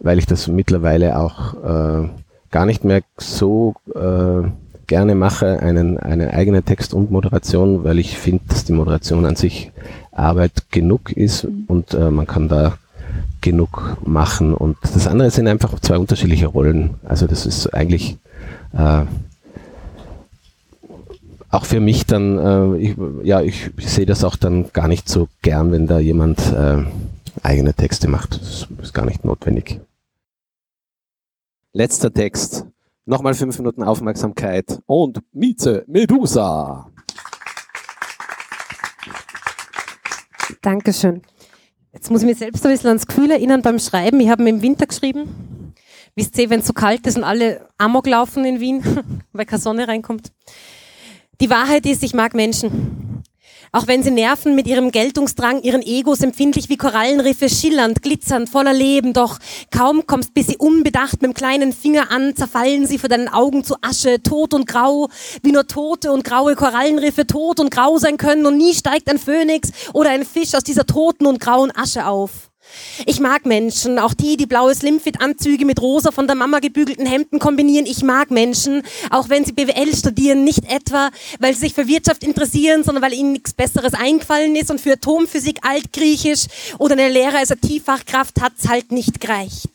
weil 0.00 0.18
ich 0.18 0.26
das 0.26 0.48
mittlerweile 0.48 1.20
auch 1.20 1.54
äh, 1.54 2.08
gar 2.50 2.66
nicht 2.66 2.82
mehr 2.82 3.02
so 3.16 3.74
äh, 3.94 4.48
gerne 4.88 5.14
mache, 5.14 5.60
einen, 5.60 5.98
einen 5.98 6.30
eigenen 6.30 6.64
Text 6.64 6.94
und 6.94 7.12
Moderation, 7.12 7.84
weil 7.84 8.00
ich 8.00 8.18
finde, 8.18 8.42
dass 8.48 8.64
die 8.64 8.72
Moderation 8.72 9.24
an 9.24 9.36
sich 9.36 9.70
Arbeit 10.18 10.70
genug 10.70 11.12
ist 11.12 11.46
und 11.66 11.94
äh, 11.94 12.10
man 12.10 12.26
kann 12.26 12.48
da 12.48 12.78
genug 13.40 13.96
machen. 14.04 14.54
Und 14.54 14.76
das 14.82 15.06
andere 15.06 15.30
sind 15.30 15.48
einfach 15.48 15.78
zwei 15.80 15.98
unterschiedliche 15.98 16.46
Rollen. 16.46 16.94
Also 17.04 17.26
das 17.26 17.46
ist 17.46 17.72
eigentlich 17.74 18.18
äh, 18.72 19.04
auch 21.50 21.64
für 21.64 21.80
mich 21.80 22.06
dann, 22.06 22.38
äh, 22.38 22.76
ich, 22.78 22.96
ja, 23.22 23.40
ich, 23.40 23.70
ich 23.76 23.90
sehe 23.90 24.06
das 24.06 24.24
auch 24.24 24.36
dann 24.36 24.70
gar 24.72 24.88
nicht 24.88 25.08
so 25.08 25.28
gern, 25.42 25.72
wenn 25.72 25.86
da 25.86 25.98
jemand 25.98 26.40
äh, 26.52 26.84
eigene 27.42 27.74
Texte 27.74 28.08
macht. 28.08 28.40
Das 28.40 28.66
ist 28.82 28.94
gar 28.94 29.06
nicht 29.06 29.24
notwendig. 29.24 29.80
Letzter 31.72 32.12
Text. 32.12 32.66
Nochmal 33.06 33.32
fünf 33.32 33.56
Minuten 33.58 33.82
Aufmerksamkeit 33.82 34.80
und 34.84 35.20
Mieze 35.32 35.84
Medusa. 35.86 36.90
Dankeschön. 40.62 41.22
Jetzt 41.92 42.10
muss 42.10 42.22
ich 42.22 42.28
mich 42.28 42.38
selbst 42.38 42.64
ein 42.64 42.72
bisschen 42.72 42.88
ans 42.88 43.06
Gefühl 43.06 43.30
erinnern 43.30 43.62
beim 43.62 43.78
Schreiben. 43.78 44.20
Ich 44.20 44.28
habe 44.28 44.48
im 44.48 44.62
Winter 44.62 44.86
geschrieben. 44.86 45.74
Wisst 46.14 46.36
ihr, 46.38 46.50
wenn 46.50 46.60
es 46.60 46.66
so 46.66 46.72
kalt 46.72 47.06
ist 47.06 47.16
und 47.16 47.24
alle 47.24 47.68
Amok 47.78 48.06
laufen 48.06 48.44
in 48.44 48.60
Wien, 48.60 48.82
weil 49.32 49.46
keine 49.46 49.60
Sonne 49.60 49.88
reinkommt. 49.88 50.32
Die 51.40 51.50
Wahrheit 51.50 51.86
ist, 51.86 52.02
ich 52.02 52.14
mag 52.14 52.34
Menschen. 52.34 53.07
Auch 53.72 53.86
wenn 53.86 54.02
sie 54.02 54.10
nerven 54.10 54.54
mit 54.54 54.66
ihrem 54.66 54.90
Geltungsdrang, 54.90 55.62
ihren 55.62 55.82
Egos 55.82 56.20
empfindlich 56.20 56.68
wie 56.68 56.76
Korallenriffe, 56.76 57.48
schillernd, 57.48 58.02
glitzernd, 58.02 58.48
voller 58.48 58.72
Leben, 58.72 59.12
doch 59.12 59.38
kaum 59.70 60.06
kommst 60.06 60.34
bis 60.34 60.46
sie 60.46 60.56
unbedacht 60.56 61.20
mit 61.20 61.30
dem 61.30 61.34
kleinen 61.34 61.72
Finger 61.72 62.10
an, 62.10 62.34
zerfallen 62.34 62.86
sie 62.86 62.98
vor 62.98 63.08
deinen 63.08 63.28
Augen 63.28 63.64
zu 63.64 63.76
Asche, 63.82 64.22
tot 64.22 64.54
und 64.54 64.66
grau, 64.66 65.08
wie 65.42 65.52
nur 65.52 65.66
tote 65.66 66.12
und 66.12 66.24
graue 66.24 66.54
Korallenriffe 66.54 67.26
tot 67.26 67.60
und 67.60 67.70
grau 67.70 67.98
sein 67.98 68.16
können. 68.16 68.46
Und 68.46 68.56
nie 68.56 68.74
steigt 68.74 69.08
ein 69.10 69.18
Phönix 69.18 69.70
oder 69.92 70.10
ein 70.10 70.24
Fisch 70.24 70.54
aus 70.54 70.64
dieser 70.64 70.86
toten 70.86 71.26
und 71.26 71.40
grauen 71.40 71.70
Asche 71.74 72.06
auf. 72.06 72.47
Ich 73.06 73.20
mag 73.20 73.46
Menschen, 73.46 73.98
auch 73.98 74.14
die, 74.14 74.36
die 74.36 74.46
blaue 74.46 74.74
Slimfit-Anzüge 74.74 75.64
mit 75.64 75.80
rosa 75.80 76.10
von 76.10 76.26
der 76.26 76.36
Mama 76.36 76.58
gebügelten 76.58 77.06
Hemden 77.06 77.38
kombinieren. 77.38 77.86
Ich 77.86 78.02
mag 78.02 78.30
Menschen, 78.30 78.82
auch 79.10 79.28
wenn 79.28 79.44
sie 79.44 79.52
BWL 79.52 79.94
studieren, 79.94 80.44
nicht 80.44 80.70
etwa, 80.70 81.10
weil 81.38 81.54
sie 81.54 81.60
sich 81.60 81.74
für 81.74 81.86
Wirtschaft 81.86 82.24
interessieren, 82.24 82.84
sondern 82.84 83.02
weil 83.02 83.14
ihnen 83.14 83.32
nichts 83.32 83.52
Besseres 83.52 83.94
eingefallen 83.94 84.56
ist 84.56 84.70
und 84.70 84.80
für 84.80 84.94
Atomphysik 84.94 85.58
Altgriechisch 85.62 86.46
oder 86.78 86.94
eine 86.94 87.08
Lehre 87.08 87.38
als 87.38 87.52
Tieffachkraft 87.60 88.40
hat's 88.40 88.68
halt 88.68 88.92
nicht 88.92 89.20
gereicht. 89.20 89.70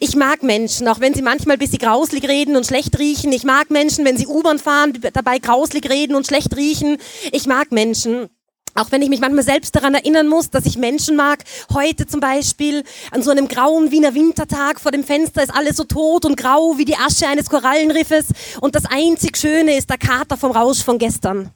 Ich 0.00 0.16
mag 0.16 0.42
Menschen, 0.42 0.88
auch 0.88 1.00
wenn 1.00 1.14
sie 1.14 1.22
manchmal 1.22 1.56
ein 1.56 1.58
bisschen 1.58 1.78
grauslig 1.78 2.28
reden 2.28 2.56
und 2.56 2.66
schlecht 2.66 2.98
riechen. 2.98 3.32
Ich 3.32 3.44
mag 3.44 3.70
Menschen, 3.70 4.04
wenn 4.04 4.16
sie 4.16 4.26
U-Bahn 4.26 4.58
fahren, 4.58 4.98
dabei 5.12 5.38
grauslig 5.38 5.88
reden 5.88 6.14
und 6.14 6.26
schlecht 6.26 6.56
riechen. 6.56 6.98
Ich 7.32 7.46
mag 7.46 7.72
Menschen, 7.72 8.28
auch 8.74 8.90
wenn 8.90 9.02
ich 9.02 9.08
mich 9.08 9.20
manchmal 9.20 9.44
selbst 9.44 9.74
daran 9.74 9.94
erinnern 9.94 10.28
muss, 10.28 10.50
dass 10.50 10.66
ich 10.66 10.76
Menschen 10.76 11.16
mag. 11.16 11.44
Heute 11.72 12.06
zum 12.06 12.20
Beispiel 12.20 12.84
an 13.10 13.22
so 13.22 13.30
einem 13.30 13.48
grauen 13.48 13.90
Wiener 13.90 14.14
Wintertag 14.14 14.80
vor 14.80 14.92
dem 14.92 15.04
Fenster 15.04 15.42
ist 15.42 15.54
alles 15.54 15.76
so 15.76 15.84
tot 15.84 16.24
und 16.24 16.36
grau 16.36 16.78
wie 16.78 16.84
die 16.84 16.96
Asche 16.96 17.26
eines 17.26 17.50
Korallenriffes 17.50 18.26
und 18.60 18.74
das 18.74 18.84
einzig 18.86 19.36
Schöne 19.36 19.76
ist 19.76 19.90
der 19.90 19.98
Kater 19.98 20.36
vom 20.36 20.52
Rausch 20.52 20.82
von 20.82 20.98
gestern. 20.98 21.50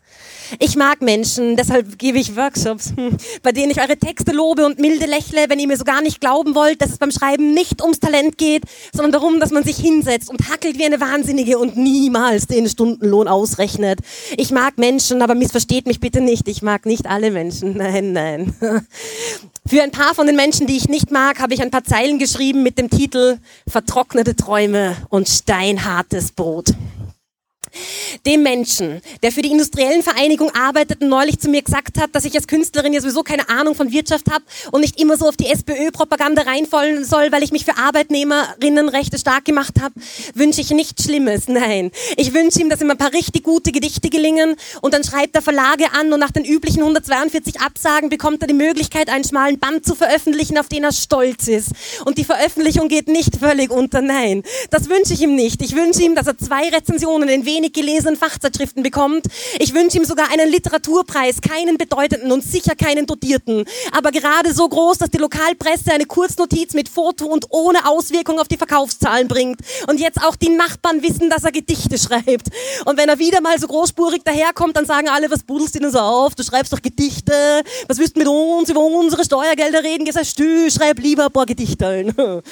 Ich 0.59 0.77
mag 0.77 1.03
Menschen, 1.03 1.57
deshalb 1.57 1.99
gebe 1.99 2.19
ich 2.19 2.37
Workshops, 2.37 2.93
hm, 2.97 3.17
bei 3.43 3.53
denen 3.53 3.71
ich 3.71 3.81
eure 3.81 3.97
Texte 3.97 4.33
lobe 4.33 4.67
und 4.67 4.79
milde 4.79 5.07
lächle, 5.07 5.49
wenn 5.49 5.59
ihr 5.59 5.69
mir 5.69 5.77
so 5.77 5.85
gar 5.85 6.03
nicht 6.03 6.21
glauben 6.21 6.55
wollt, 6.55 6.83
dass 6.83 6.91
es 6.91 6.99
beim 6.99 7.11
Schreiben 7.11 7.55
nicht 7.55 7.83
ums 7.83 8.01
Talent 8.01 8.39
geht, 8.39 8.65
sondern 8.93 9.13
darum, 9.13 9.41
dass 9.41 9.51
man 9.51 9.65
sich 9.65 9.77
hinsetzt 9.77 10.31
und 10.31 10.49
hackelt 10.51 10.79
wie 10.79 10.85
eine 10.85 11.01
Wahnsinnige 11.01 11.59
und 11.59 11.77
niemals 11.77 12.47
den 12.47 12.69
Stundenlohn 12.69 13.29
ausrechnet. 13.29 14.01
Ich 14.37 14.51
mag 14.51 14.79
Menschen, 14.79 15.23
aber 15.23 15.35
missversteht 15.35 15.87
mich 15.87 16.01
bitte 16.01 16.21
nicht. 16.21 16.49
Ich 16.49 16.63
mag 16.63 16.87
nicht 16.87 17.07
alle 17.07 17.31
Menschen. 17.31 17.77
Nein, 17.83 18.13
nein. 18.13 18.55
Für 19.67 19.83
ein 19.83 19.91
paar 19.91 20.15
von 20.15 20.27
den 20.27 20.37
Menschen, 20.37 20.67
die 20.67 20.77
ich 20.77 20.89
nicht 20.89 21.11
mag, 21.11 21.41
habe 21.41 21.55
ich 21.55 21.63
ein 21.63 21.71
paar 21.71 21.85
Zeilen 21.85 22.19
geschrieben 22.19 22.63
mit 22.63 22.79
dem 22.79 22.91
Titel 22.91 23.39
Vertrocknete 23.69 24.35
Träume 24.35 24.97
und 25.09 25.29
steinhartes 25.29 26.33
Brot 26.33 26.73
dem 28.27 28.43
Menschen, 28.43 29.01
der 29.23 29.33
für 29.33 29.43
die 29.43 29.51
industriellen 29.51 30.03
Vereinigung 30.03 30.51
arbeitet 30.55 31.03
und 31.03 31.09
neulich 31.09 31.39
zu 31.39 31.49
mir 31.49 31.63
gesagt 31.63 32.01
hat, 32.01 32.15
dass 32.15 32.25
ich 32.25 32.35
als 32.35 32.47
Künstlerin 32.47 32.93
ja 32.93 33.01
sowieso 33.01 33.23
keine 33.23 33.49
Ahnung 33.49 33.75
von 33.75 33.91
Wirtschaft 33.91 34.31
habe 34.31 34.45
und 34.71 34.81
nicht 34.81 35.01
immer 35.01 35.17
so 35.17 35.29
auf 35.29 35.37
die 35.37 35.47
SPÖ-Propaganda 35.47 36.43
reinfallen 36.43 37.05
soll, 37.05 37.33
weil 37.33 37.43
ich 37.43 37.53
mich 37.53 37.65
für 37.65 37.77
Arbeitnehmerinnenrechte 37.77 39.19
stark 39.19 39.45
gemacht 39.45 39.75
habe, 39.81 39.95
wünsche 40.35 40.61
ich 40.61 40.71
nichts 40.71 41.05
Schlimmes. 41.05 41.45
Nein, 41.49 41.91
ich 42.17 42.35
wünsche 42.35 42.61
ihm, 42.61 42.69
dass 42.69 42.81
ihm 42.81 42.91
ein 42.91 42.99
paar 42.99 43.13
richtig 43.13 43.45
gute 43.45 43.73
Gedichte 43.73 44.11
gelingen 44.11 44.57
und 44.81 44.95
dann 44.95 45.05
schreibt 45.05 45.35
er 45.35 45.43
Verlage 45.43 45.93
an 45.93 46.13
und 46.13 46.21
nach 46.21 46.31
den 46.31 46.45
üblichen 46.45 46.81
142 46.81 47.61
Absagen 47.61 48.09
bekommt 48.09 48.43
er 48.43 48.49
die 48.49 48.55
Möglichkeit, 48.55 49.09
einen 49.09 49.25
schmalen 49.25 49.59
Band 49.59 49.85
zu 49.87 49.95
veröffentlichen, 49.95 50.59
auf 50.59 50.69
den 50.69 50.85
er 50.85 50.93
stolz 50.93 51.49
ist. 51.49 51.71
Und 52.05 52.19
die 52.19 52.25
Veröffentlichung 52.25 52.89
geht 52.89 53.09
nicht 53.09 53.37
völlig 53.37 53.71
unter. 53.71 54.03
Nein, 54.03 54.43
das 54.71 54.89
wünsche 54.89 55.15
ich 55.15 55.23
ihm 55.23 55.35
nicht. 55.35 55.63
Ich 55.63 55.75
wünsche 55.75 56.03
ihm, 56.03 56.15
dass 56.15 56.27
er 56.27 56.39
zwei 56.39 56.69
Rezensionen 56.69 57.29
in 57.29 57.47
wenigen 57.47 57.62
wenig 57.63 57.73
gelesenen 57.73 58.17
Fachzeitschriften 58.17 58.83
bekommt. 58.83 59.27
Ich 59.59 59.73
wünsche 59.73 59.99
ihm 59.99 60.05
sogar 60.05 60.31
einen 60.31 60.49
Literaturpreis, 60.51 61.41
keinen 61.41 61.79
bedeutenden 61.79 62.33
und 62.33 62.43
sicher 62.43 62.75
keinen 62.75 63.07
dotierten, 63.07 63.65
aber 63.93 64.11
gerade 64.11 64.53
so 64.53 64.69
groß, 64.69 64.99
dass 64.99 65.11
die 65.11 65.19
Lokalpresse 65.19 65.93
eine 65.93 66.07
Kurznotiz 66.07 66.75
mit 66.75 66.89
Foto 66.89 67.27
und 67.27 67.47
ohne 67.51 67.87
Auswirkung 67.89 68.41
auf 68.41 68.49
die 68.49 68.57
Verkaufszahlen 68.57 69.29
bringt. 69.29 69.61
Und 69.87 70.01
jetzt 70.01 70.21
auch 70.23 70.35
die 70.35 70.49
Nachbarn 70.49 71.03
wissen, 71.03 71.31
dass 71.31 71.45
er 71.45 71.53
Gedichte 71.53 71.99
schreibt. 72.07 72.49
Und 72.85 72.99
wenn 72.99 73.09
er 73.09 73.19
wieder 73.19 73.41
mal 73.41 73.59
so 73.59 73.69
großspurig 73.69 74.23
daherkommt, 74.25 74.77
dann 74.77 74.87
sagen 74.87 75.09
alle, 75.09 75.31
was 75.31 75.45
budelst 75.45 75.77
du 75.77 75.79
denn 75.79 75.93
so 75.93 76.01
auf? 76.01 76.35
Du 76.35 76.43
schreibst 76.43 76.73
doch 76.73 76.83
Gedichte. 76.83 77.63
Was 77.87 77.99
willst 77.99 78.17
du 78.17 78.21
mit 78.21 78.29
uns 78.29 78.71
über 78.71 78.81
unsere 78.81 79.25
Steuergelder 79.25 79.85
reden? 79.85 80.05
Geh 80.05 80.13
stü, 80.25 80.71
schreib 80.71 80.99
lieber 80.99 81.27
ein 81.27 81.33
paar 81.33 81.47
Gedichte. 81.47 82.13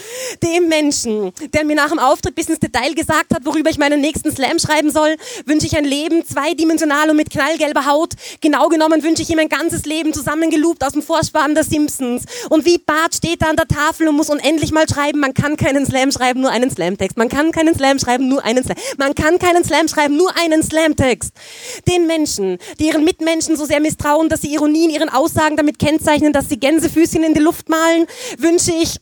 Dem 0.42 0.68
Menschen, 0.68 1.32
der 1.52 1.64
mir 1.64 1.76
nach 1.76 1.88
dem 1.88 1.98
Auftritt 1.98 2.34
bis 2.34 2.48
ins 2.48 2.61
Detail 2.61 2.94
gesagt 2.94 3.34
hat, 3.34 3.44
worüber 3.44 3.70
ich 3.70 3.78
meinen 3.78 4.00
nächsten 4.00 4.30
Slam 4.30 4.58
schreiben 4.58 4.90
soll, 4.90 4.99
wünsche 5.46 5.66
ich 5.66 5.76
ein 5.76 5.84
Leben 5.84 6.24
zweidimensional 6.24 7.11
und 7.11 7.16
mit 7.16 7.30
knallgelber 7.30 7.86
Haut. 7.86 8.14
Genau 8.40 8.68
genommen 8.68 9.03
wünsche 9.03 9.22
ich 9.22 9.30
ihm 9.30 9.38
ein 9.38 9.48
ganzes 9.48 9.84
Leben 9.84 10.12
zusammengeloopt 10.12 10.84
aus 10.84 10.92
dem 10.92 11.03
Vorspann 11.03 11.55
der 11.55 11.64
Simpsons. 11.64 12.24
Und 12.48 12.64
wie 12.64 12.78
Bart 12.78 13.14
steht 13.14 13.42
da 13.42 13.46
an 13.46 13.57
der 13.57 13.68
Tafel 13.68 14.09
und 14.09 14.16
muss 14.16 14.30
unendlich 14.30 14.72
mal 14.72 14.88
schreiben, 14.88 15.20
man 15.20 15.34
kann 15.34 15.57
keinen 15.57 15.86
Slam 15.86 16.12
schreiben, 16.12 16.40
nur 16.40 16.51
einen 16.51 16.70
Slamtext. 16.70 17.16
Man 17.16 17.28
kann 17.28 17.53
keinen 17.53 17.74
Slam 17.74 17.98
schreiben, 17.98 18.28
nur 18.28 18.44
einen 18.44 18.64
Slam. 18.64 18.76
Man 18.98 19.14
kann 19.14 19.38
keinen 19.38 19.64
Slam 19.64 19.88
schreiben, 19.88 20.16
nur 20.16 20.36
einen 20.36 20.62
Slamtext. 20.62 21.32
Den 21.88 22.07
Menschen, 22.07 22.59
die 22.78 22.86
ihren 22.86 23.05
Mitmenschen 23.05 23.57
so 23.57 23.64
sehr 23.64 23.80
misstrauen, 23.80 24.28
dass 24.28 24.42
sie 24.42 24.53
Ironien 24.53 24.90
ihren 24.90 25.09
Aussagen 25.09 25.57
damit 25.57 25.78
kennzeichnen, 25.78 26.32
dass 26.32 26.48
sie 26.48 26.59
Gänsefüßchen 26.59 27.22
in 27.22 27.34
die 27.34 27.40
Luft 27.40 27.68
malen, 27.68 28.07
wünsche 28.38 28.72
ich 28.72 29.01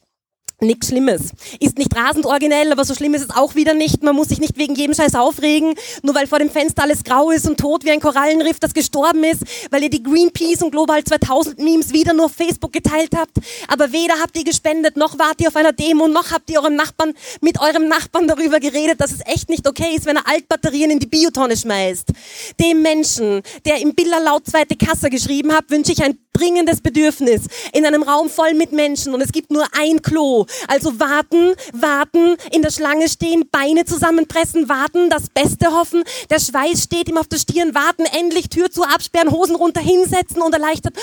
Nichts 0.61 0.89
Schlimmes. 0.89 1.31
Ist 1.61 1.79
nicht 1.79 1.95
rasend 1.95 2.27
originell, 2.27 2.73
aber 2.73 2.85
so 2.85 2.93
schlimm 2.93 3.15
ist 3.15 3.23
es 3.23 3.31
auch 3.31 3.55
wieder 3.55 3.75
nicht. 3.75 4.03
Man 4.03 4.17
muss 4.17 4.29
sich 4.29 4.41
nicht 4.41 4.59
wegen 4.59 4.75
jedem 4.75 4.93
Scheiß 4.93 5.15
aufregen, 5.15 5.75
nur 6.03 6.17
weil 6.17 6.27
vor 6.27 6.41
dem 6.41 6.51
Fenster 6.51 6.83
alles 6.83 7.05
grau 7.05 7.31
ist 7.31 7.47
und 7.47 7.61
tot 7.61 7.85
wie 7.85 7.93
ein 7.93 8.01
Korallenriff, 8.01 8.59
das 8.59 8.75
gestorben 8.75 9.23
ist, 9.23 9.43
weil 9.71 9.85
ihr 9.85 9.91
die 9.91 10.03
Greenpeace 10.03 10.63
und 10.63 10.73
Global 10.73 11.05
2000 11.05 11.61
Memes 11.61 11.93
wieder 11.93 12.13
nur 12.13 12.25
auf 12.25 12.33
Facebook 12.33 12.73
geteilt 12.73 13.13
habt. 13.17 13.39
Aber 13.69 13.93
weder 13.93 14.15
habt 14.21 14.37
ihr 14.37 14.43
gespendet, 14.43 14.97
noch 14.97 15.17
wart 15.17 15.41
ihr 15.41 15.47
auf 15.47 15.55
einer 15.55 15.73
Demo, 15.73 16.09
noch 16.09 16.33
habt 16.33 16.51
ihr 16.51 16.61
eurem 16.61 16.75
Nachbarn, 16.75 17.15
mit 17.41 17.61
eurem 17.61 17.87
Nachbarn 17.87 18.27
darüber 18.27 18.59
geredet, 18.59 19.01
dass 19.01 19.13
es 19.13 19.21
echt 19.27 19.49
nicht 19.51 19.65
okay 19.65 19.95
ist, 19.95 20.07
wenn 20.07 20.17
er 20.17 20.27
Altbatterien 20.27 20.91
in 20.91 20.99
die 20.99 21.07
Biotonne 21.07 21.57
schmeißt. 21.57 22.09
Dem 22.59 22.83
Menschen, 22.83 23.43
der 23.65 23.81
im 23.81 23.95
Bilderlaut 23.95 24.47
zweite 24.47 24.75
Kasse 24.75 25.09
geschrieben 25.09 25.53
hat, 25.53 25.71
wünsche 25.71 25.93
ich 25.93 26.03
ein 26.03 26.19
dringendes 26.39 26.81
Bedürfnis 26.81 27.43
in 27.73 27.85
einem 27.85 28.03
Raum 28.03 28.31
voll 28.31 28.55
mit 28.55 28.73
Menschen 28.73 29.15
und 29.15 29.21
es 29.21 29.33
gibt 29.33 29.51
nur 29.51 29.67
ein 29.73 30.03
Klo. 30.03 30.47
Also 30.67 30.99
warten, 30.99 31.55
warten, 31.73 32.37
in 32.53 32.63
der 32.63 32.71
Schlange 32.71 33.09
stehen, 33.09 33.49
Beine 33.51 33.85
zusammenpressen, 33.85 34.69
warten, 34.69 35.11
das 35.11 35.31
Beste 35.31 35.73
hoffen, 35.73 36.05
der 36.31 36.41
Schweiß 36.41 36.85
steht 36.85 37.09
ihm 37.09 37.19
auf 37.19 37.29
der 37.29 37.39
Stirn, 37.39 37.75
warten, 37.75 38.05
endlich 38.19 38.49
Tür 38.49 38.71
zu 38.71 38.83
absperren, 38.83 39.31
Hosen 39.31 39.57
runter 39.57 39.81
hinsetzen 39.81 40.43
und 40.43 40.53
erleichtert 40.53 40.95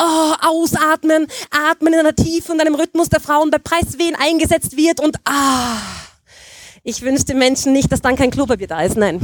oh, 0.00 0.32
ausatmen, 0.40 1.26
atmen 1.50 1.92
in 1.92 2.00
einer 2.00 2.14
Tiefe 2.14 2.52
und 2.52 2.60
einem 2.60 2.74
Rhythmus, 2.74 3.08
der 3.08 3.20
Frauen 3.20 3.50
bei 3.50 3.58
Presswehen 3.58 4.16
eingesetzt 4.16 4.76
wird 4.76 5.00
und 5.00 5.16
ah. 5.24 5.76
Ich 6.86 7.00
wünsche 7.00 7.24
dem 7.24 7.38
Menschen 7.38 7.72
nicht, 7.72 7.90
dass 7.90 8.02
dann 8.02 8.14
kein 8.14 8.30
Klopapier 8.30 8.66
da 8.66 8.82
ist. 8.82 8.98
Nein, 8.98 9.18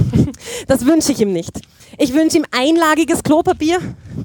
das 0.66 0.86
wünsche 0.86 1.12
ich 1.12 1.20
ihm 1.20 1.32
nicht. 1.32 1.60
Ich 1.98 2.14
wünsche 2.14 2.38
ihm 2.38 2.46
einlagiges 2.50 3.22
Klopapier. 3.22 3.78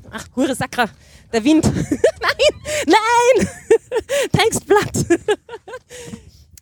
Ach, 0.10 0.26
hure 0.38 0.56
Sakra. 0.56 0.86
Der 1.34 1.44
Wind. 1.44 1.66
nein, 2.22 2.88
nein! 2.88 3.48
Textblatt. 4.32 5.06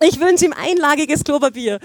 ich 0.01 0.19
wünsche 0.19 0.45
ihm 0.45 0.53
einlagiges 0.53 1.23
Klopapier 1.23 1.79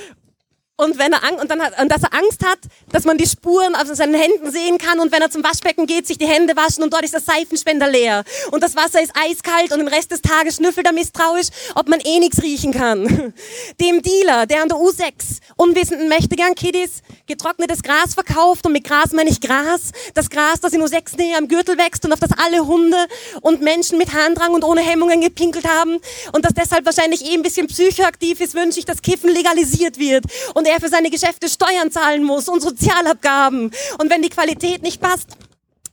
und 0.78 0.96
wenn 0.96 1.12
er 1.12 1.18
und 1.40 1.50
dann 1.50 1.60
hat, 1.60 1.78
und 1.80 1.90
dass 1.90 2.04
er 2.04 2.14
Angst 2.14 2.46
hat, 2.46 2.58
dass 2.92 3.04
man 3.04 3.18
die 3.18 3.26
Spuren 3.26 3.74
auf 3.74 3.88
seinen 3.88 4.14
Händen 4.14 4.50
sehen 4.50 4.78
kann 4.78 5.00
und 5.00 5.10
wenn 5.10 5.20
er 5.20 5.30
zum 5.30 5.42
Waschbecken 5.42 5.86
geht, 5.86 6.06
sich 6.06 6.18
die 6.18 6.26
Hände 6.26 6.56
waschen 6.56 6.84
und 6.84 6.92
dort 6.92 7.02
ist 7.02 7.14
der 7.14 7.20
Seifenspender 7.20 7.88
leer. 7.88 8.22
Und 8.52 8.62
das 8.62 8.76
Wasser 8.76 9.02
ist 9.02 9.12
eiskalt 9.14 9.72
und 9.72 9.80
den 9.80 9.88
Rest 9.88 10.12
des 10.12 10.22
Tages 10.22 10.56
schnüffelt 10.56 10.86
er 10.86 10.92
misstrauisch, 10.92 11.48
ob 11.74 11.88
man 11.88 11.98
eh 12.00 12.20
nichts 12.20 12.42
riechen 12.42 12.72
kann. 12.72 13.34
Dem 13.80 14.02
Dealer, 14.02 14.46
der 14.46 14.62
an 14.62 14.68
der 14.68 14.78
U6 14.78 15.40
unwissenden 15.56 16.08
Mächtigern 16.08 16.54
Kiddies 16.54 17.02
getrocknetes 17.26 17.82
Gras 17.82 18.14
verkauft 18.14 18.64
und 18.64 18.72
mit 18.72 18.84
Gras 18.84 19.12
meine 19.12 19.30
ich 19.30 19.40
Gras, 19.40 19.90
das 20.14 20.30
Gras, 20.30 20.60
das 20.60 20.72
in 20.72 20.82
U6 20.82 21.16
Nähe 21.18 21.36
am 21.36 21.48
Gürtel 21.48 21.76
wächst 21.76 22.04
und 22.04 22.12
auf 22.12 22.20
das 22.20 22.30
alle 22.38 22.66
Hunde 22.66 22.96
und 23.42 23.62
Menschen 23.62 23.98
mit 23.98 24.14
Harndrang 24.14 24.54
und 24.54 24.62
ohne 24.62 24.80
Hemmungen 24.80 25.20
gepinkelt 25.20 25.66
haben. 25.66 25.98
Und 26.32 26.44
das 26.44 26.54
deshalb 26.54 26.86
wahrscheinlich 26.86 27.24
eh 27.24 27.34
ein 27.34 27.42
bisschen 27.42 27.66
psychoaktiv 27.66 28.40
ist, 28.40 28.54
wünsche 28.54 28.78
ich, 28.78 28.84
dass 28.84 29.02
Kiffen 29.02 29.30
legalisiert 29.30 29.98
wird. 29.98 30.24
Und 30.54 30.67
er 30.68 30.80
für 30.80 30.88
seine 30.88 31.10
Geschäfte 31.10 31.48
Steuern 31.48 31.90
zahlen 31.90 32.24
muss 32.24 32.48
und 32.48 32.60
Sozialabgaben. 32.60 33.72
Und 33.98 34.10
wenn 34.10 34.22
die 34.22 34.28
Qualität 34.28 34.82
nicht 34.82 35.00
passt, 35.00 35.36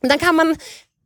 dann 0.01 0.19
kann 0.19 0.35
man 0.35 0.57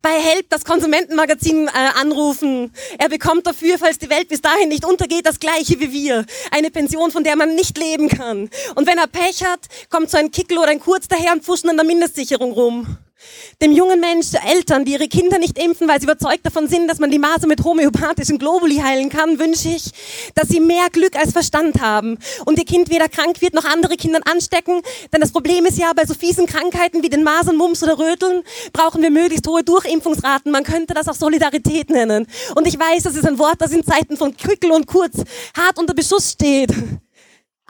bei 0.01 0.11
Help 0.11 0.49
das 0.49 0.63
Konsumentenmagazin 0.63 1.67
äh, 1.67 1.99
anrufen. 1.99 2.73
Er 2.97 3.09
bekommt 3.09 3.45
dafür, 3.47 3.77
falls 3.77 3.97
die 3.99 4.09
Welt 4.09 4.29
bis 4.29 4.41
dahin 4.41 4.69
nicht 4.69 4.85
untergeht, 4.85 5.25
das 5.25 5.39
gleiche 5.39 5.79
wie 5.79 5.91
wir. 5.91 6.25
Eine 6.51 6.71
Pension, 6.71 7.11
von 7.11 7.23
der 7.23 7.35
man 7.35 7.55
nicht 7.55 7.77
leben 7.77 8.07
kann. 8.07 8.49
Und 8.75 8.87
wenn 8.87 8.97
er 8.97 9.07
Pech 9.07 9.43
hat, 9.43 9.67
kommt 9.89 10.09
so 10.09 10.17
ein 10.17 10.31
Kickel 10.31 10.57
oder 10.57 10.69
ein 10.69 10.79
Kurz 10.79 11.07
daher 11.07 11.33
und 11.33 11.43
pfuschen 11.43 11.69
an 11.69 11.77
der 11.77 11.85
Mindestsicherung 11.85 12.53
rum. 12.53 12.97
Dem 13.61 13.71
jungen 13.71 13.99
Mensch, 13.99 14.27
Eltern, 14.47 14.85
die 14.85 14.93
ihre 14.93 15.07
Kinder 15.07 15.37
nicht 15.37 15.57
impfen, 15.57 15.87
weil 15.87 15.99
sie 15.99 16.05
überzeugt 16.05 16.45
davon 16.45 16.67
sind, 16.67 16.87
dass 16.87 16.99
man 16.99 17.11
die 17.11 17.19
Maße 17.19 17.47
mit 17.47 17.63
homöopathischen 17.63 18.39
Globuli 18.39 18.77
heilen 18.77 19.09
kann, 19.09 19.39
wünsche 19.39 19.69
ich, 19.69 19.91
dass 20.35 20.47
sie 20.49 20.59
mehr 20.59 20.89
Glück 20.91 21.15
als 21.15 21.31
Verstand 21.31 21.81
haben 21.81 22.17
und 22.45 22.57
ihr 22.57 22.65
Kind 22.65 22.89
weder 22.89 23.09
krank 23.09 23.41
wird 23.41 23.53
noch 23.53 23.65
andere 23.65 23.97
Kinder 23.97 24.19
anstecken. 24.25 24.81
Denn 25.13 25.21
das 25.21 25.31
Problem 25.31 25.65
ist 25.65 25.77
ja, 25.77 25.91
bei 25.93 26.05
so 26.05 26.13
fiesen 26.13 26.45
Krankheiten 26.45 27.03
wie 27.03 27.09
den 27.09 27.23
Masern, 27.23 27.57
Mumps 27.57 27.83
oder 27.83 27.99
Röteln 27.99 28.43
brauchen 28.73 29.01
wir 29.01 29.11
möglichst 29.11 29.47
hohe 29.47 29.63
Durchimpfungsraten. 29.63 30.51
Man 30.51 30.63
könnte 30.63 30.93
das 30.93 31.07
auch 31.07 31.15
Solidarität 31.15 31.89
nennen. 31.89 32.27
Und 32.55 32.67
ich 32.67 32.79
weiß, 32.79 33.03
das 33.03 33.15
ist 33.15 33.27
ein 33.27 33.39
Wort, 33.39 33.55
das 33.59 33.71
in 33.71 33.83
Zeiten 33.83 34.17
von 34.17 34.35
Quickel 34.35 34.71
und 34.71 34.87
Kurz 34.87 35.17
hart 35.55 35.77
unter 35.77 35.93
Beschuss 35.93 36.31
steht. 36.31 36.71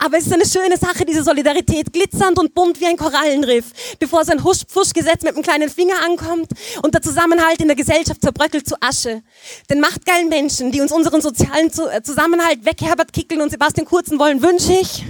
Aber 0.02 0.16
es 0.16 0.26
ist 0.26 0.32
eine 0.32 0.46
schöne 0.46 0.78
Sache, 0.78 1.04
diese 1.04 1.22
Solidarität, 1.22 1.92
glitzernd 1.92 2.38
und 2.38 2.54
bunt 2.54 2.80
wie 2.80 2.86
ein 2.86 2.96
Korallenriff, 2.96 3.66
bevor 3.98 4.24
sein 4.24 4.42
Husch-Pfusch-Gesetz 4.42 5.22
mit 5.22 5.36
dem 5.36 5.42
kleinen 5.42 5.68
Finger 5.68 6.02
ankommt 6.02 6.48
und 6.82 6.94
der 6.94 7.02
Zusammenhalt 7.02 7.60
in 7.60 7.68
der 7.68 7.76
Gesellschaft 7.76 8.22
zerbröckelt 8.22 8.66
zu 8.66 8.76
Asche. 8.80 9.22
Den 9.68 9.78
machtgeilen 9.80 10.30
Menschen, 10.30 10.72
die 10.72 10.80
uns 10.80 10.90
unseren 10.90 11.20
sozialen 11.20 11.70
äh, 11.92 12.02
Zusammenhalt 12.02 12.64
weg 12.64 12.76
Herbert 12.80 13.12
Kickeln 13.12 13.42
und 13.42 13.50
Sebastian 13.50 13.86
Kurzen 13.86 14.18
wollen, 14.18 14.42
wünsche 14.42 14.72
ich, 14.72 15.04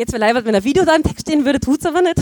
Jetzt 0.00 0.10
verleibert, 0.10 0.44
wenn 0.44 0.54
ein 0.54 0.62
Video 0.62 0.84
da 0.84 0.94
im 0.94 1.02
Text 1.02 1.22
stehen 1.22 1.44
würde, 1.44 1.58
tut's 1.58 1.84
aber 1.84 2.00
nicht. 2.02 2.14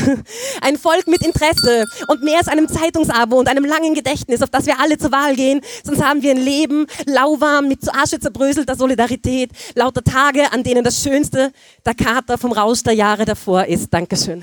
Ein 0.63 0.79
Volk 0.79 1.07
mit 1.09 1.23
Interesse 1.23 1.85
und 2.09 2.23
mehr 2.23 2.39
als 2.39 2.49
einem 2.49 2.69
Zeitungsabo 2.69 3.39
und 3.39 3.49
einem 3.49 3.67
langen 3.67 3.93
Gedächtnis, 3.93 4.41
auf 4.41 4.49
das 4.49 4.65
wir 4.65 4.81
alle 4.81 4.97
zur 4.97 5.13
Wahl 5.13 5.37
gehen. 5.37 5.61
Sonst 5.85 6.03
haben 6.03 6.23
wir 6.23 6.31
ein 6.31 6.43
Leben 6.43 6.87
lauwarm 7.05 7.69
mit 7.69 7.85
zu 7.85 7.93
Asche 7.93 8.19
zerbröselter 8.19 8.77
Solidarität, 8.77 9.51
lauter 9.75 10.03
Tage, 10.03 10.51
an 10.55 10.63
denen 10.63 10.85
das 10.85 11.03
Schönste 11.03 11.53
der 11.85 11.93
Kater 11.95 12.39
vom 12.39 12.53
Rausch 12.53 12.83
der 12.83 12.95
Jahre 12.95 13.27
davor 13.27 13.67
ist. 13.67 13.93
Dankeschön. 13.93 14.43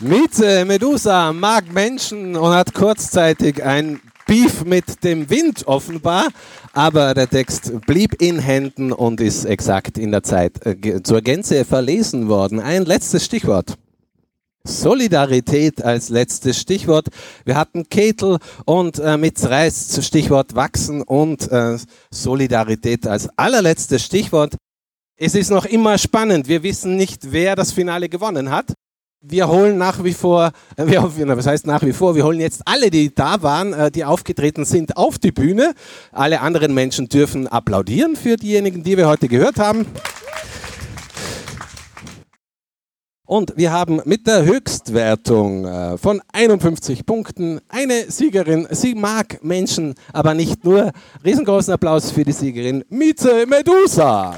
Mieze 0.00 0.66
Medusa 0.66 1.32
mag 1.32 1.72
Menschen 1.72 2.36
und 2.36 2.52
hat 2.52 2.74
kurzzeitig 2.74 3.64
ein 3.64 4.02
Beef 4.28 4.66
mit 4.66 5.04
dem 5.04 5.30
Wind 5.30 5.66
offenbar, 5.66 6.28
aber 6.74 7.14
der 7.14 7.30
Text 7.30 7.80
blieb 7.86 8.20
in 8.20 8.38
Händen 8.38 8.92
und 8.92 9.22
ist 9.22 9.46
exakt 9.46 9.96
in 9.96 10.10
der 10.10 10.22
Zeit 10.22 10.64
äh, 10.66 11.02
zur 11.02 11.22
Gänze 11.22 11.64
verlesen 11.64 12.28
worden. 12.28 12.60
Ein 12.60 12.84
letztes 12.84 13.24
Stichwort. 13.24 13.78
Solidarität 14.64 15.82
als 15.82 16.10
letztes 16.10 16.60
Stichwort. 16.60 17.08
Wir 17.46 17.56
hatten 17.56 17.88
Ketel 17.88 18.36
und 18.66 18.98
äh, 18.98 19.16
mit 19.16 19.42
Reis 19.42 19.98
Stichwort 20.06 20.54
wachsen 20.54 21.00
und 21.00 21.50
äh, 21.50 21.78
Solidarität 22.10 23.06
als 23.06 23.30
allerletztes 23.38 24.04
Stichwort. 24.04 24.56
Es 25.16 25.34
ist 25.34 25.50
noch 25.50 25.64
immer 25.64 25.96
spannend. 25.96 26.48
Wir 26.48 26.62
wissen 26.62 26.96
nicht, 26.96 27.32
wer 27.32 27.56
das 27.56 27.72
Finale 27.72 28.10
gewonnen 28.10 28.50
hat 28.50 28.74
wir 29.20 29.48
holen 29.48 29.78
nach 29.78 30.04
wie 30.04 30.12
vor, 30.12 30.52
äh, 30.76 30.86
wir, 30.86 31.36
was 31.36 31.46
heißt 31.46 31.66
nach 31.66 31.82
wie 31.82 31.92
vor, 31.92 32.14
wir 32.14 32.24
holen 32.24 32.40
jetzt 32.40 32.62
alle, 32.64 32.90
die 32.90 33.14
da 33.14 33.42
waren, 33.42 33.72
äh, 33.72 33.90
die 33.90 34.04
aufgetreten 34.04 34.64
sind, 34.64 34.96
auf 34.96 35.18
die 35.18 35.32
Bühne. 35.32 35.74
Alle 36.12 36.40
anderen 36.40 36.72
Menschen 36.72 37.08
dürfen 37.08 37.48
applaudieren 37.48 38.16
für 38.16 38.36
diejenigen, 38.36 38.82
die 38.82 38.96
wir 38.96 39.08
heute 39.08 39.28
gehört 39.28 39.58
haben. 39.58 39.86
Und 43.26 43.52
wir 43.56 43.72
haben 43.72 44.00
mit 44.06 44.26
der 44.26 44.44
Höchstwertung 44.44 45.66
äh, 45.66 45.98
von 45.98 46.22
51 46.32 47.04
Punkten 47.04 47.60
eine 47.68 48.10
Siegerin. 48.10 48.66
Sie 48.70 48.94
mag 48.94 49.44
Menschen, 49.44 49.94
aber 50.12 50.32
nicht 50.32 50.64
nur. 50.64 50.92
Riesengroßen 51.24 51.74
Applaus 51.74 52.10
für 52.10 52.24
die 52.24 52.32
Siegerin 52.32 52.84
Mieze 52.88 53.44
Medusa. 53.46 54.34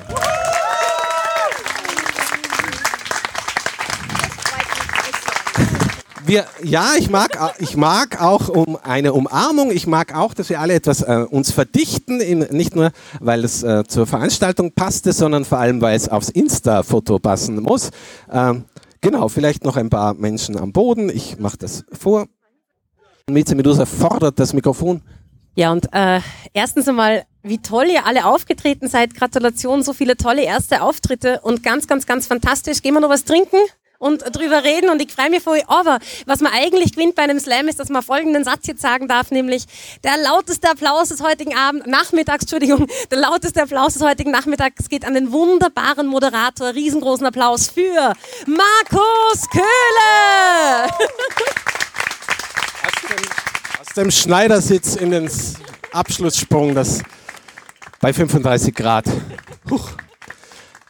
Wir, 6.30 6.46
ja, 6.62 6.92
ich 6.96 7.10
mag, 7.10 7.56
ich 7.58 7.76
mag 7.76 8.22
auch 8.22 8.48
um 8.48 8.76
eine 8.76 9.12
Umarmung. 9.12 9.72
Ich 9.72 9.88
mag 9.88 10.16
auch, 10.16 10.32
dass 10.32 10.48
wir 10.48 10.60
alle 10.60 10.74
etwas 10.74 11.02
äh, 11.02 11.26
uns 11.28 11.50
verdichten. 11.50 12.20
In, 12.20 12.38
nicht 12.50 12.76
nur, 12.76 12.92
weil 13.18 13.44
es 13.44 13.64
äh, 13.64 13.82
zur 13.86 14.06
Veranstaltung 14.06 14.72
passte, 14.72 15.12
sondern 15.12 15.44
vor 15.44 15.58
allem, 15.58 15.80
weil 15.80 15.96
es 15.96 16.08
aufs 16.08 16.28
Insta-Foto 16.28 17.18
passen 17.18 17.60
muss. 17.60 17.90
Ähm, 18.30 18.64
genau, 19.00 19.28
vielleicht 19.28 19.64
noch 19.64 19.76
ein 19.76 19.90
paar 19.90 20.14
Menschen 20.14 20.56
am 20.56 20.72
Boden. 20.72 21.10
Ich 21.10 21.40
mache 21.40 21.58
das 21.58 21.84
vor. 21.92 22.28
Mieze 23.28 23.56
Medusa 23.56 23.84
fordert 23.84 24.38
das 24.38 24.52
Mikrofon. 24.52 25.02
Ja, 25.56 25.72
und 25.72 25.92
äh, 25.92 26.20
erstens 26.52 26.86
einmal, 26.86 27.24
wie 27.42 27.58
toll 27.58 27.86
ihr 27.90 28.06
alle 28.06 28.24
aufgetreten 28.24 28.88
seid. 28.88 29.16
Gratulation, 29.16 29.82
so 29.82 29.92
viele 29.92 30.16
tolle 30.16 30.44
erste 30.44 30.82
Auftritte 30.82 31.40
und 31.42 31.64
ganz, 31.64 31.88
ganz, 31.88 32.06
ganz 32.06 32.28
fantastisch. 32.28 32.82
Gehen 32.82 32.94
wir 32.94 33.00
noch 33.00 33.10
was 33.10 33.24
trinken? 33.24 33.56
Und 34.00 34.34
drüber 34.34 34.64
reden 34.64 34.88
und 34.88 35.00
ich 35.00 35.12
freue 35.12 35.30
mich 35.30 35.46
euch. 35.46 35.68
Aber 35.68 35.98
was 36.26 36.40
man 36.40 36.52
eigentlich 36.52 36.92
gewinnt 36.92 37.14
bei 37.14 37.22
einem 37.22 37.38
Slam 37.38 37.68
ist, 37.68 37.78
dass 37.78 37.90
man 37.90 38.02
folgenden 38.02 38.44
Satz 38.44 38.66
jetzt 38.66 38.80
sagen 38.80 39.06
darf, 39.06 39.30
nämlich 39.30 39.66
der 40.02 40.16
lauteste 40.16 40.70
Applaus 40.70 41.10
des 41.10 41.22
heutigen 41.22 41.54
Abend, 41.54 41.86
Nachmittags, 41.86 42.42
Entschuldigung, 42.42 42.88
der 43.10 43.18
lauteste 43.18 43.62
Applaus 43.62 43.92
des 43.92 44.02
heutigen 44.02 44.30
Nachmittags 44.30 44.88
geht 44.88 45.04
an 45.04 45.14
den 45.14 45.30
wunderbaren 45.30 46.06
Moderator. 46.06 46.74
Riesengroßen 46.74 47.26
Applaus 47.26 47.68
für 47.68 48.14
Markus 48.46 49.48
Köhle! 49.52 49.64
Aus 52.82 53.02
dem, 53.08 53.80
aus 53.80 53.94
dem 53.94 54.10
Schneidersitz 54.10 54.96
in 54.96 55.10
den 55.10 55.30
Abschlusssprung, 55.92 56.74
das 56.74 57.02
bei 58.00 58.14
35 58.14 58.74
Grad. 58.74 59.04
Huch. 59.68 59.90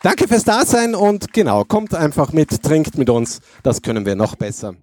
Danke 0.03 0.28
fürs 0.28 0.44
Dasein 0.44 0.94
und 0.94 1.34
genau, 1.34 1.64
kommt 1.64 1.94
einfach 1.94 2.32
mit, 2.32 2.62
trinkt 2.62 2.96
mit 2.96 3.11
uns, 3.11 3.42
das 3.62 3.82
können 3.82 4.07
wir 4.07 4.16
noch 4.16 4.34
besser. 4.34 4.74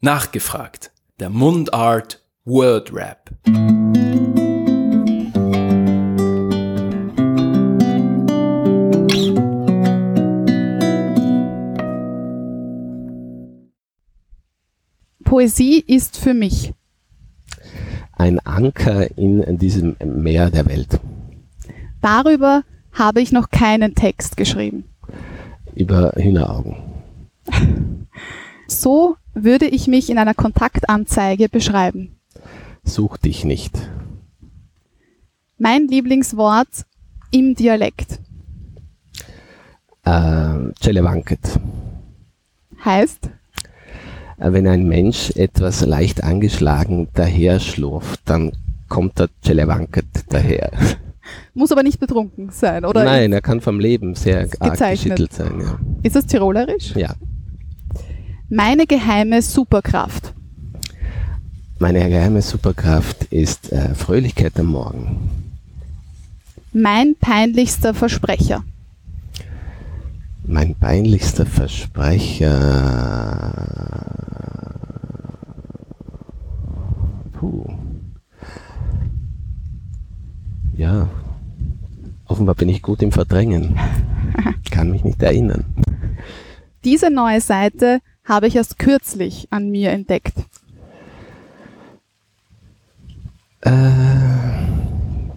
Nachgefragt. 0.00 0.92
Der 1.18 1.28
Mundart 1.28 2.24
Word 2.44 2.92
Rap. 2.94 3.30
Poesie 15.24 15.80
ist 15.80 16.16
für 16.16 16.34
mich 16.34 16.74
ein 18.12 18.38
Anker 18.38 19.18
in 19.18 19.58
diesem 19.58 19.96
Meer 20.04 20.50
der 20.50 20.66
Welt. 20.66 21.00
Darüber 22.00 22.62
habe 22.92 23.20
ich 23.20 23.32
noch 23.32 23.50
keinen 23.50 23.94
Text 23.94 24.36
geschrieben. 24.36 24.84
Über 25.74 26.12
Hühneraugen. 26.16 26.76
So 28.66 29.16
würde 29.34 29.66
ich 29.66 29.86
mich 29.86 30.10
in 30.10 30.18
einer 30.18 30.34
Kontaktanzeige 30.34 31.48
beschreiben. 31.48 32.20
Such 32.84 33.16
dich 33.16 33.44
nicht. 33.44 33.76
Mein 35.58 35.86
Lieblingswort 35.88 36.86
im 37.30 37.54
Dialekt. 37.54 38.18
Äh, 40.04 40.72
Celewanket. 40.80 41.60
Heißt? 42.84 43.30
Wenn 44.38 44.66
ein 44.66 44.88
Mensch 44.88 45.30
etwas 45.36 45.86
leicht 45.86 46.24
angeschlagen 46.24 47.08
daher 47.14 47.60
schlurft, 47.60 48.20
dann 48.24 48.52
kommt 48.88 49.20
der 49.20 49.28
Celewanket 49.42 50.06
daher. 50.30 50.72
Muss 51.54 51.70
aber 51.70 51.82
nicht 51.82 52.00
betrunken 52.00 52.50
sein, 52.50 52.84
oder? 52.84 53.04
Nein, 53.04 53.32
er 53.32 53.42
kann 53.42 53.60
vom 53.60 53.78
Leben 53.78 54.14
sehr 54.14 54.48
arg 54.60 54.78
geschüttelt 54.78 55.32
sein. 55.34 55.60
Ja. 55.60 55.78
Ist 56.02 56.16
das 56.16 56.26
tirolerisch? 56.26 56.94
Ja. 56.96 57.14
Meine 58.48 58.86
geheime 58.86 59.42
Superkraft. 59.42 60.32
Meine 61.78 62.08
geheime 62.08 62.40
Superkraft 62.40 63.24
ist 63.24 63.70
äh, 63.72 63.94
Fröhlichkeit 63.94 64.58
am 64.58 64.66
Morgen. 64.66 65.30
Mein 66.72 67.16
peinlichster 67.16 67.92
Versprecher. 67.92 68.64
Mein 70.46 70.74
peinlichster 70.74 71.44
Versprecher. 71.44 72.50
Puh. 77.32 77.66
Ja, 80.76 81.08
offenbar 82.32 82.54
bin 82.54 82.68
ich 82.68 82.82
gut 82.82 83.02
im 83.02 83.12
Verdrängen. 83.12 83.78
Kann 84.70 84.90
mich 84.90 85.04
nicht 85.04 85.22
erinnern. 85.22 85.64
Diese 86.82 87.10
neue 87.10 87.40
Seite 87.40 88.00
habe 88.24 88.46
ich 88.46 88.56
erst 88.56 88.78
kürzlich 88.78 89.48
an 89.50 89.70
mir 89.70 89.90
entdeckt. 89.90 90.34
Äh, 93.60 93.90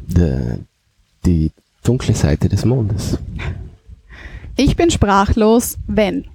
die, 0.08 0.64
die 1.26 1.52
dunkle 1.84 2.16
Seite 2.16 2.50
des 2.50 2.66
Mondes. 2.66 3.20
Ich 4.56 4.78
bin 4.78 4.89
sprachlos, 4.89 5.78
wenn. 5.88 6.26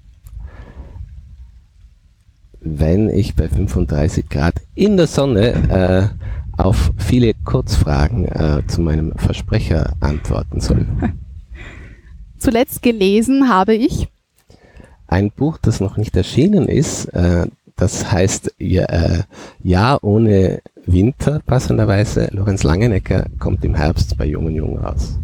Wenn 2.61 3.09
ich 3.09 3.35
bei 3.35 3.49
35 3.49 4.29
Grad 4.29 4.55
in 4.75 4.99
der 4.99 5.07
Sonne 5.07 6.13
äh, 6.15 6.21
auf 6.65 6.93
viele 6.99 7.35
Kurzfragen 7.45 8.27
äh, 8.27 8.63
zu 8.67 8.81
meinem 8.81 9.13
Versprecher 9.17 9.95
antworten 10.01 10.61
soll. 10.61 10.87
Zuletzt 12.39 12.83
gelesen 12.83 13.49
habe 13.49 13.75
ich 13.75 14.09
ein 15.11 15.31
Buch, 15.31 15.59
das 15.59 15.81
noch 15.81 15.97
nicht 15.97 16.17
erschienen 16.17 16.69
ist. 16.69 17.07
Äh, 17.07 17.47
das 17.77 18.13
heißt 18.13 18.55
ja, 18.59 18.85
äh, 18.85 19.23
ja 19.63 19.99
ohne 20.03 20.61
Winter, 20.87 21.41
passenderweise. 21.45 22.29
Lorenz 22.33 22.63
Langenecker 22.63 23.27
kommt 23.39 23.65
im 23.65 23.75
Herbst 23.75 24.17
bei 24.17 24.27
Jungen 24.27 24.55
Jung 24.55 24.79
raus. 24.79 25.19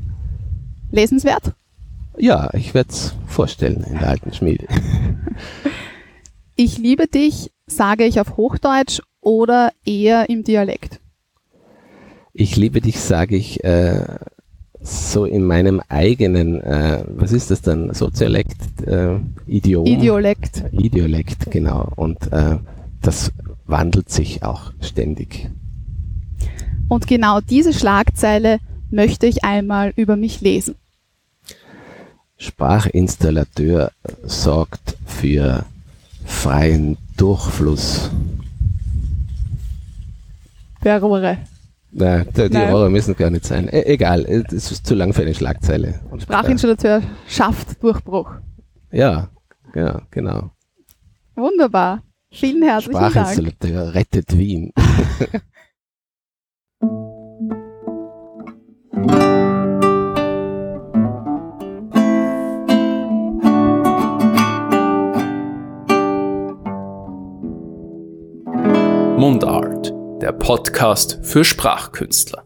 Lesenswert? 0.90 1.52
Ja, 2.18 2.50
ich 2.54 2.74
werde 2.74 2.90
es 2.90 3.14
vorstellen 3.26 3.84
in 3.88 3.98
der 3.98 4.08
alten 4.08 4.32
Schmiede. 4.32 4.66
Ich 6.58 6.78
liebe 6.78 7.06
dich, 7.06 7.52
sage 7.66 8.04
ich 8.04 8.18
auf 8.18 8.38
Hochdeutsch 8.38 9.02
oder 9.20 9.72
eher 9.84 10.30
im 10.30 10.42
Dialekt? 10.42 11.00
Ich 12.38 12.54
liebe 12.54 12.82
dich, 12.82 13.00
sage 13.00 13.34
ich 13.34 13.64
äh, 13.64 14.04
so 14.82 15.24
in 15.24 15.42
meinem 15.44 15.80
eigenen, 15.88 16.60
äh, 16.60 17.02
was 17.08 17.32
ist 17.32 17.50
das 17.50 17.62
dann, 17.62 17.94
Soziolekt, 17.94 18.86
äh, 18.86 19.18
Idiom? 19.46 19.86
Idiolekt. 19.86 20.64
Idiolekt, 20.70 21.50
genau. 21.50 21.90
Und 21.96 22.30
äh, 22.32 22.58
das 23.00 23.32
wandelt 23.64 24.10
sich 24.10 24.42
auch 24.42 24.72
ständig. 24.82 25.48
Und 26.88 27.06
genau 27.06 27.40
diese 27.40 27.72
Schlagzeile 27.72 28.58
möchte 28.90 29.26
ich 29.26 29.42
einmal 29.42 29.94
über 29.96 30.16
mich 30.16 30.42
lesen. 30.42 30.74
Sprachinstallateur 32.36 33.92
sorgt 34.24 34.98
für 35.06 35.64
freien 36.26 36.98
Durchfluss. 37.16 38.10
Der 40.84 41.00
Nein, 41.98 42.28
die, 42.36 42.50
die 42.50 42.58
Horror 42.58 42.90
müssen 42.90 43.16
gar 43.16 43.30
nicht 43.30 43.46
sein. 43.46 43.68
E 43.68 43.82
egal, 43.86 44.26
es 44.26 44.70
ist 44.70 44.86
zu 44.86 44.94
lang 44.94 45.14
für 45.14 45.22
eine 45.22 45.34
Schlagzeile. 45.34 46.00
Sprachinstallateur 46.18 47.00
schafft 47.26 47.82
Durchbruch. 47.82 48.32
Ja, 48.92 49.30
ja, 49.74 50.02
genau. 50.10 50.50
Wunderbar. 51.36 52.02
Vielen 52.30 52.62
herzlichen 52.62 53.00
Dank. 53.00 53.12
Sprachinstallateur 53.12 53.94
rettet 53.94 54.36
Wien. 54.36 54.72
Mundart 69.16 69.55
der 70.26 70.32
Podcast 70.32 71.20
für 71.22 71.44
Sprachkünstler. 71.44 72.45